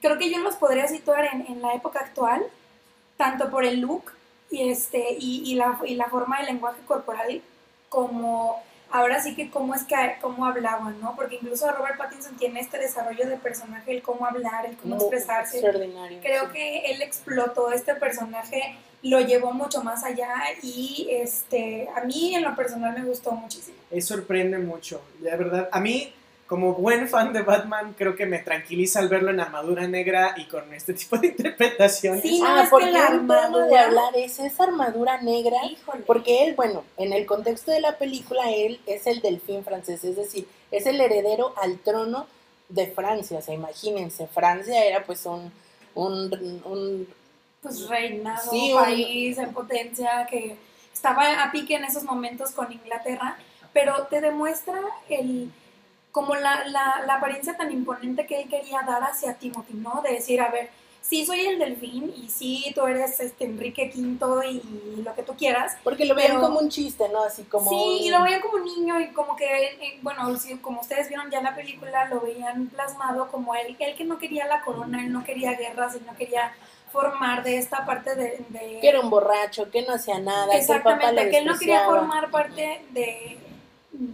creo 0.00 0.18
que 0.18 0.30
yo 0.30 0.38
los 0.38 0.56
podría 0.56 0.88
situar 0.88 1.26
en, 1.26 1.46
en 1.46 1.60
la 1.60 1.74
época 1.74 2.00
actual, 2.00 2.46
tanto 3.16 3.50
por 3.50 3.64
el 3.64 3.80
look 3.80 4.12
y, 4.50 4.70
este, 4.70 5.16
y, 5.18 5.54
la, 5.54 5.78
y 5.84 5.94
la 5.94 6.06
forma 6.06 6.38
del 6.38 6.46
lenguaje 6.46 6.80
corporal 6.86 7.42
como 7.88 8.62
ahora 8.90 9.22
sí 9.22 9.34
que 9.34 9.50
cómo 9.50 9.74
es 9.74 9.84
que 9.84 9.94
cómo 10.20 10.46
hablaban, 10.46 11.00
¿no? 11.00 11.14
Porque 11.16 11.36
incluso 11.36 11.70
Robert 11.72 11.98
Pattinson 11.98 12.36
tiene 12.36 12.60
este 12.60 12.78
desarrollo 12.78 13.28
de 13.28 13.36
personaje, 13.36 13.92
el 13.92 14.02
cómo 14.02 14.26
hablar, 14.26 14.66
el 14.66 14.76
cómo 14.76 14.96
Muy 14.96 15.04
expresarse. 15.04 15.58
Extraordinario. 15.58 16.20
Creo 16.20 16.46
sí. 16.46 16.52
que 16.52 16.78
él 16.92 17.02
explotó 17.02 17.72
este 17.72 17.94
personaje, 17.94 18.76
lo 19.02 19.20
llevó 19.20 19.52
mucho 19.52 19.82
más 19.82 20.04
allá 20.04 20.32
y 20.62 21.08
este 21.10 21.88
a 21.96 22.04
mí 22.04 22.34
en 22.34 22.42
lo 22.44 22.54
personal 22.56 22.94
me 22.98 23.04
gustó 23.04 23.32
muchísimo. 23.32 23.76
Eh, 23.90 24.00
sorprende 24.00 24.58
mucho. 24.58 25.02
La 25.20 25.36
verdad, 25.36 25.68
a 25.72 25.80
mí, 25.80 26.12
como 26.46 26.74
buen 26.74 27.08
fan 27.08 27.32
de 27.32 27.42
Batman, 27.42 27.94
creo 27.98 28.14
que 28.14 28.24
me 28.26 28.38
tranquiliza 28.38 29.00
al 29.00 29.08
verlo 29.08 29.30
en 29.30 29.40
armadura 29.40 29.86
negra 29.88 30.34
y 30.36 30.44
con 30.46 30.72
este 30.72 30.94
tipo 30.94 31.16
de 31.18 31.26
interpretaciones. 31.36 32.22
Sí, 32.22 32.40
no, 32.40 32.46
ah, 32.46 32.58
es 32.60 32.64
que 32.64 32.70
porque 32.70 32.90
la 32.92 33.06
tema 33.08 33.34
de 33.34 33.40
armadura- 33.46 33.84
hablar 33.84 34.16
es 34.16 34.38
esa 34.38 34.64
armadura 34.64 35.20
negra, 35.22 35.56
Híjole. 35.64 36.04
porque 36.06 36.44
él, 36.44 36.54
bueno, 36.54 36.84
en 36.98 37.12
el 37.12 37.26
contexto 37.26 37.70
de 37.72 37.80
la 37.80 37.98
película, 37.98 38.50
él 38.52 38.80
es 38.86 39.06
el 39.06 39.20
delfín 39.20 39.64
francés, 39.64 40.04
es 40.04 40.14
decir, 40.16 40.46
es 40.70 40.86
el 40.86 41.00
heredero 41.00 41.52
al 41.60 41.78
trono 41.80 42.26
de 42.68 42.86
Francia, 42.88 43.38
o 43.38 43.42
sea, 43.42 43.54
imagínense, 43.54 44.26
Francia 44.28 44.84
era 44.84 45.04
pues 45.04 45.24
un, 45.26 45.52
un, 45.94 46.62
un 46.64 47.08
pues 47.62 47.88
reinado, 47.88 48.50
Sí, 48.50 48.72
un- 48.72 48.78
país 48.84 49.38
en 49.38 49.52
potencia 49.52 50.26
que 50.30 50.56
estaba 50.92 51.42
a 51.42 51.50
pique 51.50 51.74
en 51.74 51.84
esos 51.84 52.04
momentos 52.04 52.52
con 52.52 52.70
Inglaterra, 52.72 53.36
pero 53.72 54.06
te 54.08 54.20
demuestra 54.20 54.80
el 55.08 55.50
como 56.16 56.34
la, 56.34 56.64
la, 56.68 57.02
la 57.06 57.14
apariencia 57.16 57.54
tan 57.58 57.70
imponente 57.70 58.24
que 58.26 58.40
él 58.40 58.48
quería 58.48 58.80
dar 58.86 59.02
hacia 59.02 59.34
Timothy, 59.34 59.74
¿no? 59.74 60.00
De 60.02 60.12
decir, 60.14 60.40
a 60.40 60.48
ver, 60.48 60.70
sí 61.02 61.26
soy 61.26 61.40
el 61.40 61.58
delfín 61.58 62.10
y 62.16 62.30
sí 62.30 62.72
tú 62.74 62.86
eres 62.86 63.20
este 63.20 63.44
Enrique 63.44 63.92
V 63.94 64.48
y, 64.48 64.62
y 64.96 65.02
lo 65.02 65.14
que 65.14 65.22
tú 65.22 65.34
quieras. 65.36 65.76
porque 65.84 66.06
lo 66.06 66.14
veían 66.14 66.40
como 66.40 66.58
un 66.58 66.70
chiste, 66.70 67.06
¿no? 67.10 67.22
Así 67.22 67.42
como 67.42 67.68
sí, 67.68 67.74
un- 67.76 67.96
y 68.06 68.08
lo 68.08 68.22
veían 68.22 68.40
como 68.40 68.58
niño 68.64 68.98
y 68.98 69.08
como 69.08 69.36
que, 69.36 69.44
eh, 69.44 69.98
bueno, 70.00 70.22
como 70.62 70.80
ustedes 70.80 71.08
vieron 71.10 71.30
ya 71.30 71.36
en 71.36 71.44
la 71.44 71.54
película, 71.54 72.06
lo 72.08 72.22
veían 72.22 72.68
plasmado 72.68 73.28
como 73.28 73.54
él, 73.54 73.76
él 73.78 73.94
que 73.94 74.04
no 74.06 74.16
quería 74.16 74.46
la 74.46 74.62
corona, 74.62 75.04
él 75.04 75.12
no 75.12 75.22
quería 75.22 75.52
guerras, 75.52 75.96
él 75.96 76.06
no 76.06 76.16
quería 76.16 76.54
formar 76.90 77.42
de 77.44 77.58
esta 77.58 77.84
parte 77.84 78.14
de... 78.14 78.42
de- 78.48 78.78
que 78.80 78.88
era 78.88 79.00
un 79.00 79.10
borracho, 79.10 79.70
que 79.70 79.82
no 79.82 79.92
hacía 79.92 80.18
nada, 80.18 80.50
que 80.50 80.60
el 80.60 80.66
papá 80.66 80.92
Exactamente, 80.94 81.24
lo 81.24 81.30
que 81.30 81.38
él 81.40 81.44
no 81.44 81.58
quería 81.58 81.84
formar 81.84 82.30
parte 82.30 82.86
de 82.92 83.38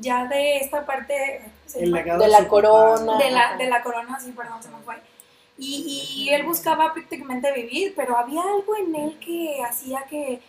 ya 0.00 0.26
de 0.26 0.58
esta 0.58 0.84
parte 0.86 1.40
De 1.74 2.28
la 2.28 2.48
corona. 2.48 3.18
de 3.18 3.30
la, 3.30 3.56
de 3.56 3.66
la 3.66 3.82
corona, 3.82 4.18
sí, 4.20 4.32
perdón, 4.32 4.62
se 4.62 4.68
me 4.70 4.78
fue. 4.84 4.96
Y, 5.58 6.24
y 6.26 6.30
él 6.30 6.44
buscaba 6.44 6.92
prácticamente 6.92 7.52
vivir, 7.52 7.94
pero 7.96 8.16
había 8.16 8.42
algo 8.42 8.76
en 8.76 8.94
él 8.94 9.18
que 9.20 9.62
hacía 9.62 10.04
que, 10.08 10.40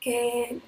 que, 0.00 0.58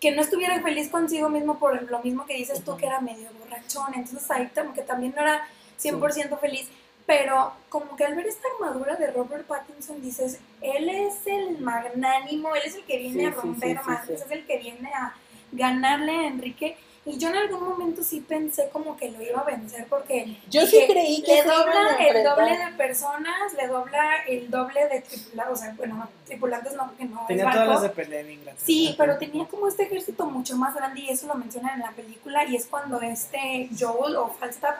que 0.00 0.12
no 0.12 0.22
estuviera 0.22 0.60
feliz 0.62 0.88
consigo 0.90 1.28
mismo 1.28 1.58
por 1.58 1.82
lo 1.90 2.00
mismo 2.02 2.26
que 2.26 2.34
dices 2.34 2.64
tú, 2.64 2.76
que 2.76 2.86
era 2.86 3.00
medio 3.00 3.28
borrachón. 3.38 3.94
Entonces 3.94 4.30
ahí 4.30 4.48
como 4.54 4.72
que 4.74 4.82
también 4.82 5.14
no 5.16 5.22
era 5.22 5.46
100% 5.78 6.38
feliz. 6.38 6.68
Pero 7.06 7.52
como 7.68 7.96
que 7.96 8.04
al 8.04 8.14
ver 8.14 8.26
esta 8.26 8.46
armadura 8.54 8.96
de 8.96 9.10
Robert 9.10 9.46
Pattinson 9.46 10.00
dices, 10.00 10.40
él 10.60 10.88
es 10.88 11.26
el 11.26 11.58
magnánimo, 11.58 12.54
él 12.54 12.62
es 12.64 12.76
el 12.76 12.84
que 12.84 12.98
viene 12.98 13.20
Sí, 13.20 13.26
a 13.26 13.30
romper 13.32 13.78
sí, 13.84 13.92
sí. 14.06 14.12
es 14.24 14.30
el 14.30 14.46
que 14.46 14.58
viene 14.58 14.90
a 14.94 15.14
ganarle 15.52 16.12
a 16.12 16.26
Enrique. 16.28 16.76
Y 17.06 17.16
yo 17.16 17.28
en 17.30 17.36
algún 17.36 17.66
momento 17.66 18.04
sí 18.04 18.20
pensé 18.20 18.68
como 18.70 18.94
que 18.94 19.10
lo 19.10 19.22
iba 19.22 19.40
a 19.40 19.44
vencer 19.44 19.86
porque 19.88 20.36
Yo 20.50 20.66
sí 20.66 20.84
creí 20.86 21.22
que 21.22 21.36
le 21.36 21.42
dobla 21.44 21.96
el 21.98 22.22
doble 22.22 22.58
de 22.58 22.72
personas, 22.76 23.54
le 23.56 23.68
dobla 23.68 24.16
el 24.28 24.50
doble 24.50 24.86
de 24.86 25.00
tripulantes, 25.00 25.52
o 25.52 25.56
sea, 25.56 25.74
bueno, 25.78 25.94
no, 25.96 26.08
tripulantes 26.26 26.74
no, 26.74 26.88
porque 26.88 27.06
no 27.06 27.24
Tenía 27.26 27.48
es 27.48 27.52
todas 27.54 27.68
las 27.68 27.82
de 27.82 27.88
pelea 27.88 28.20
en 28.20 28.32
Inglaterra. 28.32 28.62
Sí, 28.62 28.94
pero 28.98 29.16
tenía 29.16 29.46
como 29.46 29.66
este 29.66 29.84
ejército 29.84 30.26
mucho 30.26 30.56
más 30.56 30.74
grande 30.74 31.00
y 31.00 31.08
eso 31.08 31.26
lo 31.26 31.34
mencionan 31.36 31.76
en 31.76 31.80
la 31.80 31.92
película 31.92 32.44
y 32.44 32.56
es 32.56 32.66
cuando 32.66 33.00
este 33.00 33.70
Joel 33.78 34.16
o 34.16 34.28
Falstaff 34.28 34.76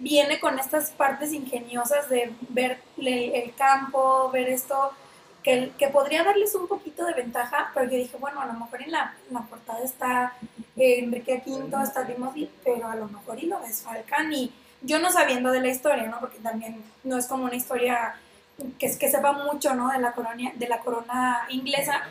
viene 0.00 0.40
con 0.40 0.58
estas 0.58 0.90
partes 0.90 1.32
ingeniosas 1.32 2.08
de 2.08 2.32
ver 2.48 2.78
el, 2.98 3.06
el 3.06 3.54
campo, 3.54 4.28
ver 4.32 4.48
esto, 4.48 4.92
que, 5.42 5.88
podría 5.92 6.24
darles 6.24 6.54
un 6.54 6.68
poquito 6.68 7.04
de 7.04 7.14
ventaja, 7.14 7.70
pero 7.74 7.90
yo 7.90 7.96
dije, 7.96 8.16
bueno, 8.18 8.40
a 8.40 8.46
lo 8.46 8.52
mejor 8.54 8.82
en 8.82 8.92
la, 8.92 9.14
portada 9.48 9.82
está 9.82 10.34
eh, 10.76 10.98
Enrique 10.98 11.42
V, 11.44 11.82
está 11.82 12.06
Timothy, 12.06 12.50
pero 12.64 12.88
a 12.88 12.96
lo 12.96 13.08
mejor 13.08 13.42
y 13.42 13.46
lo 13.46 13.60
desfalcan 13.60 14.32
y 14.32 14.52
yo 14.82 14.98
no 14.98 15.10
sabiendo 15.10 15.50
de 15.50 15.60
la 15.60 15.68
historia, 15.68 16.06
¿no? 16.06 16.20
Porque 16.20 16.38
también 16.38 16.82
no 17.04 17.18
es 17.18 17.26
como 17.26 17.44
una 17.44 17.54
historia 17.54 18.14
que, 18.78 18.98
que 18.98 19.10
sepa 19.10 19.32
mucho, 19.32 19.74
¿no? 19.74 19.90
De 19.90 19.98
la, 19.98 20.12
colonia, 20.12 20.52
de 20.54 20.68
la 20.68 20.80
corona 20.80 21.46
inglesa, 21.48 22.02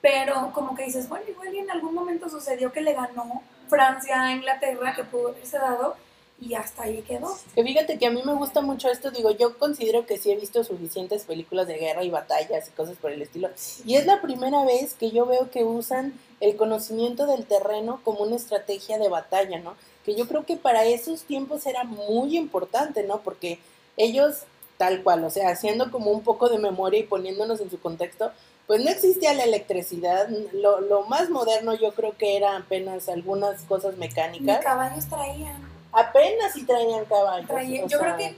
pero 0.00 0.52
como 0.52 0.74
que 0.74 0.84
dices, 0.84 1.08
bueno, 1.08 1.24
igual 1.28 1.54
y 1.54 1.58
en 1.58 1.70
algún 1.70 1.94
momento 1.94 2.28
sucedió 2.28 2.72
que 2.72 2.80
le 2.80 2.94
ganó 2.94 3.42
Francia 3.68 4.22
a 4.22 4.32
Inglaterra, 4.32 4.94
que 4.94 5.04
pudo 5.04 5.28
haberse 5.28 5.58
dado, 5.58 5.96
y 6.40 6.54
hasta 6.54 6.84
ahí 6.84 7.02
quedó. 7.02 7.36
Que 7.54 7.62
fíjate 7.64 7.98
que 7.98 8.06
a 8.06 8.10
mí 8.10 8.22
me 8.24 8.34
gusta 8.34 8.60
mucho 8.60 8.88
esto, 8.88 9.10
digo, 9.10 9.30
yo 9.32 9.58
considero 9.58 10.06
que 10.06 10.18
sí 10.18 10.30
he 10.30 10.36
visto 10.36 10.62
suficientes 10.62 11.24
películas 11.24 11.66
de 11.66 11.78
guerra 11.78 12.04
y 12.04 12.10
batallas 12.10 12.68
y 12.68 12.70
cosas 12.72 12.96
por 12.96 13.10
el 13.10 13.22
estilo. 13.22 13.48
Y 13.84 13.96
es 13.96 14.06
la 14.06 14.20
primera 14.22 14.64
vez 14.64 14.94
que 14.94 15.10
yo 15.10 15.26
veo 15.26 15.50
que 15.50 15.64
usan 15.64 16.14
el 16.40 16.56
conocimiento 16.56 17.26
del 17.26 17.44
terreno 17.44 18.00
como 18.04 18.20
una 18.20 18.36
estrategia 18.36 18.98
de 18.98 19.08
batalla, 19.08 19.58
¿no? 19.58 19.74
Que 20.04 20.14
yo 20.14 20.28
creo 20.28 20.46
que 20.46 20.56
para 20.56 20.84
esos 20.84 21.22
tiempos 21.22 21.66
era 21.66 21.82
muy 21.84 22.36
importante, 22.36 23.02
¿no? 23.02 23.20
Porque 23.22 23.58
ellos, 23.96 24.44
tal 24.76 25.02
cual, 25.02 25.24
o 25.24 25.30
sea, 25.30 25.48
haciendo 25.50 25.90
como 25.90 26.12
un 26.12 26.22
poco 26.22 26.48
de 26.48 26.58
memoria 26.58 27.00
y 27.00 27.04
poniéndonos 27.04 27.60
en 27.60 27.70
su 27.70 27.80
contexto, 27.80 28.30
pues 28.68 28.84
no 28.84 28.90
existía 28.90 29.34
la 29.34 29.42
electricidad. 29.44 30.28
Lo, 30.52 30.80
lo 30.80 31.02
más 31.04 31.30
moderno 31.30 31.74
yo 31.74 31.92
creo 31.94 32.16
que 32.16 32.36
era 32.36 32.56
apenas 32.56 33.08
algunas 33.08 33.62
cosas 33.62 33.94
Ni 33.94 34.00
mecánicas. 34.00 34.62
caballos 34.62 35.08
traían. 35.08 35.77
Apenas 35.92 36.52
si 36.52 36.64
traían 36.64 37.04
caballos. 37.06 37.48
yo 37.48 37.88
sea, 37.88 37.98
creo 37.98 38.16
que 38.16 38.36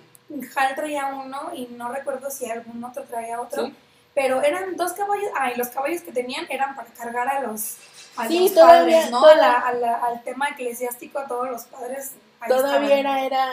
Hal 0.57 0.75
traía 0.77 1.07
uno 1.07 1.51
y 1.55 1.67
no 1.77 1.89
recuerdo 1.91 2.31
si 2.31 2.49
algún 2.49 2.83
otro 2.85 3.03
traía 3.05 3.41
otro, 3.41 3.67
Sí. 3.67 3.75
pero 4.15 4.43
eran 4.43 4.77
dos 4.77 4.93
caballos, 4.93 5.29
ah, 5.37 5.51
y 5.51 5.57
los 5.57 5.69
caballos 5.69 6.03
que 6.03 6.13
tenían 6.13 6.47
eran 6.49 6.77
para 6.77 6.89
cargar 6.91 7.29
a 7.29 7.41
los, 7.43 7.77
a 8.17 8.29
Sí, 8.29 8.39
los 8.41 8.55
todavía- 8.55 8.97
padres, 8.99 9.11
¿no? 9.11 9.25
A 9.27 9.35
la- 9.35 9.59
a 9.59 9.73
la- 9.75 9.97
al 9.97 10.23
tema 10.23 10.49
eclesiástico, 10.51 11.19
a 11.19 11.27
todos 11.27 11.51
los 11.51 11.63
padres. 11.65 12.13
Todavía 12.49 12.99
era, 12.99 13.23
era 13.27 13.47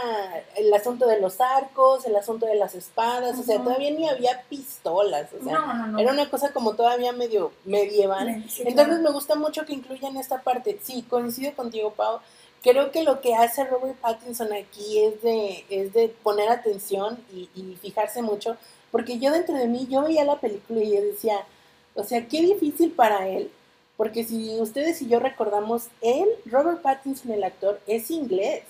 el 0.56 0.74
asunto 0.74 1.08
de 1.08 1.20
los 1.20 1.42
arcos, 1.42 2.06
el 2.06 2.16
asunto 2.16 2.46
de 2.46 2.56
las 2.56 2.74
espadas, 2.74 3.38
o 3.38 3.44
sea, 3.44 3.58
todavía 3.62 3.92
ni 3.92 4.08
había 4.08 4.42
pistolas, 4.44 5.28
o 5.34 5.44
sea, 5.44 5.54
No, 5.54 5.74
no, 5.74 5.88
no. 5.88 6.00
era 6.00 6.12
una 6.14 6.30
cosa 6.30 6.54
como 6.54 6.74
todavía 6.74 7.12
medio 7.12 7.52
medieval. 7.66 8.46
Sí, 8.48 8.62
Entonces 8.66 8.86
claro. 8.96 9.02
me 9.04 9.12
gusta 9.12 9.36
mucho 9.36 9.66
que 9.66 9.74
incluyan 9.74 10.16
esta 10.16 10.42
parte. 10.42 10.80
Sí, 10.84 11.02
coincido 11.10 11.54
contigo, 11.54 11.92
Pau. 11.92 12.20
Creo 12.64 12.92
que 12.92 13.04
lo 13.04 13.22
que 13.22 13.36
hace 13.36 13.64
Robert 13.66 13.96
Pattinson 13.98 14.52
aquí 14.52 15.00
es 15.00 15.22
de, 15.22 15.66
es 15.70 15.94
de 15.94 16.10
poner 16.10 16.50
atención 16.50 17.18
y, 17.34 17.50
y 17.56 17.78
fijarse 17.82 18.22
mucho, 18.22 18.58
porque 18.92 19.20
yo 19.20 19.32
dentro 19.32 19.56
de 19.56 19.68
mí, 19.68 19.88
yo 19.90 20.04
veía 20.04 20.24
la 20.24 20.40
película 20.40 20.82
y 20.82 20.96
yo 20.96 21.02
decía, 21.02 21.46
o 21.94 22.04
sea, 22.04 22.28
qué 22.28 22.42
difícil 22.42 22.92
para 22.92 23.28
él, 23.28 23.52
porque 23.98 24.24
si 24.24 24.60
ustedes 24.60 25.02
y 25.02 25.08
yo 25.08 25.20
recordamos, 25.20 25.88
él, 26.02 26.28
Robert 26.46 26.82
Pattinson, 26.82 27.32
el 27.32 27.44
actor, 27.44 27.82
es 27.88 28.12
inglés 28.12 28.64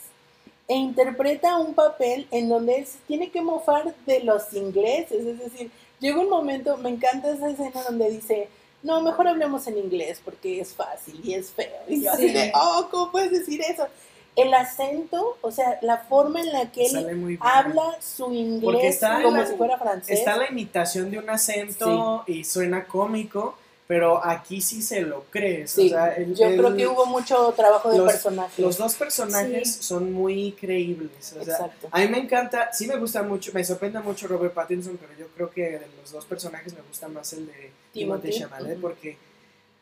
e 0.68 0.76
interpreta 0.76 1.58
un 1.58 1.74
papel 1.74 2.28
en 2.32 2.50
donde 2.50 2.80
él 2.80 2.88
tiene 3.08 3.30
que 3.32 3.42
mofar 3.42 3.94
de 4.06 4.22
los 4.22 4.54
ingleses, 4.54 5.26
es 5.26 5.40
decir, 5.40 5.72
llega 6.00 6.20
un 6.20 6.30
momento, 6.30 6.78
me 6.78 6.90
encanta 6.90 7.32
esa 7.32 7.50
escena 7.50 7.84
donde 7.84 8.10
dice, 8.10 8.50
no, 8.84 9.02
mejor 9.02 9.28
hablemos 9.28 9.68
en 9.68 9.78
inglés 9.78 10.22
porque 10.24 10.60
es 10.62 10.74
fácil 10.74 11.20
y 11.24 11.34
es 11.34 11.52
feo. 11.52 11.68
Y 11.88 12.04
yo 12.04 12.12
así 12.12 12.28
Sí. 12.28 12.34
de, 12.34 12.52
oh, 12.56 12.88
¿cómo 12.92 13.12
puedes 13.12 13.32
decir 13.32 13.62
eso? 13.62 13.88
El 14.36 14.54
acento, 14.54 15.36
o 15.42 15.52
sea, 15.52 15.80
la 15.82 15.98
forma 15.98 16.40
en 16.42 16.54
la 16.54 16.72
que 16.72 16.86
él 16.86 17.38
habla 17.42 17.98
su 18.00 18.26
Porque 18.26 18.36
inglés 18.38 19.00
como 19.24 19.38
la- 19.38 19.48
si 19.48 19.56
fuera 19.56 19.78
francés. 19.80 20.20
Está 20.20 20.38
la 20.38 20.48
imitación 20.50 21.10
de 21.10 21.18
un 21.18 21.30
acento 21.30 22.24
y 22.28 22.44
suena 22.44 22.86
cómico, 22.86 23.58
pero 23.88 24.24
aquí 24.24 24.60
sí 24.62 24.82
se 24.82 25.02
lo 25.02 25.24
crees. 25.30 25.72
Sí, 25.72 25.88
o 25.88 25.90
sea, 25.90 26.14
el- 26.16 26.36
yo 26.36 26.46
el- 26.48 26.58
creo 26.58 26.76
que 26.76 26.88
hubo 26.88 27.06
mucho 27.06 27.54
trabajo 27.56 27.90
de 27.90 27.98
los- 28.00 28.12
personaje. 28.12 28.62
Los 28.62 28.78
dos 28.78 28.96
personajes 28.96 29.76
Sí. 29.76 29.84
son 29.84 30.12
muy 30.12 30.52
creíbles. 30.60 31.34
O 31.40 31.44
sea, 31.46 31.54
Exacto. 31.56 31.88
a 31.92 32.00
mí 32.02 32.08
me 32.10 32.18
encanta, 32.20 32.72
sí 32.74 32.86
me 32.88 32.98
gusta 32.98 33.24
mucho, 33.24 33.52
me 33.54 33.64
sorprende 33.64 34.00
mucho 34.00 34.28
Robert 34.28 34.54
Pattinson, 34.54 34.98
pero 34.98 35.14
yo 35.18 35.28
creo 35.34 35.50
que 35.50 35.80
de 35.80 35.88
los 36.02 36.12
dos 36.12 36.26
personajes 36.26 36.74
me 36.74 36.82
gusta 36.82 37.08
más 37.08 37.32
el 37.34 37.48
de 37.48 37.72
Timothée 37.94 38.32
Timothy, 38.32 38.40
Chalamet, 38.40 38.82
porque, 38.82 39.18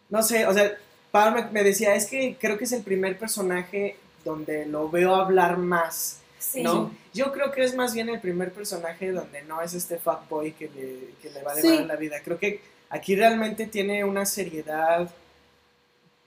no 0.09 0.21
sé, 0.21 0.45
o 0.45 0.53
sea, 0.53 0.71
Pau 1.11 1.31
me, 1.33 1.45
me 1.49 1.63
decía, 1.63 1.95
es 1.95 2.05
que 2.05 2.37
creo 2.39 2.57
que 2.57 2.65
es 2.65 2.71
el 2.73 2.83
primer 2.83 3.17
personaje 3.17 3.95
donde 4.23 4.65
lo 4.65 4.89
veo 4.89 5.15
hablar 5.15 5.57
más, 5.57 6.19
Sí. 6.37 6.61
¿no? 6.61 6.91
Yo 7.13 7.31
creo 7.31 7.51
que 7.51 7.63
es 7.63 7.73
más 7.75 7.93
bien 7.93 8.09
el 8.09 8.19
primer 8.19 8.51
personaje 8.51 9.11
donde 9.11 9.41
no 9.43 9.61
es 9.61 9.73
este 9.73 9.97
fuckboy 9.97 10.51
que 10.51 10.65
le, 10.69 11.13
que 11.21 11.29
le 11.33 11.41
va 11.41 11.53
a 11.53 11.55
Sí. 11.55 11.61
devanar 11.63 11.87
la 11.87 11.95
vida. 11.95 12.17
Creo 12.23 12.37
que 12.37 12.59
aquí 12.89 13.15
realmente 13.15 13.65
tiene 13.67 14.03
una 14.03 14.25
seriedad 14.25 15.09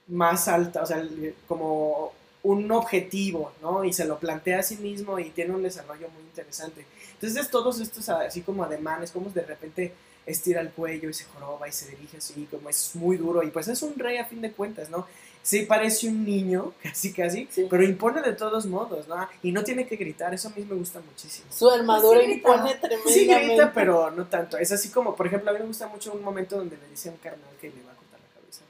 más 0.08 0.48
alta, 0.48 0.82
o 0.82 0.86
sea, 0.86 1.06
como 1.46 2.12
un 2.42 2.70
objetivo, 2.70 3.52
¿no? 3.60 3.84
Y 3.84 3.92
se 3.92 4.04
lo 4.04 4.18
plantea 4.18 4.60
a 4.60 4.62
sí 4.62 4.76
mismo 4.76 5.18
y 5.18 5.30
tiene 5.30 5.54
un 5.54 5.62
desarrollo 5.62 6.08
muy 6.08 6.22
interesante. 6.22 6.86
Entonces, 7.14 7.50
todos 7.50 7.80
estos 7.80 8.08
así 8.08 8.42
como 8.42 8.64
ademanes, 8.64 9.10
como 9.10 9.28
de 9.30 9.42
repente 9.42 9.92
estira 10.24 10.60
el 10.60 10.70
cuello 10.70 11.10
y 11.10 11.14
se 11.14 11.24
joroba 11.24 11.68
y 11.68 11.72
se 11.72 11.90
dirige 11.90 12.18
así, 12.18 12.46
como 12.50 12.68
es 12.68 12.94
muy 12.94 13.16
duro. 13.16 13.42
Y 13.42 13.50
pues 13.50 13.68
es 13.68 13.82
un 13.82 13.98
rey 13.98 14.18
a 14.18 14.24
fin 14.24 14.40
de 14.40 14.52
cuentas, 14.52 14.88
¿no? 14.90 15.06
Sí 15.48 15.62
parece 15.62 16.08
un 16.08 16.26
niño, 16.26 16.74
casi 16.82 17.10
casi, 17.12 17.48
Sí. 17.50 17.66
pero 17.70 17.82
impone 17.82 18.20
de 18.20 18.34
todos 18.34 18.66
modos, 18.66 19.08
¿no? 19.08 19.26
Y 19.42 19.50
no 19.52 19.64
tiene 19.64 19.86
que 19.86 19.96
gritar, 19.96 20.34
eso 20.34 20.48
a 20.48 20.50
mí 20.52 20.62
me 20.68 20.74
gusta 20.74 21.00
muchísimo. 21.00 21.46
Su 21.50 21.70
armadura 21.70 22.20
sí 22.20 22.26
grita. 22.26 22.38
impone 22.50 22.74
tremendamente. 22.74 23.12
Sí 23.14 23.26
grita, 23.26 23.72
pero 23.72 24.10
no 24.10 24.26
tanto. 24.26 24.58
Es 24.58 24.72
así 24.72 24.90
como, 24.90 25.16
por 25.16 25.26
ejemplo, 25.26 25.48
a 25.50 25.54
mí 25.54 25.60
me 25.60 25.66
gusta 25.66 25.86
mucho 25.88 26.12
un 26.12 26.22
momento 26.22 26.56
donde 26.58 26.76
le 26.76 26.86
dice 26.88 27.08
a 27.08 27.12
un 27.12 27.18
carnal 27.18 27.48
que 27.60 27.68
le 27.70 27.82
va 27.82 27.92
a 27.92 27.94
cortar 27.94 28.20
la 28.20 28.40
cabeza 28.40 28.60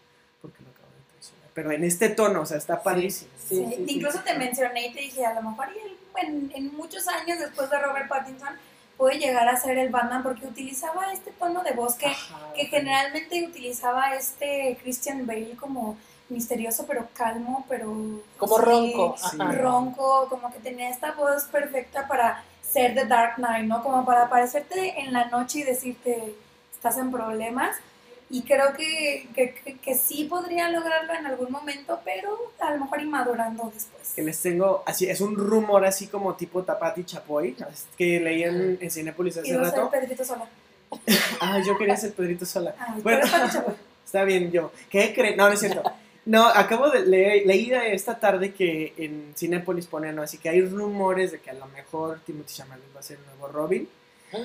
porque 0.41 0.63
lo 0.63 0.71
acaba 0.71 0.87
de 0.89 1.03
traicionar. 1.11 1.51
Pero 1.53 1.73
en 1.73 1.83
este 1.83 2.09
tono, 2.11 2.43
o 2.43 2.47
sea, 2.47 2.59
está 2.59 2.81
padrísimo. 2.81 3.31
Sí, 3.49 3.57
Sí, 3.57 3.67
sí, 3.71 3.75
sí, 3.75 3.85
Incluso 3.97 4.19
sí. 4.19 4.25
te 4.25 4.35
mencioné 4.39 4.87
y 4.87 4.93
te 4.95 5.01
dije, 5.01 5.27
a 5.27 5.35
lo 5.35 5.43
mejor 5.51 5.67
en, 6.23 6.53
en 6.55 6.77
muchos 6.77 7.09
años 7.09 7.41
después 7.41 7.69
de 7.71 7.79
Robert 7.81 8.09
Pattinson 8.09 8.51
puede 8.97 9.19
llegar 9.19 9.49
a 9.49 9.57
ser 9.59 9.79
el 9.79 9.89
Batman 9.91 10.23
porque 10.23 10.47
utilizaba 10.47 11.13
este 11.13 11.31
tono 11.33 11.63
de 11.65 11.73
voz 11.73 11.95
que, 11.95 12.07
Ajá. 12.07 12.53
que 12.55 12.67
generalmente 12.67 13.45
utilizaba 13.45 14.15
este 14.15 14.79
Christian 14.83 15.27
Bale 15.27 15.57
como 15.59 15.97
misterioso 16.29 16.85
pero 16.87 17.09
calmo, 17.15 17.65
pero... 17.69 17.87
Como 18.37 18.57
sí, 18.59 18.65
ronco. 18.65 19.17
sí. 19.19 19.37
ronco, 19.39 20.27
como 20.29 20.53
que 20.53 20.59
tenía 20.61 20.91
esta 20.91 21.13
voz 21.13 21.45
perfecta 21.45 22.07
para 22.07 22.45
ser 22.63 22.95
The 22.95 23.07
Dark 23.07 23.37
Knight, 23.37 23.67
¿no? 23.67 23.83
Como 23.83 24.05
para 24.05 24.25
aparecerte 24.25 25.01
en 25.01 25.13
la 25.13 25.27
noche 25.27 25.61
y 25.61 25.63
decirte, 25.63 26.35
estás 26.75 26.99
en 26.99 27.11
problemas. 27.11 27.77
Y 28.31 28.43
creo 28.43 28.75
que, 28.75 29.27
que, 29.35 29.55
que- 29.55 29.79
que 29.79 29.95
sí 29.95 30.25
podría 30.25 30.69
lograrlo 30.69 31.15
en 31.15 31.25
algún 31.25 31.51
momento, 31.51 31.99
pero 32.05 32.37
a 32.61 32.73
lo 32.73 32.81
mejor 32.85 33.01
inmadurando 33.01 33.71
después. 33.73 34.13
que 34.15 34.21
les 34.23 34.39
tengo 34.43 34.83
así 34.85 35.09
es 35.09 35.23
un 35.23 35.35
rumor 35.35 35.87
así 35.87 36.09
como 36.09 36.35
tipo 36.35 36.63
Tapati 36.63 37.05
Chapoy 37.05 37.57
que 37.97 38.21
leí 38.21 38.43
en, 38.43 38.77
en 38.83 38.91
Cinépolis 38.91 39.39
hace 39.39 39.45
Quiero 39.49 39.65
ser 39.65 39.75
rato 39.79 39.91
Pedrito 39.91 40.25
Sola. 40.27 40.45
ah 41.41 41.59
yo 41.67 41.79
quería 41.79 41.97
ser 41.97 42.13
Pedrito 42.13 42.45
Sola 42.45 42.75
Ay, 42.79 43.01
Bueno. 43.01 43.25
está 44.05 44.25
bien 44.25 44.51
yo 44.53 44.73
¿qué 44.91 45.15
creen? 45.15 45.37
no 45.39 45.47
no 45.47 45.55
es 45.55 45.61
cierto 45.61 45.83
no 46.29 46.47
acabo 46.47 46.89
de 46.91 47.05
leer 47.05 47.47
leí 47.47 47.71
esta 47.73 48.19
tarde 48.19 48.53
que 48.53 48.95
en 48.97 49.33
Cinépolis 49.37 49.87
ponen 49.87 50.15
¿no? 50.15 50.23
así 50.23 50.39
que 50.39 50.49
hay 50.49 50.61
rumores 50.63 51.33
de 51.33 51.41
que 51.41 51.51
a 51.51 51.55
lo 51.55 51.67
mejor 51.67 52.21
Timothy 52.25 52.55
Chalamet 52.55 52.95
va 52.95 53.01
a 53.01 53.03
ser 53.03 53.19
el 53.19 53.27
nuevo 53.27 53.49
Robin 53.49 53.89
Ah. 54.31 54.37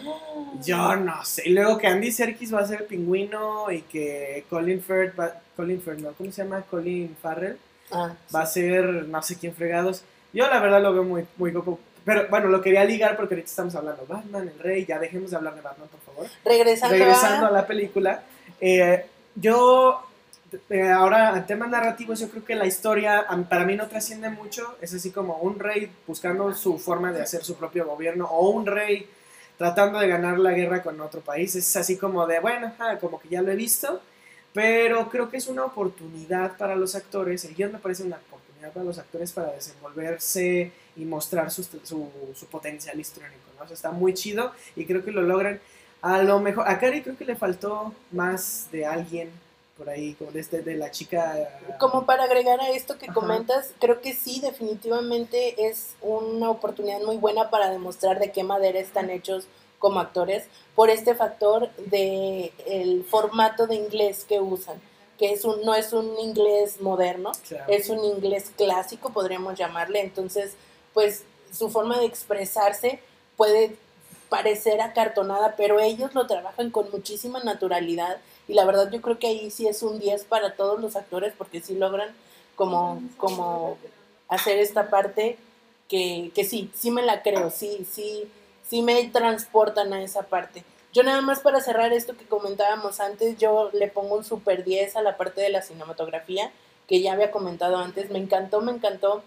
yo 0.63 0.95
no 0.95 1.25
sé 1.25 1.43
y 1.45 1.49
luego 1.49 1.77
que 1.77 1.87
Andy 1.87 2.09
Serkis 2.09 2.53
va 2.53 2.61
a 2.61 2.65
ser 2.67 2.81
el 2.83 2.87
pingüino 2.87 3.69
y 3.69 3.81
que 3.81 4.45
Colin 4.49 4.81
Firth 4.81 5.19
va, 5.19 5.41
Colin 5.57 5.81
Firth 5.81 5.99
no 5.99 6.13
¿cómo 6.13 6.31
se 6.31 6.41
llama? 6.41 6.61
Colin 6.61 7.17
Farrell 7.21 7.57
Ah, 7.91 8.13
va 8.33 8.41
a 8.41 8.45
ser 8.45 8.85
no 9.07 9.21
sé 9.21 9.37
quién 9.37 9.53
fregados. 9.53 10.03
Yo 10.33 10.47
la 10.49 10.59
verdad 10.59 10.81
lo 10.81 10.93
veo 10.93 11.03
muy, 11.03 11.25
muy 11.37 11.51
poco. 11.51 11.79
Pero 12.03 12.27
bueno, 12.29 12.47
lo 12.47 12.61
quería 12.61 12.83
ligar 12.83 13.15
porque 13.15 13.35
ahorita 13.35 13.49
estamos 13.49 13.75
hablando 13.75 14.05
Batman, 14.07 14.47
el 14.49 14.59
rey, 14.59 14.85
ya 14.85 14.99
dejemos 14.99 15.29
de 15.31 15.37
hablar 15.37 15.53
de 15.55 15.61
Batman, 15.61 15.87
por 15.89 15.99
favor. 16.01 16.27
Regresando, 16.43 16.95
Regresando 16.95 17.45
a... 17.45 17.49
a 17.49 17.51
la 17.51 17.67
película, 17.67 18.23
eh, 18.59 19.05
yo, 19.35 20.01
ahora, 20.91 21.37
en 21.37 21.45
temas 21.45 21.69
narrativos, 21.69 22.19
yo 22.19 22.29
creo 22.29 22.45
que 22.45 22.55
la 22.55 22.65
historia 22.65 23.25
para 23.49 23.65
mí 23.65 23.75
no 23.75 23.87
trasciende 23.87 24.29
mucho. 24.29 24.77
Es 24.81 24.93
así 24.93 25.11
como 25.11 25.37
un 25.37 25.59
rey 25.59 25.91
buscando 26.07 26.53
su 26.53 26.77
forma 26.77 27.11
de 27.11 27.21
hacer 27.21 27.43
su 27.43 27.55
propio 27.55 27.85
gobierno 27.85 28.25
o 28.25 28.49
un 28.49 28.65
rey 28.65 29.07
tratando 29.57 29.99
de 29.99 30.07
ganar 30.07 30.39
la 30.39 30.51
guerra 30.51 30.81
con 30.81 30.99
otro 31.01 31.21
país. 31.21 31.55
Es 31.55 31.75
así 31.75 31.97
como 31.97 32.25
de, 32.27 32.39
bueno, 32.39 32.73
ah, 32.79 32.97
como 32.99 33.19
que 33.19 33.29
ya 33.29 33.41
lo 33.41 33.51
he 33.51 33.55
visto. 33.55 34.01
Pero 34.53 35.09
creo 35.09 35.29
que 35.29 35.37
es 35.37 35.47
una 35.47 35.65
oportunidad 35.65 36.57
para 36.57 36.75
los 36.75 36.93
actores, 36.95 37.43
el 37.43 37.55
guion 37.55 37.71
me 37.71 37.79
parece 37.79 38.03
una 38.03 38.17
oportunidad 38.17 38.71
para 38.71 38.85
los 38.85 38.99
actores 38.99 39.31
para 39.31 39.51
desenvolverse 39.51 40.71
y 40.95 41.05
mostrar 41.05 41.49
su, 41.49 41.63
su, 41.63 42.45
potencial 42.51 42.99
histriónico, 42.99 43.41
¿no? 43.57 43.65
Está 43.65 43.91
muy 43.91 44.13
chido 44.13 44.51
y 44.75 44.85
creo 44.85 45.03
que 45.03 45.11
lo 45.11 45.23
logran. 45.23 45.59
A 46.03 46.21
lo 46.21 46.39
mejor, 46.39 46.67
a 46.67 46.77
Cari 46.79 47.01
creo 47.01 47.17
que 47.17 47.25
le 47.25 47.35
faltó 47.35 47.95
más 48.11 48.67
de 48.71 48.85
alguien 48.85 49.31
por 49.77 49.89
ahí, 49.89 50.15
de, 50.19 50.39
este, 50.39 50.61
de 50.61 50.75
la 50.75 50.91
chica... 50.91 51.59
Como 51.79 52.05
para 52.05 52.25
agregar 52.25 52.61
a 52.61 52.69
esto 52.69 52.97
que 52.97 53.05
Ajá. 53.05 53.13
comentas, 53.13 53.71
creo 53.79 54.01
que 54.01 54.13
sí, 54.13 54.39
definitivamente 54.39 55.67
es 55.67 55.95
una 56.01 56.49
oportunidad 56.51 57.01
muy 57.01 57.17
buena 57.17 57.49
para 57.49 57.69
demostrar 57.71 58.19
de 58.19 58.31
qué 58.31 58.43
madera 58.43 58.79
están 58.79 59.09
hechos 59.09 59.45
como 59.79 59.99
actores 59.99 60.45
por 60.75 60.89
este 60.89 61.15
factor 61.15 61.69
de 61.77 62.53
el 62.67 63.03
formato 63.03 63.67
de 63.67 63.75
inglés 63.75 64.25
que 64.25 64.39
usan, 64.39 64.79
que 65.17 65.33
es 65.33 65.43
un 65.43 65.61
no 65.65 65.73
es 65.75 65.91
un 65.91 66.17
inglés 66.19 66.79
moderno, 66.79 67.31
Claro. 67.47 67.65
es 67.67 67.89
un 67.89 68.03
inglés 68.05 68.51
clásico, 68.55 69.09
podríamos 69.11 69.55
llamarle. 69.57 70.01
Entonces, 70.01 70.53
pues 70.93 71.23
su 71.51 71.69
forma 71.69 71.99
de 71.99 72.05
expresarse 72.05 72.99
puede 73.35 73.75
parecer 74.29 74.81
acartonada, 74.81 75.55
pero 75.57 75.79
ellos 75.79 76.13
lo 76.15 76.27
trabajan 76.27 76.69
con 76.71 76.89
muchísima 76.91 77.43
naturalidad 77.43 78.17
y 78.47 78.53
la 78.53 78.65
verdad 78.65 78.91
yo 78.91 79.01
creo 79.01 79.19
que 79.19 79.27
ahí 79.27 79.51
sí 79.51 79.67
es 79.67 79.83
un 79.83 79.99
10 79.99 80.25
para 80.25 80.55
todos 80.55 80.79
los 80.79 80.95
actores 80.95 81.33
porque 81.37 81.61
sí 81.61 81.75
logran 81.75 82.09
como, 82.55 83.01
como 83.17 83.77
hacer 84.27 84.59
esta 84.59 84.89
parte 84.89 85.37
que, 85.87 86.31
que 86.35 86.43
sí, 86.43 86.69
sí 86.73 86.91
me 86.91 87.01
la 87.01 87.21
creo, 87.21 87.49
sí, 87.49 87.87
sí, 87.89 88.29
sí 88.67 88.81
me 88.81 89.03
transportan 89.09 89.93
a 89.93 90.03
esa 90.03 90.23
parte. 90.23 90.63
Yo 90.93 91.03
nada 91.03 91.21
más 91.21 91.39
para 91.39 91.59
cerrar 91.59 91.91
esto 91.91 92.15
que 92.15 92.25
comentábamos 92.25 92.99
antes, 92.99 93.37
yo 93.37 93.71
le 93.73 93.87
pongo 93.87 94.15
un 94.15 94.23
super 94.23 94.63
10 94.63 94.95
a 94.95 95.01
la 95.01 95.17
parte 95.17 95.41
de 95.41 95.49
la 95.49 95.61
cinematografía, 95.61 96.51
que 96.87 97.01
ya 97.01 97.13
había 97.13 97.31
comentado 97.31 97.77
antes, 97.77 98.11
me 98.11 98.19
encantó, 98.19 98.61
me 98.61 98.71
encantó 98.71 99.23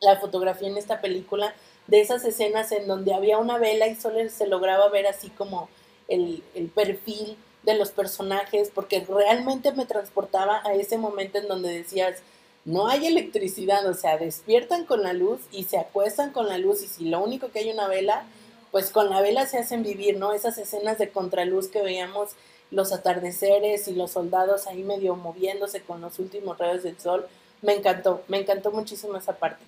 la 0.00 0.16
fotografía 0.16 0.68
en 0.68 0.76
esta 0.76 1.00
película, 1.00 1.54
de 1.86 2.00
esas 2.00 2.24
escenas 2.24 2.72
en 2.72 2.86
donde 2.86 3.14
había 3.14 3.38
una 3.38 3.58
vela 3.58 3.86
y 3.86 3.96
solo 3.96 4.18
se 4.28 4.46
lograba 4.46 4.88
ver 4.88 5.06
así 5.06 5.30
como 5.30 5.68
el, 6.08 6.42
el 6.54 6.68
perfil 6.68 7.36
de 7.62 7.74
los 7.74 7.90
personajes, 7.90 8.70
porque 8.74 9.00
realmente 9.00 9.72
me 9.72 9.86
transportaba 9.86 10.62
a 10.64 10.74
ese 10.74 10.98
momento 10.98 11.38
en 11.38 11.48
donde 11.48 11.70
decías, 11.70 12.22
no 12.64 12.88
hay 12.88 13.06
electricidad, 13.06 13.86
o 13.86 13.94
sea, 13.94 14.18
despiertan 14.18 14.84
con 14.84 15.02
la 15.02 15.12
luz 15.12 15.40
y 15.50 15.64
se 15.64 15.78
acuestan 15.78 16.30
con 16.32 16.48
la 16.48 16.58
luz 16.58 16.82
y 16.82 16.86
si 16.86 17.08
lo 17.08 17.20
único 17.20 17.50
que 17.50 17.60
hay 17.60 17.70
una 17.70 17.88
vela, 17.88 18.24
pues 18.70 18.90
con 18.90 19.10
la 19.10 19.20
vela 19.20 19.46
se 19.46 19.58
hacen 19.58 19.82
vivir, 19.82 20.16
¿no? 20.16 20.32
Esas 20.32 20.58
escenas 20.58 20.98
de 20.98 21.10
contraluz 21.10 21.68
que 21.68 21.82
veíamos 21.82 22.30
los 22.70 22.92
atardeceres 22.92 23.86
y 23.88 23.94
los 23.94 24.12
soldados 24.12 24.66
ahí 24.66 24.82
medio 24.82 25.14
moviéndose 25.14 25.82
con 25.82 26.00
los 26.00 26.18
últimos 26.18 26.56
rayos 26.58 26.82
del 26.82 26.98
sol. 26.98 27.26
Me 27.60 27.74
encantó, 27.74 28.22
me 28.28 28.38
encantó 28.38 28.70
muchísimo 28.70 29.16
esa 29.16 29.34
parte. 29.34 29.62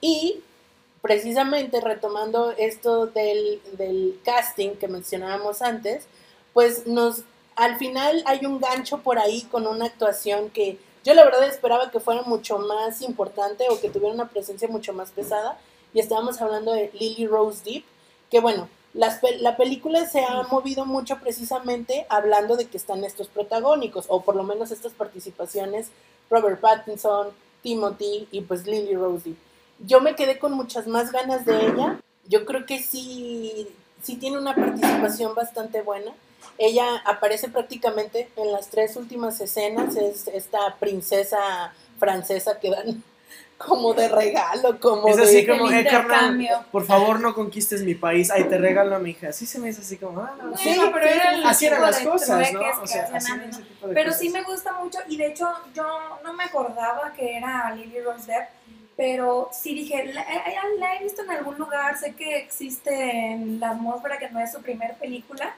Y 0.00 0.40
precisamente 1.02 1.80
retomando 1.80 2.52
esto 2.52 3.06
del, 3.06 3.60
del 3.72 4.18
casting 4.24 4.70
que 4.70 4.88
mencionábamos 4.88 5.62
antes, 5.62 6.06
pues 6.52 6.86
nos 6.86 7.22
al 7.56 7.76
final 7.76 8.22
hay 8.26 8.46
un 8.46 8.60
gancho 8.60 8.98
por 8.98 9.18
ahí 9.18 9.42
con 9.50 9.66
una 9.66 9.86
actuación 9.86 10.50
que 10.50 10.78
yo 11.04 11.14
la 11.14 11.24
verdad 11.24 11.44
esperaba 11.44 11.90
que 11.90 12.00
fuera 12.00 12.22
mucho 12.22 12.58
más 12.58 13.02
importante 13.02 13.64
o 13.70 13.80
que 13.80 13.90
tuviera 13.90 14.14
una 14.14 14.28
presencia 14.28 14.68
mucho 14.68 14.92
más 14.92 15.10
pesada. 15.10 15.58
Y 15.92 16.00
estábamos 16.00 16.40
hablando 16.40 16.72
de 16.72 16.90
Lily 16.94 17.26
Rose 17.26 17.62
Deep, 17.64 17.84
que 18.30 18.40
bueno, 18.40 18.68
las 18.94 19.20
la 19.40 19.56
película 19.56 20.06
se 20.06 20.24
ha 20.24 20.42
movido 20.44 20.86
mucho 20.86 21.18
precisamente 21.18 22.06
hablando 22.08 22.56
de 22.56 22.66
que 22.66 22.76
están 22.76 23.04
estos 23.04 23.28
protagónicos, 23.28 24.06
o 24.08 24.22
por 24.22 24.36
lo 24.36 24.44
menos 24.44 24.70
estas 24.70 24.92
participaciones, 24.92 25.88
Robert 26.30 26.60
Pattinson, 26.60 27.28
Timothy 27.62 28.28
y 28.30 28.42
pues 28.42 28.66
Lily 28.66 28.94
Rose 28.94 29.24
Deep. 29.24 29.36
Yo 29.80 30.00
me 30.00 30.14
quedé 30.14 30.38
con 30.38 30.52
muchas 30.52 30.86
más 30.86 31.10
ganas 31.10 31.44
de 31.44 31.66
ella. 31.66 32.00
Yo 32.28 32.46
creo 32.46 32.64
que 32.64 32.80
sí, 32.80 33.68
sí 34.02 34.16
tiene 34.16 34.38
una 34.38 34.54
participación 34.54 35.34
bastante 35.34 35.82
buena. 35.82 36.12
Ella 36.58 37.02
aparece 37.04 37.48
prácticamente 37.48 38.28
en 38.36 38.52
las 38.52 38.68
tres 38.68 38.96
últimas 38.96 39.40
escenas, 39.40 39.96
es 39.96 40.28
esta 40.28 40.76
princesa 40.78 41.72
francesa 41.98 42.58
que 42.60 42.70
dan 42.70 43.02
como 43.58 43.94
de 43.94 44.08
regalo, 44.08 44.80
como 44.80 45.06
es 45.06 45.16
de 45.16 45.22
así 45.22 45.46
como, 45.46 45.70
eh, 45.70 45.86
carnal, 45.88 46.66
por 46.72 46.84
favor 46.84 47.20
no 47.20 47.32
conquistes 47.32 47.82
mi 47.84 47.94
país, 47.94 48.28
ahí 48.32 48.42
te 48.44 48.58
regalo 48.58 48.96
a 48.96 48.98
mi 48.98 49.10
hija. 49.10 49.28
Así 49.28 49.46
se 49.46 49.60
me 49.60 49.68
hizo 49.68 49.82
así 49.82 49.96
como, 49.98 50.20
ah, 50.20 50.34
no, 50.42 50.56
Sí, 50.56 50.80
pero 50.92 51.06
sí, 51.06 51.12
era 51.14 51.30
el 51.34 51.44
así 51.46 51.66
eran 51.66 51.82
las 51.82 52.00
cosas, 52.00 52.52
¿no? 52.52 52.58
trueques 52.58 52.78
O 52.78 52.82
que 52.82 52.88
sea, 52.88 53.02
hacían 53.04 53.16
así 53.16 53.26
eran 53.32 53.40
antes, 53.44 53.56
ese 53.58 53.60
¿no? 53.62 53.66
tipo 53.68 53.86
de 53.88 53.94
Pero 53.94 54.06
cosas. 54.06 54.20
sí 54.20 54.28
me 54.30 54.42
gusta 54.42 54.72
mucho 54.72 54.98
y 55.08 55.16
de 55.16 55.26
hecho 55.28 55.48
yo 55.74 55.84
no 56.24 56.32
me 56.32 56.42
acordaba 56.44 57.12
que 57.12 57.36
era 57.36 57.72
Lily 57.76 58.00
Rose 58.00 58.26
Depp, 58.26 58.48
pero 58.96 59.48
sí 59.52 59.74
dije, 59.74 60.06
la, 60.12 60.22
eh, 60.22 60.54
la 60.78 60.96
he 60.96 61.02
visto 61.04 61.22
en 61.22 61.30
algún 61.30 61.56
lugar, 61.56 61.96
sé 61.96 62.14
que 62.14 62.38
existe 62.38 62.92
en 63.30 63.60
La 63.60 63.70
atmósfera, 63.70 64.18
que 64.18 64.28
no 64.30 64.40
es 64.40 64.50
su 64.52 64.60
primer 64.60 64.94
película, 64.94 65.54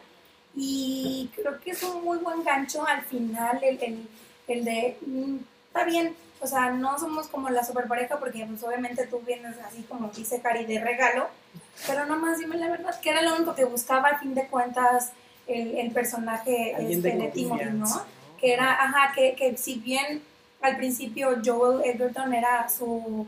y 0.57 1.31
creo 1.35 1.59
que 1.61 1.73
es 1.73 1.83
un 1.83 2.05
muy 2.05 2.19
buen 2.19 2.45
gancho 2.45 2.87
al 2.87 3.03
final, 3.03 3.59
el, 3.63 3.83
el, 3.83 4.09
el 4.49 4.65
de, 4.65 4.97
mm, 5.07 5.37
está 5.69 5.85
bien, 5.85 6.15
o 6.41 6.47
sea, 6.47 6.71
no 6.71 6.99
somos 6.99 7.29
como 7.29 7.51
la 7.51 7.65
super 7.65 7.87
pareja 7.87 8.19
porque 8.19 8.45
pues, 8.47 8.63
obviamente 8.63 9.07
tú 9.07 9.21
vienes 9.27 9.57
así 9.67 9.83
como 9.83 10.09
dice 10.09 10.41
Cari 10.41 10.67
de 10.67 10.81
regalo, 10.81 11.29
pero 11.87 12.07
nomás 12.07 12.39
dime 12.39 12.57
la 12.57 12.69
verdad, 12.69 12.99
que 13.01 13.11
era 13.11 13.23
lo 13.23 13.35
único 13.35 13.55
que 13.55 13.65
buscaba 13.65 14.11
a 14.11 14.19
fin 14.19 14.35
de 14.35 14.47
cuentas 14.47 15.13
el, 15.47 15.77
el 15.77 15.91
personaje 15.91 16.75
este, 16.79 17.17
de 17.17 17.29
Timothy. 17.29 17.65
¿no? 17.73 17.87
Que 18.39 18.53
era, 18.53 18.73
ajá, 18.73 19.13
que, 19.15 19.35
que 19.35 19.57
si 19.57 19.77
bien 19.77 20.23
al 20.61 20.77
principio 20.77 21.41
Joel 21.45 21.83
Edgerton 21.85 22.33
era 22.35 22.69
su 22.69 23.27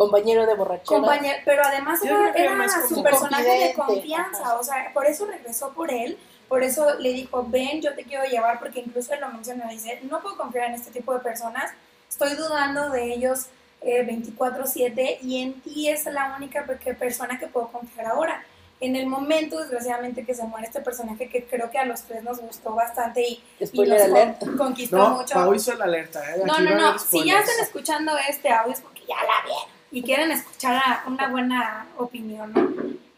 compañero 0.00 0.46
de 0.46 0.54
borrachera. 0.54 1.00
compañero, 1.00 1.38
pero 1.44 1.62
además 1.62 2.02
era, 2.02 2.32
era 2.34 2.68
su 2.88 3.02
personaje 3.02 3.66
de 3.68 3.74
confianza, 3.74 4.42
ajá. 4.42 4.58
o 4.58 4.64
sea, 4.64 4.90
por 4.94 5.06
eso 5.06 5.26
regresó 5.26 5.72
por 5.74 5.92
él, 5.92 6.18
por 6.48 6.62
eso 6.62 6.94
le 6.98 7.12
dijo, 7.12 7.44
ven, 7.48 7.82
yo 7.82 7.94
te 7.94 8.04
quiero 8.04 8.24
llevar, 8.24 8.58
porque 8.58 8.80
incluso 8.80 9.12
él 9.12 9.20
lo 9.20 9.28
menciona, 9.28 9.68
dice, 9.68 10.00
no 10.04 10.20
puedo 10.22 10.36
confiar 10.36 10.68
en 10.68 10.74
este 10.74 10.90
tipo 10.90 11.12
de 11.12 11.20
personas, 11.20 11.70
estoy 12.08 12.34
dudando 12.34 12.88
de 12.90 13.12
ellos 13.12 13.46
eh, 13.82 14.04
24/7 14.06 15.18
y 15.22 15.42
en 15.42 15.60
ti 15.60 15.88
es 15.88 16.04
la 16.06 16.34
única 16.36 16.64
persona 16.98 17.38
que 17.38 17.46
puedo 17.46 17.68
confiar 17.68 18.06
ahora. 18.06 18.42
En 18.82 18.96
el 18.96 19.06
momento, 19.06 19.58
desgraciadamente, 19.60 20.24
que 20.24 20.34
se 20.34 20.42
muere 20.44 20.66
este 20.66 20.80
personaje 20.80 21.28
que 21.28 21.44
creo 21.44 21.70
que 21.70 21.78
a 21.78 21.84
los 21.84 22.00
tres 22.04 22.22
nos 22.22 22.40
gustó 22.40 22.74
bastante 22.74 23.20
y, 23.20 23.44
y 23.60 24.36
con- 24.38 24.56
conquistó 24.56 24.96
No, 24.96 25.10
mucho. 25.18 25.54
Hizo 25.54 25.74
la 25.74 25.84
alerta, 25.84 26.20
¿eh? 26.34 26.42
No, 26.46 26.58
no, 26.60 26.74
no. 26.74 26.98
Si 26.98 27.22
ya 27.26 27.40
están 27.40 27.60
escuchando 27.62 28.12
este 28.28 28.48
audio 28.48 28.72
es 28.72 28.80
porque 28.80 29.02
ya 29.06 29.16
la 29.16 29.44
vieron 29.44 29.79
y 29.92 30.02
quieren 30.02 30.30
escuchar 30.30 30.76
a- 30.76 31.04
una 31.06 31.28
buena 31.28 31.86
opinión, 31.98 32.52
¿no? 32.52 32.68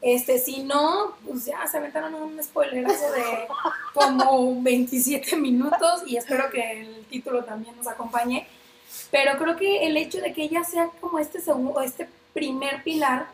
Este, 0.01 0.39
si 0.39 0.65
no, 0.65 1.15
pues 1.25 1.45
ya 1.45 1.65
se 1.69 1.77
aventaron 1.79 2.15
un 2.15 2.43
spoilerazo 2.43 3.13
de 3.13 3.47
como 3.95 4.61
27 4.61 5.37
minutos 5.37 6.03
y 6.07 6.17
espero 6.17 6.51
que 6.51 6.81
el 6.81 7.05
título 7.07 7.45
también 7.45 7.77
nos 7.77 7.87
acompañe. 7.87 8.47
Pero 9.13 9.39
creo 9.39 9.57
que 9.57 9.87
el 9.87 9.97
hecho 9.97 10.21
de 10.21 10.33
que 10.33 10.43
ella 10.43 10.65
sea 10.65 10.89
como 11.01 11.19
este 11.21 11.41
segundo, 11.41 11.81
este 11.83 12.09
primer 12.33 12.83
pilar 12.83 13.27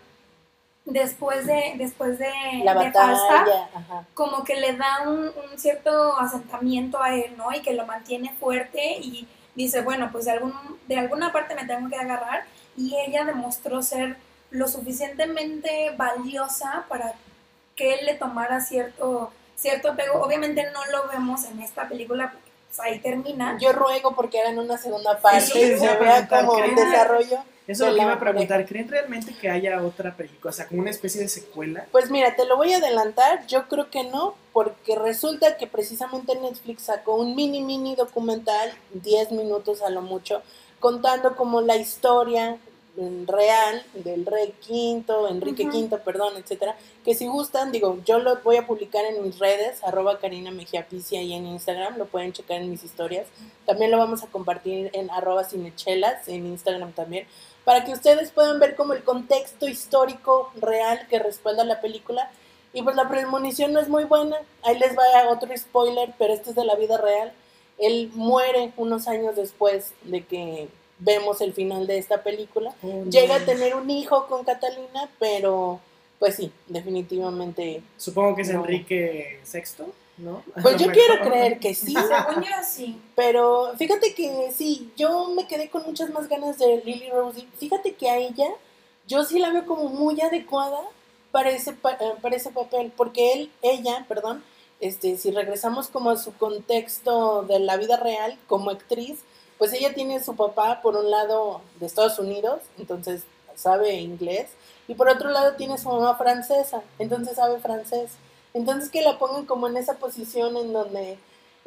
después 0.85 1.46
de, 1.46 1.74
después 1.77 2.18
de, 2.18 2.31
La 2.64 2.74
de 2.74 2.90
Falstaff, 2.92 3.29
batalla, 3.31 3.68
ajá. 3.74 4.05
como 4.14 4.44
que 4.44 4.57
le 4.61 4.72
da 4.74 5.03
un, 5.07 5.18
un 5.20 5.59
cierto 5.59 6.18
asentamiento 6.18 7.01
a 7.03 7.14
él, 7.14 7.35
¿no? 7.37 7.53
Y 7.53 7.61
que 7.61 7.74
lo 7.74 7.87
mantiene 7.87 8.33
fuerte 8.40 8.98
y 9.01 9.27
dice, 9.55 9.83
bueno, 9.83 10.09
pues 10.12 10.24
de, 10.24 10.33
algún, 10.33 10.53
de 10.87 10.96
alguna 10.98 11.33
parte 11.33 11.55
me 11.55 11.64
tengo 11.66 11.88
que 11.88 11.96
agarrar 11.96 12.44
y 12.79 12.97
ella 12.97 13.25
demostró 13.25 13.83
ser 13.83 14.17
lo 14.51 14.69
suficientemente 14.69 15.93
valiosa 15.97 16.87
para 16.88 17.14
que 17.75 17.95
él 17.95 18.07
le 18.07 18.14
tomara 18.14 18.61
cierto, 18.61 19.33
cierto 19.57 19.91
apego. 19.91 20.23
Obviamente 20.23 20.64
no 20.73 20.87
lo 20.87 21.09
vemos 21.09 21.45
en 21.45 21.61
esta 21.61 21.88
película, 21.88 22.31
porque 22.33 22.51
pues, 22.69 22.81
ahí 22.81 23.01
termina. 23.01 23.59
Yo 23.61 23.73
ruego 23.73 24.14
porque 24.14 24.41
hagan 24.41 24.59
una 24.59 24.79
segunda 24.79 25.19
parte 25.19 25.41
se 25.41 25.77
vea 25.77 25.99
preguntar, 25.99 26.47
como 26.47 26.59
el 26.59 26.73
¿creen? 26.73 26.91
desarrollo. 26.91 27.38
Eso 27.67 27.85
es 27.85 27.91
lo 27.91 27.97
que 27.97 28.03
iba 28.03 28.14
a 28.14 28.21
preguntar. 28.21 28.64
¿Creen 28.64 28.88
realmente 28.88 29.35
que 29.35 29.51
haya 29.51 29.83
otra 29.83 30.17
película? 30.17 30.51
O 30.51 30.55
sea, 30.55 30.67
como 30.67 30.81
una 30.81 30.91
especie 30.91 31.21
de 31.21 31.29
secuela. 31.29 31.87
Pues 31.93 32.11
mira, 32.11 32.35
te 32.35 32.47
lo 32.47 32.57
voy 32.57 32.73
a 32.73 32.79
adelantar, 32.79 33.47
yo 33.47 33.69
creo 33.69 33.91
que 33.91 34.05
no, 34.05 34.37
porque 34.55 34.97
resulta 34.97 35.59
que 35.59 35.67
precisamente 35.67 36.35
Netflix 36.37 36.85
sacó 36.85 37.17
un 37.17 37.37
mini 37.37 37.61
mini 37.61 37.95
documental, 37.95 38.73
10 38.95 39.33
minutos 39.33 39.83
a 39.83 39.91
lo 39.91 40.01
mucho, 40.01 40.43
contando 40.81 41.37
como 41.37 41.61
la 41.61 41.77
historia 41.77 42.57
real 43.26 43.82
del 43.94 44.26
rey 44.26 44.52
quinto, 44.61 45.28
Enrique 45.28 45.66
Ujú. 45.66 45.87
V, 45.87 45.98
perdón, 45.98 46.34
etcétera, 46.37 46.76
que 47.04 47.14
si 47.14 47.26
gustan, 47.26 47.70
digo, 47.70 47.98
yo 48.04 48.18
lo 48.18 48.37
voy 48.42 48.56
a 48.56 48.66
publicar 48.66 49.04
en 49.04 49.22
mis 49.22 49.38
redes, 49.38 49.82
arroba 49.84 50.18
Karina 50.18 50.50
Mejía 50.50 50.87
Picia 50.87 51.22
y 51.22 51.32
en 51.32 51.46
Instagram, 51.46 51.96
lo 51.96 52.06
pueden 52.06 52.32
checar 52.32 52.61
en 52.61 52.70
mis 52.70 52.84
historias, 52.84 53.26
también 53.66 53.90
lo 53.90 53.98
vamos 53.98 54.22
a 54.22 54.26
compartir 54.26 54.90
en 54.92 55.11
arroba 55.11 55.44
cinechelas, 55.44 56.28
en 56.28 56.46
Instagram 56.46 56.92
también, 56.92 57.26
para 57.64 57.84
que 57.84 57.92
ustedes 57.92 58.30
puedan 58.30 58.58
ver 58.58 58.74
como 58.76 58.94
el 58.94 59.04
contexto 59.04 59.68
histórico 59.68 60.50
real 60.61 61.06
que 61.08 61.18
respalda 61.18 61.64
la 61.64 61.80
película. 61.80 62.30
Y 62.72 62.82
pues 62.82 62.96
la 62.96 63.08
premonición 63.08 63.72
no 63.72 63.80
es 63.80 63.88
muy 63.88 64.04
buena. 64.04 64.37
Ahí 64.62 64.78
les 64.78 64.96
va 64.96 65.28
otro 65.30 65.54
spoiler, 65.56 66.14
pero 66.18 66.32
este 66.32 66.50
es 66.50 66.56
de 66.56 66.64
la 66.64 66.76
vida 66.76 66.96
real. 66.96 67.32
Él 67.78 68.11
muere 68.14 68.72
unos 68.76 69.06
años 69.06 69.37
después 69.37 69.92
de 70.02 70.24
que 70.24 70.68
vemos 70.98 71.40
el 71.40 71.52
final 71.52 71.87
de 71.87 71.98
esta 71.98 72.22
película. 72.22 72.74
Oh, 72.82 73.04
no. 73.04 73.11
Llega 73.11 73.37
a 73.37 73.44
tener 73.44 73.74
un 73.74 73.90
hijo 73.90 74.26
con 74.26 74.44
Catalina, 74.44 75.08
pero 75.18 75.80
pues 76.18 76.37
sí, 76.37 76.50
definitivamente. 76.66 77.82
Supongo 77.96 78.37
que 78.37 78.42
es 78.42 78.48
No. 78.48 78.61
Enrique 78.61 79.40
VI, 79.52 79.84
¿no? 80.18 80.42
Pues 80.61 80.76
yo 80.76 80.87
mejor. 80.88 80.92
quiero 80.92 81.24
creer 81.24 81.58
que 81.61 81.74
sí, 81.74 81.94
Según 82.26 82.42
yo, 82.42 82.50
sí. 82.68 83.00
Pero 83.14 83.72
fíjate 83.76 84.14
que 84.14 84.50
sí, 84.54 84.90
yo 84.96 85.28
me 85.28 85.46
quedé 85.46 85.70
con 85.70 85.84
muchas 85.84 86.11
más 86.11 86.28
ganas 86.28 86.58
de 86.58 86.82
Lily 86.84 87.11
Rose. 87.11 87.46
Fíjate 87.58 87.94
que 87.94 88.11
a 88.11 88.16
ella, 88.16 88.48
yo 89.06 89.24
sí 89.24 89.38
la 89.38 89.52
veo 89.52 89.66
como 89.66 89.84
muy 89.88 90.20
adecuada 90.20 90.80
para 91.30 91.50
ese, 91.50 91.70
eh, 91.70 92.14
para 92.20 92.37
ese 92.37 92.50
papel, 92.50 92.92
porque 92.96 93.32
él, 93.34 93.52
ella, 93.62 94.04
perdón, 94.08 94.42
este, 94.80 95.16
si 95.18 95.30
regresamos 95.30 95.88
como 95.88 96.11
a 96.11 96.16
su 96.16 96.32
contexto 96.37 97.42
de 97.42 97.58
la 97.61 97.76
vida 97.76 97.96
real 97.96 98.38
como 98.46 98.70
actriz, 98.70 99.20
pues 99.59 99.73
ella 99.73 99.92
tiene 99.92 100.23
su 100.23 100.37
papá 100.37 100.81
por 100.83 100.97
un 100.97 101.11
lado 101.11 101.61
de 101.81 101.87
Estados 101.87 102.18
Unidos, 102.18 102.61
entonces 102.79 103.23
sabe 103.55 103.94
inglés, 103.94 104.47
y 104.87 104.94
por 104.94 105.09
otro 105.09 105.31
lado 105.31 105.55
tiene 105.55 105.77
su 105.79 105.88
mamá 105.88 106.16
francesa, 106.16 106.83
entonces 106.99 107.37
sabe 107.37 107.59
francés. 107.61 108.12
Entonces 108.55 108.90
que 108.90 109.03
la 109.03 109.18
pongan 109.18 109.44
como 109.44 109.68
en 109.68 109.77
esa 109.77 109.94
posición 109.99 110.57
en 110.57 110.73
donde 110.73 111.18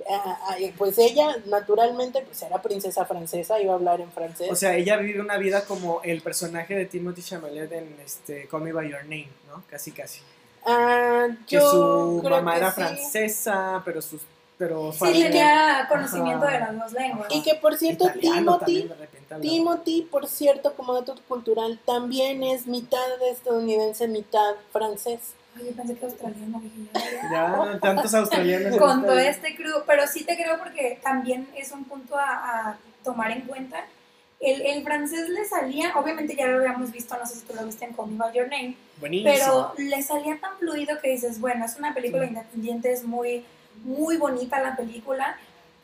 ah, 0.09 0.55
pues 0.77 0.97
ella 0.97 1.37
naturalmente 1.45 2.21
pues 2.21 2.41
era 2.41 2.61
princesa 2.61 3.05
francesa, 3.05 3.61
iba 3.61 3.73
a 3.73 3.75
hablar 3.75 4.01
en 4.01 4.11
francés. 4.11 4.49
O 4.51 4.55
sea, 4.55 4.75
ella 4.75 4.97
vive 4.97 5.21
una 5.21 5.37
vida 5.37 5.65
como 5.65 6.01
el 6.03 6.21
personaje 6.21 6.75
de 6.75 6.85
Timothy 6.85 7.21
Chalamet 7.21 7.71
en 7.71 7.97
este 8.03 8.47
Call 8.47 8.61
Me 8.61 8.73
By 8.73 8.89
Your 8.89 9.03
Name, 9.03 9.29
¿no? 9.47 9.63
Casi, 9.69 9.91
casi. 9.91 10.21
Ah, 10.65 11.27
Que 11.47 11.59
su 11.59 12.19
creo 12.23 12.37
mamá 12.37 12.53
que 12.53 12.57
era 12.57 12.69
sí. 12.71 12.81
francesa, 12.81 13.81
pero 13.85 14.01
sus... 14.01 14.21
Pero 14.61 14.91
Sí, 14.91 14.99
familia- 14.99 15.25
tenía 15.29 15.85
conocimiento 15.89 16.45
Ajá. 16.45 16.53
de 16.53 16.59
las 16.59 16.77
dos 16.77 16.91
lenguas. 16.93 17.27
Y 17.33 17.41
que 17.41 17.55
por 17.55 17.75
cierto, 17.77 18.05
italiano 18.05 18.59
Timothy. 18.59 18.91
Timothy, 19.41 20.01
por 20.11 20.27
cierto, 20.27 20.75
como 20.75 20.93
dato 20.93 21.15
cultural, 21.27 21.79
también 21.83 22.43
es 22.43 22.67
mitad 22.67 22.99
estadounidense, 23.31 24.07
mitad 24.07 24.53
francés. 24.71 25.19
Yo 25.55 25.71
pensé 25.75 25.95
que 25.95 26.05
australiano, 26.05 26.61
ya, 27.31 27.79
tantos 27.81 28.13
australianos. 28.13 28.77
con 28.77 29.01
todo 29.01 29.17
este 29.17 29.55
crew, 29.55 29.81
pero 29.87 30.05
sí 30.05 30.23
te 30.25 30.35
creo 30.35 30.59
porque 30.59 30.99
también 31.01 31.47
es 31.55 31.71
un 31.71 31.83
punto 31.85 32.15
a, 32.17 32.23
a 32.69 32.77
tomar 33.03 33.31
en 33.31 33.41
cuenta. 33.41 33.83
El, 34.39 34.61
el 34.61 34.83
francés 34.83 35.27
le 35.29 35.43
salía, 35.45 35.93
obviamente 35.97 36.35
ya 36.35 36.45
lo 36.47 36.57
habíamos 36.57 36.91
visto, 36.91 37.17
no 37.17 37.25
sé 37.25 37.35
si 37.35 37.41
tú 37.47 37.53
lo 37.55 37.65
viste 37.65 37.85
en 37.85 37.93
Call 37.93 38.07
Me 38.11 38.17
By 38.17 38.33
Your 38.35 38.47
Name, 38.47 38.75
Buenísimo. 38.99 39.31
pero 39.33 39.73
le 39.77 40.01
salía 40.03 40.39
tan 40.39 40.55
fluido 40.57 40.99
que 41.01 41.09
dices, 41.09 41.39
bueno, 41.39 41.65
es 41.65 41.75
una 41.77 41.93
película 41.95 42.23
Sí. 42.23 42.29
independiente, 42.29 42.91
es 42.91 43.03
muy, 43.03 43.43
muy 43.83 44.17
bonita 44.17 44.59
la 44.61 44.75
película, 44.75 45.37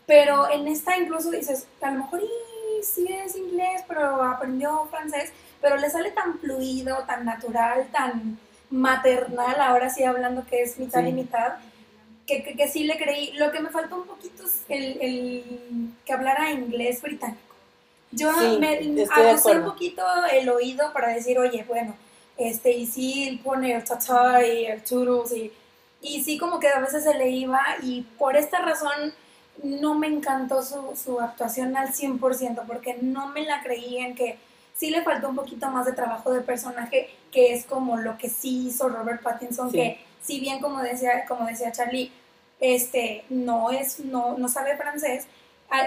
pero 0.06 0.50
en 0.50 0.67
esta 0.67 0.97
incluso 0.97 1.32
dices, 1.32 1.67
a 1.82 1.91
lo 1.91 2.00
mejor 2.00 2.21
y 2.23 2.84
sí 2.84 3.08
es 3.10 3.36
inglés, 3.36 3.84
pero 3.88 4.23
aprendió 4.23 4.86
francés, 4.89 5.32
pero 5.62 5.78
le 5.78 5.89
sale 5.89 6.12
tan 6.12 6.39
fluido, 6.39 7.04
tan 7.08 7.26
natural, 7.26 7.88
tan 7.91 8.38
maternal, 8.69 9.60
ahora 9.60 9.89
sí 9.89 10.04
hablando 10.04 10.45
que 10.45 10.62
es 10.62 10.78
mitad 10.78 11.02
Sí. 11.04 11.10
y 11.10 11.13
mitad, 11.13 11.54
que, 12.26 12.43
que, 12.43 12.56
que 12.56 12.67
sí 12.67 12.84
le 12.84 12.97
creí. 12.97 13.32
Lo 13.34 13.52
que 13.52 13.60
me 13.62 13.69
faltó 13.69 13.95
un 13.95 14.06
poquito 14.08 14.43
es 14.45 14.63
el, 14.69 15.02
el 15.02 15.89
que 16.06 16.13
hablara 16.13 16.52
inglés 16.52 17.02
británico. 17.02 17.39
Yo 18.12 18.32
Sí, 18.34 18.58
me 18.60 18.80
agucé 19.12 19.58
un 19.58 19.65
poquito 19.65 20.04
el 20.32 20.50
oído 20.50 20.93
para 20.93 21.10
decir, 21.10 21.39
oye, 21.39 21.65
bueno, 21.67 21.95
este, 22.38 22.71
y 22.71 22.86
sí 22.86 23.41
pone 23.43 23.73
el 23.73 23.84
tata 23.84 24.45
y 24.45 24.65
el 24.65 24.84
toodles 24.84 25.32
y, 25.34 25.52
y 26.01 26.23
sí 26.23 26.38
como 26.38 26.60
que 26.60 26.67
a 26.69 26.79
veces 26.79 27.03
se 27.03 27.13
le 27.15 27.29
iba 27.29 27.62
y 27.81 28.01
por 28.17 28.36
esta 28.38 28.60
razón 28.60 29.13
no 29.63 29.95
me 29.95 30.07
encantó 30.07 30.63
su, 30.63 30.95
su 30.95 31.19
actuación 31.19 31.75
al 31.75 31.93
100% 31.93 32.65
porque 32.67 32.97
no 33.01 33.27
me 33.29 33.43
la 33.43 33.62
creí 33.63 33.97
en 33.97 34.13
que 34.15 34.38
sí 34.75 34.91
le 34.91 35.01
faltó 35.01 35.29
un 35.29 35.36
poquito 35.36 35.67
más 35.69 35.86
de 35.86 35.93
trabajo 35.93 36.31
de 36.31 36.41
personaje 36.41 37.10
que 37.31 37.53
es 37.53 37.65
como 37.65 37.97
lo 37.97 38.17
que 38.17 38.29
sí 38.29 38.67
hizo 38.67 38.89
Robert 38.89 39.23
Pattinson 39.23 39.71
Sí. 39.71 39.77
que 39.77 40.05
si 40.21 40.39
bien 40.39 40.60
como 40.60 40.81
decía 40.81 41.25
como 41.25 41.47
decía 41.47 41.71
Charlie 41.71 42.12
este 42.60 43.25
no 43.29 43.71
es 43.71 43.99
no 43.99 44.38
no 44.38 44.47
sabe 44.49 44.77
francés 44.77 45.25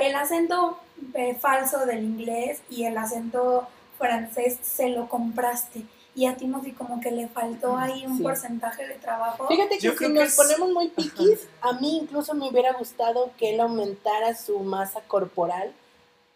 el 0.02 0.14
acento 0.14 0.78
eh, 1.14 1.36
falso 1.36 1.86
del 1.86 2.02
inglés 2.04 2.60
y 2.68 2.84
el 2.84 2.98
acento 2.98 3.68
francés 3.98 4.58
se 4.62 4.88
lo 4.88 5.08
compraste 5.08 5.82
y 6.20 6.26
a 6.26 6.36
Timothy 6.36 6.72
como 6.72 7.00
que 7.00 7.10
le 7.10 7.28
faltó 7.28 7.78
ahí 7.78 8.04
un 8.06 8.18
Sí. 8.18 8.22
porcentaje 8.22 8.86
de 8.86 8.94
trabajo 8.96 9.48
Fíjate 9.48 9.76
que 9.78 9.80
Yo 9.80 9.92
si 9.92 9.98
que 9.98 10.08
nos 10.10 10.28
es- 10.28 10.36
ponemos 10.36 10.70
muy 10.70 10.88
piquis, 10.88 11.46
a 11.62 11.72
mí 11.74 11.96
incluso 11.96 12.34
me 12.34 12.46
hubiera 12.48 12.72
gustado 12.74 13.30
que 13.38 13.54
él 13.54 13.60
aumentara 13.60 14.36
su 14.36 14.58
masa 14.60 15.00
corporal 15.08 15.72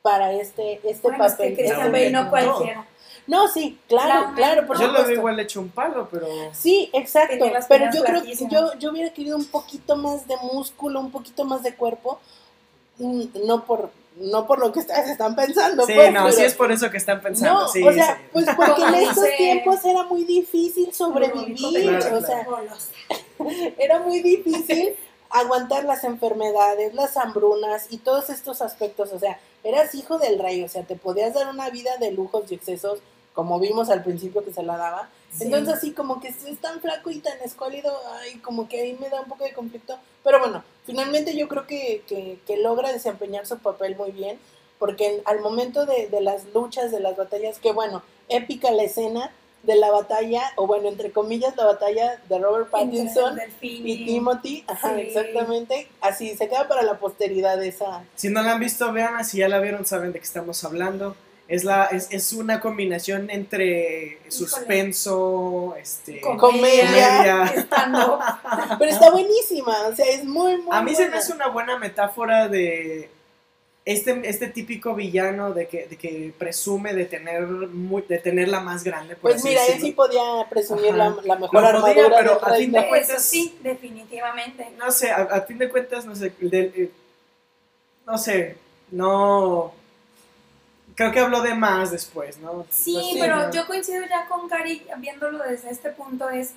para 0.01 0.33
este, 0.33 0.81
este 0.88 1.07
Bueno, 1.09 1.25
es 1.27 1.33
que 1.33 1.37
papel. 1.37 1.55
Christian 1.57 1.79
Este 1.81 1.90
Bale 1.92 2.11
no 2.11 2.25
papel. 2.31 2.47
cualquiera 2.47 2.87
No, 3.27 3.49
sí, 3.49 3.79
claro, 3.88 4.29
La 4.31 4.35
claro, 4.35 4.66
por 4.66 4.77
Yo 4.79 4.87
lo 4.87 4.92
veo 4.92 5.01
supuesto. 5.03 5.12
igual 5.20 5.40
hecho 5.40 5.61
un 5.61 5.68
palo, 5.70 6.09
pero... 6.11 6.27
Sí, 6.53 6.90
exacto. 6.92 7.44
Pero 7.68 7.87
yo 7.94 8.05
creo 8.05 8.23
que 8.23 8.35
yo, 8.51 8.75
yo 8.79 8.90
hubiera 8.90 9.12
querido 9.14 9.37
un 9.37 9.47
poquito 9.47 9.97
más 9.97 10.27
de 10.29 10.37
músculo, 10.53 11.01
un 11.01 11.11
poquito 11.11 11.44
más 11.44 11.62
de 11.62 11.75
cuerpo. 11.75 12.20
Mm, 12.99 13.25
No 13.47 13.64
por, 13.64 13.90
no 14.16 14.46
por 14.46 14.59
lo 14.59 14.72
que 14.72 14.81
ustedes 14.81 15.09
están 15.11 15.35
pensando. 15.35 15.85
Sí, 15.87 15.92
pues, 15.94 16.12
no, 16.12 16.24
pero- 16.24 16.37
sí 16.37 16.44
es 16.44 16.55
por 16.55 16.70
eso 16.70 16.90
que 16.90 16.98
están 16.98 17.20
pensando. 17.20 17.62
No, 17.62 17.68
sí, 17.68 17.83
o 17.83 17.92
sea, 17.92 18.16
sí. 18.16 18.22
pues 18.33 18.46
porque 18.57 18.83
en 18.83 18.94
estos 19.09 19.24
tiempos 19.37 19.85
era 19.85 20.05
muy 20.05 20.24
difícil 20.24 20.92
sobrevivir, 20.92 21.98
Claro, 21.98 22.18
o 22.18 22.20
sea, 22.20 22.46
era 23.79 23.98
muy 24.00 24.20
difícil 24.20 24.94
aguantar 25.31 25.85
las 25.85 26.05
enfermedades, 26.05 26.94
las 26.94 27.16
hambrunas 27.16 27.88
y 27.90 27.98
todos 27.98 28.31
estos 28.31 28.62
aspectos, 28.62 29.12
o 29.12 29.18
sea, 29.18 29.40
eras 29.64 29.94
hijo 29.94 30.18
del 30.18 30.38
rey, 30.38 30.62
o 30.62 30.68
sea, 30.68 30.85
te 30.85 30.94
podías 30.94 31.35
dar 31.35 31.48
una 31.48 31.70
vida 31.70 31.96
de 31.98 32.12
lujos 32.12 32.44
y 32.53 32.55
excesos, 32.55 33.00
como 33.35 33.59
vimos 33.61 33.90
al 33.90 34.03
principio 34.03 34.44
que 34.44 34.53
se 34.53 34.62
la 34.62 34.77
daba. 34.77 35.09
Sí. 35.33 35.44
Entonces 35.44 35.75
así 35.75 35.92
como 35.92 36.20
que 36.20 36.29
es 36.29 36.38
tan 36.61 36.81
flaco 36.81 37.11
y 37.11 37.18
tan 37.18 37.37
escuálido, 37.44 37.92
ay, 38.20 38.38
como 38.38 38.68
que 38.68 38.81
ahí 38.81 38.97
me 39.01 39.09
da 39.11 39.20
un 39.20 39.27
poco 39.29 39.44
de 39.44 39.53
conflicto. 39.53 39.99
Pero 40.23 40.38
bueno, 40.38 40.62
finalmente 40.87 41.37
yo 41.37 41.49
creo 41.49 41.66
que, 41.66 42.03
que, 42.07 42.38
que 42.47 42.57
logra 42.59 42.92
desempeñar 42.92 43.44
su 43.47 43.59
papel 43.59 43.97
muy 43.97 44.12
bien, 44.12 44.38
porque 44.79 45.16
en- 45.16 45.23
al 45.25 45.40
momento 45.40 45.85
de, 45.87 46.09
de 46.09 46.20
las 46.20 46.44
luchas, 46.55 46.90
de 46.92 47.01
las 47.01 47.16
batallas, 47.16 47.59
que 47.59 47.73
bueno, 47.73 48.03
épica 48.29 48.70
la 48.70 48.85
escena 48.85 49.33
de 49.64 49.77
la 49.77 49.90
batalla, 49.90 50.42
o 50.57 50.66
bueno, 50.66 50.88
entre 50.88 51.11
comillas, 51.11 51.57
la 51.57 51.64
batalla 51.64 52.20
de 52.29 52.38
Robert 52.38 52.68
Pattinson 52.70 53.38
y 53.62 54.05
Timothy, 54.05 54.62
ajá, 54.68 54.94
Sí. 54.94 55.01
exactamente, 55.01 55.88
así 56.03 56.37
se 56.37 56.49
queda 56.49 56.68
para 56.68 56.83
la 56.83 56.99
posteridad 56.99 57.61
esa. 57.64 58.05
Si 58.14 58.29
no 58.29 58.42
la 58.42 58.53
han 58.53 58.61
visto, 58.61 58.92
vean, 58.92 59.25
si 59.25 59.38
ya 59.38 59.49
la 59.49 59.59
vieron, 59.61 59.87
saben 59.87 60.12
de 60.12 60.18
qué 60.18 60.25
estamos 60.27 60.62
hablando. 60.64 61.16
Es, 61.46 61.62
la, 61.62 61.85
es, 61.87 62.09
es 62.11 62.33
una 62.33 62.59
combinación 62.61 63.28
entre 63.28 64.18
suspenso, 64.28 65.74
este, 65.78 66.20
Comedia. 66.20 66.38
comedia. 66.87 67.44
Estando 67.54 68.18
Pero 68.78 68.90
está 68.90 69.11
buenísima, 69.11 69.76
o 69.88 69.94
sea, 69.94 70.07
es 70.07 70.24
muy, 70.24 70.57
muy 70.57 70.74
A 70.74 70.80
mí 70.83 70.94
se 70.94 71.09
me 71.09 71.18
hace 71.18 71.33
una 71.35 71.48
buena 71.48 71.78
metáfora 71.78 72.48
de 72.48 73.11
este, 73.85 74.22
este 74.24 74.46
típico 74.46 74.94
villano 74.94 75.52
de 75.52 75.68
que, 75.68 75.87
de 75.87 75.96
que 75.96 76.33
presume 76.38 76.94
de 76.94 77.04
tener, 77.04 77.42
muy, 77.46 78.00
de 78.09 78.18
tener 78.18 78.48
la 78.48 78.61
más 78.61 78.83
grande. 78.83 79.14
Por 79.14 79.33
Pues 79.33 79.44
mira, 79.44 79.61
él 79.66 79.78
sí 79.83 79.92
podía 79.92 80.46
presumir 80.48 80.94
la, 80.94 81.14
la 81.24 81.37
mejor 81.37 81.62
Lo 81.62 81.80
podía, 81.83 82.04
armadura 82.07 82.16
pero 82.16 82.35
del 82.42 82.54
a 82.54 82.57
fin 82.57 82.72
de 82.72 82.88
cuentas- 82.88 83.11
Eso 83.11 83.20
sí, 83.30 83.59
definitivamente. 83.62 84.66
No 84.78 84.90
sé, 84.90 85.11
a, 85.11 85.16
a 85.24 85.40
fin 85.42 85.59
de 85.59 85.68
cuentas, 85.68 86.07
no 86.07 86.16
sé, 86.16 86.33
del- 86.40 86.72
eh, 86.74 86.90
no 88.07 88.16
sé, 88.16 88.57
no... 88.90 89.74
Creo 90.96 91.11
que 91.12 91.20
habló 91.20 91.42
de 91.42 91.54
más 91.54 91.90
después, 91.90 92.38
¿no? 92.38 92.66
Sí, 92.70 92.94
Pues 92.94 93.16
pero 93.20 93.46
¿no? 93.46 93.52
yo 93.52 93.66
coincido 93.66 94.02
ya 94.07 94.26
con 94.28 94.48
Cari 94.48 94.87
viéndolo 94.98 95.42
desde 95.44 95.70
este 95.70 95.90
punto 95.90 96.30
es 96.30 96.52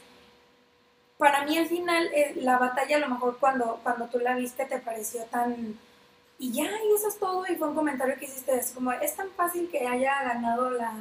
para 1.18 1.44
mí 1.46 1.58
al 1.58 1.68
final 1.68 2.08
eh, 2.14 2.34
la 2.36 2.58
batalla 2.60 2.98
a 2.98 3.00
lo 3.00 3.10
mejor 3.10 3.38
cuando 3.40 3.80
cuando 3.84 4.06
tú 4.06 4.20
la 4.20 4.36
viste 4.36 4.66
te 4.66 4.80
pareció 4.80 5.24
tan 5.26 5.80
y 6.40 6.52
ya 6.52 6.66
y 6.66 6.94
eso 6.96 7.08
es 7.08 7.18
todo 7.18 7.44
y 7.50 7.56
fue 7.56 7.70
un 7.70 7.76
comentario 7.76 8.16
que 8.20 8.26
hiciste 8.26 8.56
es 8.56 8.72
como 8.72 8.92
es 8.92 9.16
tan 9.16 9.30
fácil 9.32 9.70
que 9.72 9.88
haya 9.88 10.22
ganado 10.24 10.70
la 10.70 10.94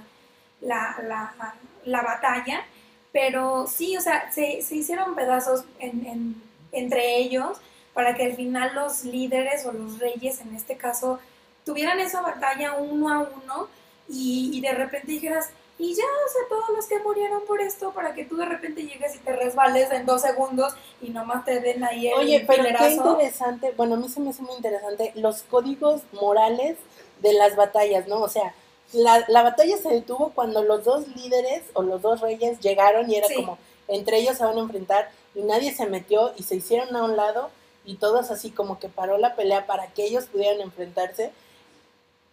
la, 0.63 0.97
la, 1.03 1.55
la 1.85 2.03
batalla 2.03 2.65
pero 3.13 3.67
sí 3.67 3.97
o 3.97 4.01
sea 4.01 4.33
se, 4.33 4.63
se 4.63 4.77
hicieron 4.77 5.15
pedazos 5.15 5.65
en, 5.79 6.07
en- 6.07 6.43
entre 6.73 7.17
ellos 7.19 7.59
para 7.93 8.15
que 8.15 8.25
al 8.25 8.35
final 8.37 8.75
los 8.75 9.05
líderes 9.05 9.67
o 9.67 9.73
los 9.73 9.99
reyes 9.99 10.41
en 10.41 10.55
este 10.55 10.77
caso 10.79 11.21
tuvieran 11.67 12.01
esa 12.01 12.23
batalla 12.23 12.75
uno 12.79 13.13
a 13.13 13.19
uno 13.19 13.69
y, 14.09 14.51
y 14.55 14.61
de 14.63 14.73
repente 14.73 15.13
dijeras, 15.13 15.51
y 15.79 15.95
ya, 15.95 16.05
o 16.05 16.33
sea, 16.33 16.49
todos 16.49 16.71
los 16.75 16.87
que 16.87 16.99
murieron 17.01 17.45
por 17.45 17.61
esto, 17.61 17.93
para 17.93 18.15
que 18.15 18.25
tú 18.25 18.37
de 18.37 18.47
repente 18.47 18.83
llegues 18.85 19.15
y 19.15 19.19
te 19.19 19.33
resbales 19.35 19.91
en 19.91 20.07
dos 20.07 20.23
segundos 20.23 20.73
y 21.03 21.11
nomás 21.11 21.45
te 21.45 21.61
den 21.61 21.85
ahí 21.85 22.07
el 22.09 22.15
Oye, 22.15 22.45
pero 22.47 22.65
qué 22.79 22.93
interesante, 22.93 23.75
bueno, 23.77 23.97
a 23.97 23.99
mí 23.99 24.09
se 24.09 24.21
me 24.21 24.31
hace 24.31 24.41
muy 24.41 24.55
interesante 24.55 25.13
los 25.17 25.43
códigos 25.43 26.01
morales 26.13 26.79
de 27.21 27.33
las 27.35 27.57
batallas, 27.57 28.07
¿no? 28.09 28.23
O 28.23 28.29
sea, 28.31 28.55
la, 28.93 29.25
la 29.29 29.43
batalla 29.43 29.77
se 29.77 29.91
detuvo 29.91 30.31
cuando 30.35 30.63
los 30.63 30.85
dos 30.85 31.09
líderes 31.09 31.63
o 31.75 31.83
los 31.83 32.01
dos 32.01 32.21
reyes 32.21 32.61
llegaron 32.61 33.11
y 33.11 33.17
era 33.17 33.27
Sí. 33.27 33.35
como, 33.35 33.59
entre 33.89 34.19
ellos 34.19 34.39
se 34.39 34.45
van 34.45 34.57
a 34.57 34.61
enfrentar 34.61 35.11
y 35.35 35.43
nadie 35.43 35.75
se 35.75 35.87
metió 35.87 36.33
y 36.39 36.45
se 36.45 36.57
hicieron 36.57 36.95
a 36.97 37.03
un 37.05 37.17
lado 37.17 37.51
y 37.85 37.97
todos 37.97 38.31
así 38.31 38.51
como 38.51 38.79
que 38.79 38.89
paró 38.89 39.19
la 39.19 39.35
pelea 39.37 39.67
para 39.67 39.89
que 39.89 40.05
ellos 40.05 40.25
pudieran 40.27 40.61
enfrentarse. 40.63 41.33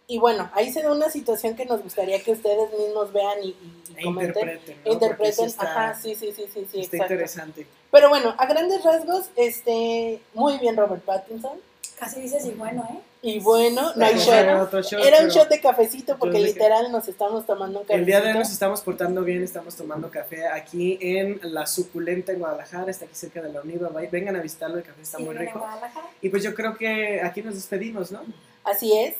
Y 0.06 0.18
bueno, 0.18 0.50
ahí 0.54 0.70
se 0.70 0.82
da 0.82 0.92
una 0.92 1.08
situación 1.08 1.56
que 1.56 1.64
nos 1.64 1.82
gustaría 1.82 2.22
que 2.22 2.32
ustedes 2.32 2.70
mismos 2.78 3.12
vean 3.12 3.38
y, 3.42 3.48
y- 3.48 3.82
y 3.88 4.00
E 4.00 4.04
comenten. 4.04 4.28
interpreten, 4.48 4.76
¿no? 4.84 4.92
Interpreten, 4.92 5.16
Porque 5.16 5.32
sí 5.32 5.44
está- 5.44 5.86
ajá, 5.88 5.94
sí, 6.00 6.14
sí, 6.14 6.32
sí, 6.36 6.44
sí, 6.52 6.66
sí, 6.70 6.80
Está 6.80 6.96
exacto. 6.96 7.14
interesante. 7.14 7.66
Pero 7.90 8.08
bueno, 8.10 8.34
a 8.36 8.46
grandes 8.46 8.84
rasgos, 8.84 9.30
este, 9.36 10.20
muy 10.34 10.58
bien 10.58 10.76
Robert 10.76 11.02
Pattinson. 11.04 11.58
Casi 11.98 12.20
dices, 12.20 12.44
y 12.44 12.50
bueno, 12.50 12.86
¿eh? 12.92 12.98
Y 13.22 13.38
bueno, 13.38 13.92
no 13.96 14.04
hay 14.04 14.16
shot. 14.18 14.70
shot, 14.82 15.00
Era 15.06 15.20
un 15.22 15.28
shot 15.28 15.48
de 15.48 15.60
cafecito 15.60 16.18
porque 16.18 16.38
literal 16.40 16.92
nos 16.92 17.08
estamos 17.08 17.46
tomando 17.46 17.78
un 17.78 17.84
cafecito. 17.86 18.00
El 18.00 18.04
día 18.04 18.20
de 18.20 18.32
hoy 18.32 18.38
nos 18.38 18.50
estamos 18.50 18.82
portando 18.82 19.22
bien, 19.22 19.42
estamos 19.42 19.74
tomando 19.76 20.10
café 20.10 20.46
aquí 20.48 20.98
en 21.00 21.40
La 21.44 21.66
Suculenta 21.66 22.32
en 22.32 22.40
Guadalajara, 22.40 22.90
está 22.90 23.06
aquí 23.06 23.14
cerca 23.14 23.40
de 23.40 23.50
la 23.50 23.62
Univa. 23.62 23.88
Vengan 24.10 24.36
a 24.36 24.40
visitarlo, 24.42 24.76
el 24.76 24.82
café 24.82 25.00
está 25.00 25.16
Sí, 25.18 25.24
muy 25.24 25.36
en 25.36 25.40
rico. 25.46 25.60
Guadalajara. 25.60 26.06
Y 26.20 26.28
pues 26.28 26.42
yo 26.42 26.52
creo 26.54 26.76
que 26.76 27.22
aquí 27.22 27.40
nos 27.42 27.54
despedimos, 27.54 28.10
¿no? 28.12 28.20
Así 28.64 28.92
es. 28.98 29.14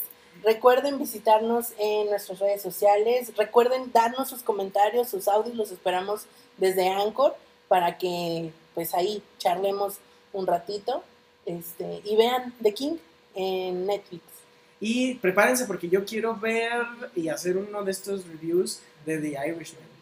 Recuerden 0.44 0.98
visitarnos 0.98 1.72
en 1.78 2.10
nuestras 2.10 2.38
redes 2.38 2.60
sociales. 2.60 3.32
Recuerden 3.36 3.90
darnos 3.92 4.28
sus 4.28 4.42
comentarios, 4.42 5.08
sus 5.08 5.26
audios. 5.26 5.56
Los 5.56 5.70
esperamos 5.70 6.26
desde 6.58 6.88
Anchor 6.88 7.34
para 7.68 7.96
que 7.96 8.52
pues 8.74 8.94
ahí 8.94 9.22
charlemos 9.38 9.94
un 10.32 10.46
ratito. 10.46 11.02
Este, 11.46 12.02
y 12.04 12.16
vean 12.16 12.52
The 12.62 12.74
King 12.74 12.96
en 13.34 13.86
Netflix. 13.86 14.22
Y 14.80 15.14
prepárense 15.14 15.64
porque 15.64 15.88
yo 15.88 16.04
quiero 16.04 16.36
ver 16.36 16.82
y 17.14 17.28
hacer 17.28 17.56
uno 17.56 17.82
de 17.82 17.90
estos 17.90 18.26
reviews 18.26 18.80
de 19.06 19.18
The 19.18 19.48
Irishman. 19.48 19.93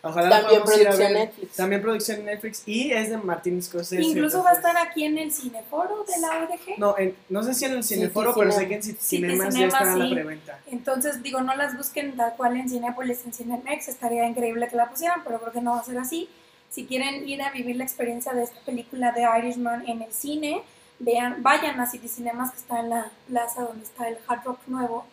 Ojalá 0.00 0.42
También 0.42 0.62
producción. 0.62 1.12
Netflix. 1.12 1.56
También 1.56 1.82
producción 1.82 2.24
Netflix 2.24 2.62
y 2.66 2.92
es 2.92 3.10
de 3.10 3.16
Martin 3.16 3.60
Scorsese. 3.62 4.00
Incluso 4.02 4.42
va 4.44 4.50
a 4.50 4.52
estar 4.52 4.76
aquí 4.78 5.04
en 5.04 5.18
el 5.18 5.32
cineforo 5.32 6.04
de 6.04 6.20
la 6.20 6.28
ODG. 6.44 6.78
No, 6.78 6.96
en- 6.96 7.16
no 7.28 7.42
sé 7.42 7.52
si 7.54 7.64
en 7.64 7.72
el 7.72 7.82
Cineforo, 7.82 8.32
sí, 8.32 8.38
pero 8.38 8.52
sé 8.52 8.68
que 8.68 8.74
en 8.76 8.80
Ci- 8.82 8.96
Sí, 8.98 9.16
Cinemas 9.16 9.46
ya 9.46 9.50
Cinemas, 9.52 9.74
está 9.82 9.96
la 9.96 10.04
sí. 10.06 10.14
preventa. 10.14 10.58
Entonces, 10.66 11.22
digo, 11.22 11.40
no 11.40 11.56
las 11.56 11.76
busquen 11.76 12.16
tal 12.16 12.34
cual 12.36 12.56
en 12.56 12.68
Cinepolis, 12.68 13.24
en 13.24 13.32
Cinemex, 13.32 13.88
estaría 13.88 14.26
increíble 14.28 14.68
que 14.68 14.76
la 14.76 14.88
pusieran, 14.88 15.22
pero 15.24 15.40
creo 15.40 15.52
que 15.52 15.60
no 15.60 15.72
va 15.72 15.80
a 15.80 15.84
ser 15.84 15.98
así. 15.98 16.28
Si 16.70 16.86
quieren 16.86 17.28
ir 17.28 17.42
a 17.42 17.50
vivir 17.50 17.74
la 17.76 17.84
experiencia 17.84 18.32
de 18.34 18.44
esta 18.44 18.60
película 18.60 19.10
de 19.12 19.26
Irishman 19.38 19.88
en 19.88 20.02
el 20.02 20.12
cine, 20.12 20.62
vean, 21.00 21.42
vayan 21.42 21.80
a 21.80 21.90
City 21.90 22.06
Cinemas, 22.08 22.52
que 22.52 22.58
está 22.58 22.78
en 22.80 22.90
la 22.90 23.10
plaza 23.26 23.62
donde 23.62 23.84
está 23.84 24.06
el 24.06 24.18
Hard 24.28 24.44
Rock 24.44 24.60
nuevo. 24.68 25.06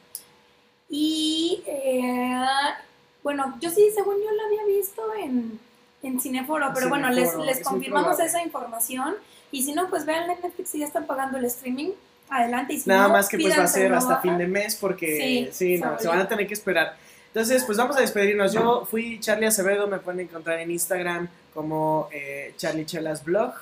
Y, 0.90 1.64
eh, 1.66 2.46
bueno, 3.26 3.58
yo 3.60 3.72
sí, 3.72 3.90
según 3.92 4.18
yo 4.18 4.32
la 4.34 4.44
había 4.46 4.78
visto 4.78 5.02
en, 5.20 5.60
en 6.04 6.22
Cineforo, 6.22 6.68
pero 6.76 6.90
bueno, 6.90 7.10
les, 7.10 7.36
les 7.38 7.60
confirmamos 7.62 8.20
esa 8.20 8.44
información. 8.44 9.16
Y 9.52 9.64
si 9.64 9.74
no, 9.74 9.90
pues 9.90 10.06
vean 10.06 10.30
en 10.30 10.40
Netflix 10.44 10.70
si 10.70 10.78
ya 10.78 10.86
están 10.86 11.08
pagando 11.08 11.40
el 11.40 11.46
streaming. 11.46 11.90
Adelante. 12.30 12.74
Y 12.74 12.82
si 12.82 12.88
Nada 12.88 13.08
no, 13.08 13.14
más 13.14 13.28
que 13.28 13.40
pues 13.40 13.58
va 13.58 13.64
a 13.64 13.68
ser 13.68 13.92
hasta 13.96 14.10
baja. 14.10 14.22
fin 14.22 14.38
de 14.38 14.46
mes 14.46 14.76
porque 14.76 15.50
Sí, 15.52 15.80
no, 15.80 15.98
se 15.98 16.08
van 16.08 16.20
a 16.20 16.28
tener 16.28 16.46
que 16.46 16.54
esperar. 16.54 16.98
Entonces, 17.30 17.64
pues 17.64 17.80
vamos 17.80 17.98
a 17.98 18.02
despedirnos. 18.02 18.54
Yo 18.54 18.86
fui 18.86 19.20
Charlie 19.20 19.48
Acevedo, 19.48 19.88
me 19.88 19.98
pueden 19.98 20.20
encontrar 20.20 20.60
en 20.60 20.70
Instagram 20.70 21.28
como 21.52 22.10
eh, 22.12 22.54
Charlie 22.58 22.86
Chelas 22.86 23.24
Blog. 23.24 23.56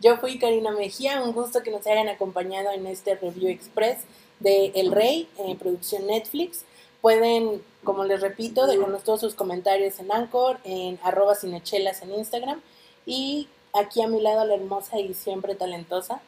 Yo 0.00 0.16
fui 0.16 0.38
Karina 0.38 0.70
Mejía, 0.70 1.20
un 1.22 1.32
gusto 1.32 1.62
que 1.62 1.70
nos 1.70 1.86
hayan 1.86 2.08
acompañado 2.08 2.70
en 2.72 2.86
este 2.86 3.16
review 3.16 3.50
express 3.50 3.98
de 4.40 4.72
El 4.74 4.92
Rey, 4.92 5.28
en 5.36 5.58
producción 5.58 6.06
Netflix. 6.06 6.64
Pueden, 7.00 7.62
como 7.84 8.04
les 8.04 8.20
repito, 8.20 8.66
dejarnos 8.66 9.04
todos 9.04 9.20
sus 9.20 9.34
comentarios 9.34 9.98
en 10.00 10.10
Anchor, 10.10 10.58
en 10.64 10.98
arroba 11.02 11.34
cinechelas 11.34 12.02
en 12.02 12.14
Instagram. 12.14 12.60
Y 13.04 13.48
aquí 13.78 14.02
a 14.02 14.08
mi 14.08 14.20
lado 14.20 14.44
la 14.44 14.54
hermosa 14.54 14.98
y 14.98 15.14
siempre 15.14 15.54
talentosa. 15.54 16.20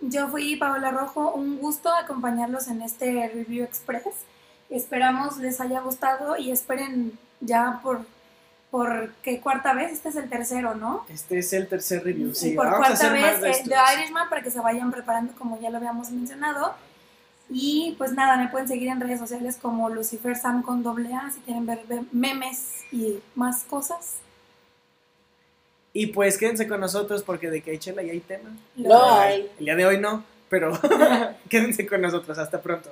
Yo 0.00 0.28
fui 0.28 0.56
Paola 0.56 0.90
Rojo, 0.90 1.32
un 1.32 1.58
gusto 1.58 1.90
acompañarlos 1.92 2.68
en 2.68 2.82
este 2.82 3.28
Review 3.28 3.64
Express. 3.64 4.14
Esperamos 4.68 5.38
les 5.38 5.60
haya 5.60 5.80
gustado 5.80 6.36
y 6.36 6.50
esperen 6.50 7.18
ya 7.40 7.80
por, 7.82 8.00
por 8.70 9.12
qué 9.22 9.40
cuarta 9.40 9.72
vez, 9.72 9.92
este 9.92 10.10
es 10.10 10.16
el 10.16 10.28
tercero, 10.28 10.74
¿no? 10.74 11.04
Este 11.08 11.38
es 11.38 11.52
el 11.52 11.68
tercer 11.68 12.04
review. 12.04 12.34
Sí, 12.34 12.52
y 12.52 12.56
por 12.56 12.66
vamos 12.66 12.78
a 12.78 12.88
cuarta 12.88 13.06
hacer 13.06 13.20
más 13.20 13.40
vez 13.40 13.64
de 13.64 13.74
eh. 13.74 13.76
The 13.76 13.94
Irishman 14.00 14.28
para 14.28 14.42
que 14.42 14.50
se 14.50 14.60
vayan 14.60 14.90
preparando 14.90 15.32
como 15.38 15.58
ya 15.60 15.70
lo 15.70 15.78
habíamos 15.78 16.10
mencionado. 16.10 16.74
Y 17.48 17.94
pues 17.98 18.12
nada, 18.12 18.36
me 18.36 18.48
pueden 18.48 18.66
seguir 18.66 18.88
en 18.88 19.00
redes 19.00 19.20
sociales 19.20 19.58
como 19.60 19.88
Lucifer 19.88 20.36
Sam 20.36 20.62
con 20.62 20.82
doble 20.82 21.14
A 21.14 21.30
si 21.30 21.40
quieren 21.40 21.66
ver 21.66 21.84
memes 22.12 22.84
y 22.90 23.18
más 23.34 23.62
cosas. 23.64 24.16
Y 25.92 26.08
pues 26.08 26.36
quédense 26.36 26.68
con 26.68 26.80
nosotros 26.80 27.22
porque 27.22 27.48
de 27.48 27.62
que 27.62 27.70
hay 27.70 27.78
chela 27.78 28.02
y 28.02 28.10
hay 28.10 28.20
tema. 28.20 28.50
Lo 28.76 29.12
hay. 29.12 29.50
El 29.58 29.64
día 29.64 29.76
de 29.76 29.86
hoy 29.86 29.98
no, 29.98 30.24
pero 30.48 30.78
quédense 31.48 31.86
con 31.86 32.02
nosotros. 32.02 32.36
Hasta 32.36 32.60
pronto. 32.60 32.90